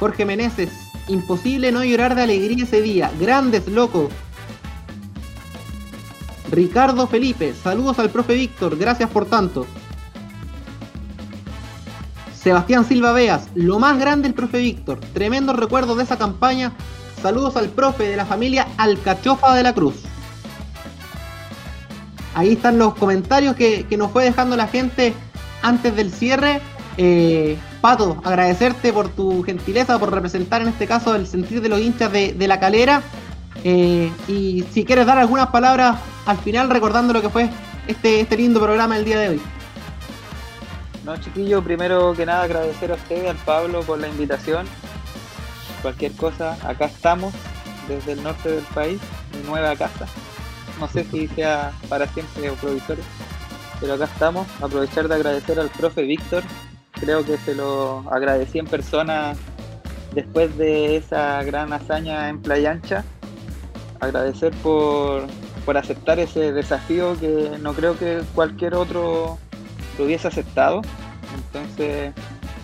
[0.00, 0.70] Jorge Meneses,
[1.08, 3.12] imposible no llorar de alegría ese día.
[3.20, 4.08] Grandes, loco.
[6.52, 9.66] Ricardo Felipe, saludos al profe Víctor, gracias por tanto.
[12.34, 16.72] Sebastián Silva Veas, lo más grande el profe Víctor, tremendo recuerdo de esa campaña.
[17.22, 19.94] Saludos al profe de la familia Alcachofa de la Cruz.
[22.34, 25.14] Ahí están los comentarios que, que nos fue dejando la gente
[25.62, 26.60] antes del cierre.
[26.98, 31.80] Eh, Pato, agradecerte por tu gentileza, por representar en este caso el sentir de los
[31.80, 33.02] hinchas de, de la calera.
[33.64, 37.48] Eh, y si quieres dar algunas palabras al final recordando lo que fue
[37.86, 39.40] este, este lindo programa el día de hoy.
[41.04, 44.66] No, chiquillo, primero que nada agradecer a usted, al Pablo, por la invitación.
[45.82, 47.34] Cualquier cosa, acá estamos,
[47.88, 49.00] desde el norte del país,
[49.36, 50.06] mi nueva casa.
[50.78, 53.02] No sé si sea para siempre o provisorio,
[53.80, 54.46] pero acá estamos.
[54.60, 56.44] Aprovechar de agradecer al profe Víctor.
[56.92, 59.34] Creo que se lo agradecí en persona
[60.14, 63.04] después de esa gran hazaña en Playa Ancha.
[64.02, 65.28] Agradecer por,
[65.64, 69.38] por aceptar ese desafío que no creo que cualquier otro
[69.96, 70.82] lo hubiese aceptado.
[71.36, 72.12] Entonces,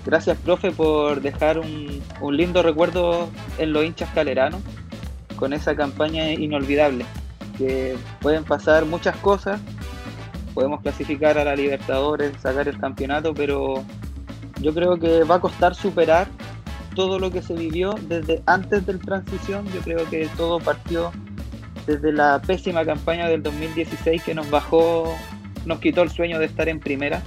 [0.04, 3.28] gracias, profe, por dejar un, un lindo recuerdo
[3.58, 4.60] en los hinchas caleranos
[5.36, 7.06] con esa campaña inolvidable.
[7.56, 9.60] Que pueden pasar muchas cosas,
[10.54, 13.84] podemos clasificar a la Libertadores, sacar el campeonato, pero
[14.60, 16.26] yo creo que va a costar superar
[16.96, 19.64] todo lo que se vivió desde antes del transición.
[19.72, 21.12] Yo creo que todo partió
[21.88, 25.16] desde la pésima campaña del 2016 que nos bajó
[25.64, 27.22] nos quitó el sueño de estar en primera.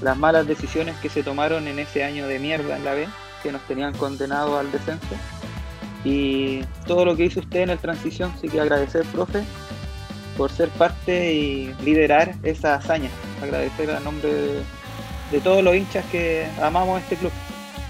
[0.00, 3.06] Las malas decisiones que se tomaron en ese año de mierda en la B,
[3.42, 5.14] que nos tenían condenados al descenso.
[6.04, 9.42] Y todo lo que hizo usted en el transición, sí que agradecer, profe,
[10.38, 13.10] por ser parte y liderar esa hazaña.
[13.42, 14.62] Agradecer a nombre de,
[15.32, 17.32] de todos los hinchas que amamos este club.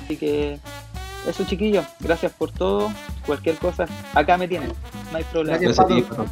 [0.04, 0.58] Así que
[1.28, 2.90] eso chiquillos, gracias por todo.
[3.24, 4.72] Cualquier cosa, acá me tienen,
[5.12, 5.58] no hay problema.
[5.58, 6.26] Gracias, Gracias a ti, Pato.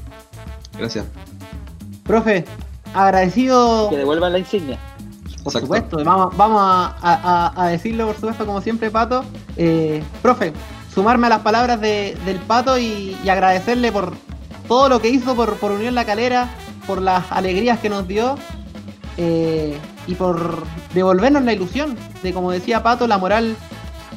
[0.79, 1.05] Gracias.
[2.05, 2.45] Profe,
[2.95, 4.79] agradecido Que devuelvan la insignia.
[5.43, 5.61] Por Exacto.
[5.61, 9.25] supuesto, vamos, vamos a, a- a decirlo por supuesto como siempre, Pato.
[9.57, 10.53] Eh, profe,
[10.95, 14.13] sumarme a las palabras de- del Pato y, y agradecerle por
[14.69, 16.49] todo lo que hizo por, por Unión La Calera,
[16.87, 18.37] por las alegrías que nos dio
[19.19, 19.77] eh,
[20.07, 20.65] y por
[20.95, 23.55] devolvernos la ilusión de, como decía Pato, la moral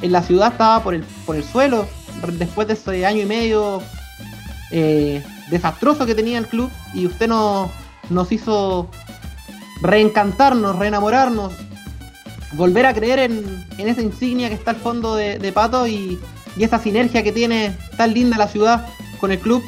[0.00, 1.86] en la ciudad estaba por el, por el suelo
[2.32, 3.82] después de ese año y medio
[4.70, 7.70] eh, desastroso que tenía el club y usted nos,
[8.10, 8.90] nos hizo
[9.80, 11.52] reencantarnos, reenamorarnos,
[12.52, 16.18] volver a creer en, esa insignia que está al fondo de, Pato y,
[16.56, 18.86] y esa sinergia que tiene tan linda la ciudad
[19.20, 19.62] con el club.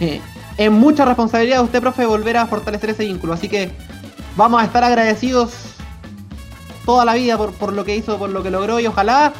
[0.00, 0.20] Eh,
[0.56, 3.32] es mucha responsabilidad de usted, profe, volver a fortalecer ese vínculo.
[3.32, 3.70] Así que
[4.36, 5.52] vamos a estar agradecidos
[6.84, 9.32] toda la vida por, por lo que hizo, por lo que logró y ojalá,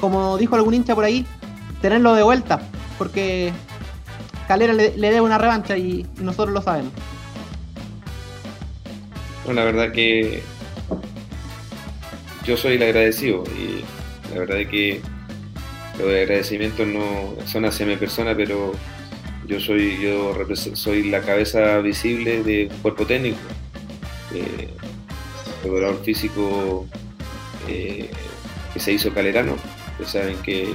[0.00, 1.26] como dijo algún hincha por ahí,
[1.80, 2.60] tenerlo de vuelta.
[2.98, 3.52] Porque
[4.46, 6.92] Calera le, le debe una revancha y- nosotros lo sabemos.
[9.44, 10.42] Bueno, la verdad que
[12.44, 13.84] yo soy el agradecido y
[14.32, 15.00] la verdad es que
[15.98, 18.72] los agradecimientos no son hacia mi persona, pero
[19.46, 20.34] yo soy yo
[20.74, 23.38] soy la cabeza visible de cuerpo técnico,
[24.34, 24.68] eh,
[25.62, 26.86] preparador físico
[27.68, 28.10] eh,
[28.72, 29.56] que se hizo calerano.
[29.92, 30.72] Ustedes saben que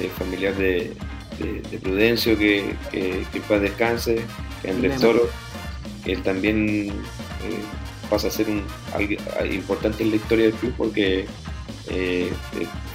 [0.00, 0.92] es familiar de,
[1.42, 4.20] de- de Prudencio, que, que, que en paz descanse,
[4.62, 5.00] que Andrés.
[5.00, 5.28] Toro,
[6.04, 6.92] que él también eh,
[8.10, 8.62] pasa a ser un,
[8.94, 9.20] alguien
[9.52, 11.26] importante en la historia del club porque eh,
[11.88, 12.32] eh,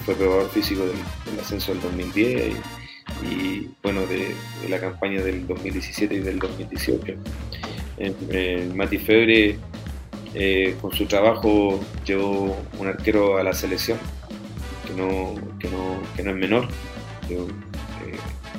[0.05, 2.53] fue probador físico del, del ascenso del 2010
[3.23, 7.13] y, y, bueno, de, de la campaña del 2017 y del 2018.
[7.99, 9.57] Eh, eh, Mati Febre
[10.81, 13.97] con su trabajo llevó un arquero a la selección
[14.85, 16.67] que no, que no, que no es menor,
[17.27, 17.47] yo,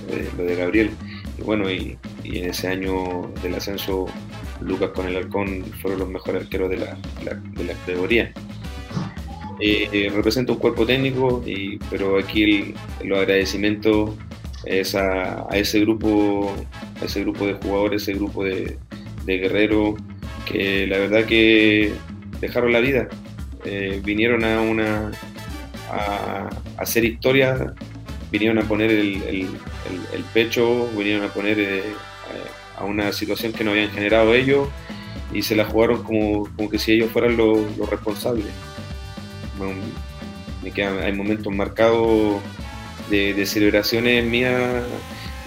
[0.08, 0.90] de- lo de Gabriel.
[1.38, 4.06] Y bueno, y, en ese año del ascenso
[4.60, 6.98] Lucas con el Halcón fueron los mejores arqueros de la,
[7.56, 8.32] de la categoría.
[9.60, 12.74] Eh, eh, representa un cuerpo técnico, y, pero aquí el-
[13.08, 14.10] los agradecimientos
[14.64, 16.52] es a, ese grupo,
[17.00, 18.78] a ese grupo de jugadores, ese grupo de,
[19.26, 19.94] guerreros
[20.46, 21.92] que la verdad que
[22.40, 23.08] dejaron la vida,
[23.64, 25.10] Eh, vinieron a una
[25.90, 26.48] a
[26.78, 27.74] hacer historia,
[28.30, 29.48] vinieron a poner el, el-
[30.34, 31.82] pecho, vinieron a poner eh,
[32.76, 34.68] a una situación que no habían generado ellos
[35.32, 38.46] y se la jugaron como, como que si ellos fueran los, los responsables.
[40.62, 42.40] Me quedan, hay momentos marcados
[43.10, 44.82] de, celebraciones mías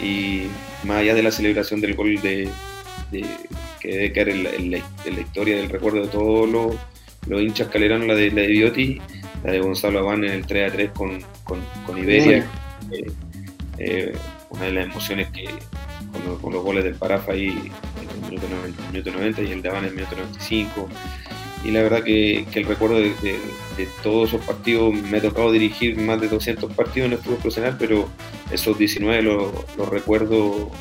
[0.02, 0.44] y
[0.84, 2.49] más allá de la celebración del gol de,
[3.12, 4.74] que debe quedar en la, en
[5.06, 6.76] en la historia del recuerdo de todos los,
[7.28, 9.02] los hinchas caleranos, la de, la de Bioti,
[9.44, 12.45] la de Gonzalo Abán en el 3 a 3 con, con, con Iberia.
[12.91, 13.11] Eh,
[13.77, 14.15] eh,
[14.49, 15.45] una de las emociones que
[16.41, 19.61] con, los- goles del Parafa ahí en el minuto 90, el minuto 90 y el
[19.61, 20.89] de Habana en el minuto 95.
[21.63, 23.35] Y la verdad que, el recuerdo de,
[24.03, 27.76] todos esos partidos, me ha tocado dirigir más de 200 partidos en el fútbol profesional,
[27.80, 28.09] pero
[28.51, 30.72] esos 19 los, recuerdo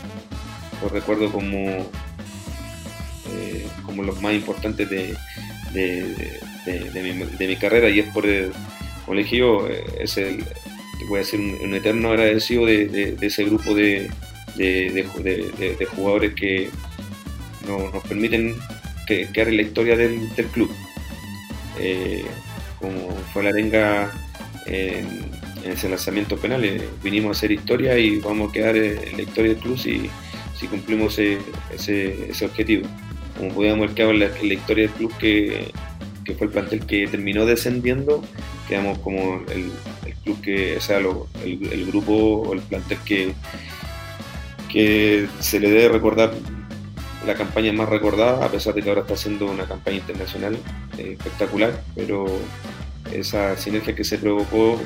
[0.83, 1.59] los recuerdo como,
[3.29, 5.15] eh, como los más importantes de,
[5.75, 8.53] de, mi, carrera y es por el
[9.07, 10.45] colegio, es el,
[11.09, 14.11] voy a decir, un, eterno agradecido de, ese grupo de,
[14.57, 16.71] de, de ju- de- de- de jugadores que
[17.67, 18.57] no- nos permiten
[19.07, 20.71] que, quedar en la historia del, del club.
[21.79, 22.25] Eh,
[22.79, 24.11] como fue la arenga
[24.67, 25.07] en,
[25.65, 29.17] en ese lanzamiento penal, eh, vinimos a hacer historia y vamos a quedar eh, en
[29.17, 30.11] la historia del club si,
[30.59, 31.39] si cumplimos ese,
[32.31, 32.87] ese, objetivo.
[33.37, 35.69] Como podíamos haber quedado en la, la historia del club que,
[36.25, 38.23] que fue el plantel que terminó descendiendo,
[38.71, 39.71] quedamos como el,
[40.25, 43.35] club que, sea, el grupo o el plantel que,
[44.69, 46.33] que se le debe recordar
[47.27, 50.57] la campaña más recordada, a pesar de que ahora está haciendo una campaña internacional
[50.99, 52.27] eh, espectacular, pero
[53.13, 54.81] esa sinergia que se provocó,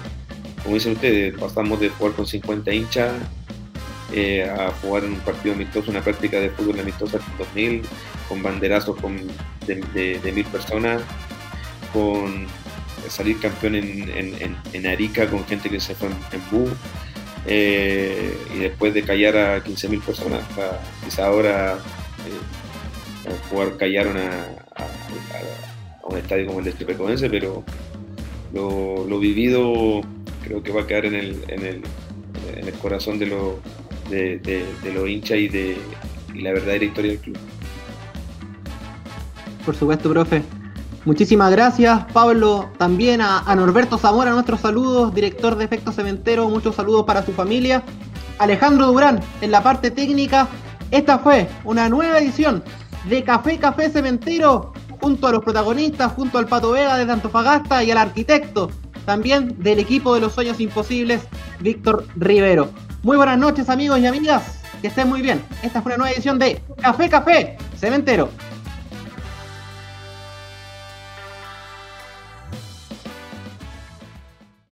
[0.63, 3.13] como dicen ustedes, pasamos de jugar con 50 hinchas
[4.13, 7.83] eh, a jugar en un partido amistoso, una práctica de fútbol amistosa con 2000,
[8.29, 9.17] con banderazos con,
[9.67, 11.03] de, de- de mil personas,
[11.93, 12.47] con
[13.09, 16.71] salir campeón en, en- en- Arica con gente que se fue en, en bus,
[17.47, 20.41] eh, y después de callar a 15.000 personas.
[21.05, 24.47] Quizá ahora eh, jugar callaron a,
[26.07, 27.65] un estadio como el de Chepecoense, pero
[28.53, 30.03] lo, lo vivido
[30.43, 31.83] creo que va a quedar en el, en el,
[32.57, 33.55] en el corazón de, los
[34.11, 35.77] de, de- de los hinchas y de
[36.35, 37.39] y la verdadera historia del club.
[39.65, 40.43] Por supuesto, profe.
[41.05, 42.71] Muchísimas gracias, Pablo.
[42.79, 47.33] También a, a Norberto Zamora, nuestros saludos, director de Efecto Cementero, muchos saludos para su
[47.33, 47.83] familia.
[48.39, 50.49] Alejandro Durán, en la parte técnica.
[50.91, 52.63] Esta fue una nueva edición
[53.09, 57.91] de Café Café Cementero, junto a los protagonistas, junto al Pato Vega desde Antofagasta y
[57.91, 58.71] al arquitecto,
[59.05, 61.23] también del equipo de los sueños imposibles,
[61.61, 62.71] Víctor Rivero.
[63.03, 64.61] Muy buenas noches, amigos y amigas.
[64.81, 65.43] Que estén muy bien.
[65.63, 68.29] Esta fue una nueva edición de Café Café Cementero.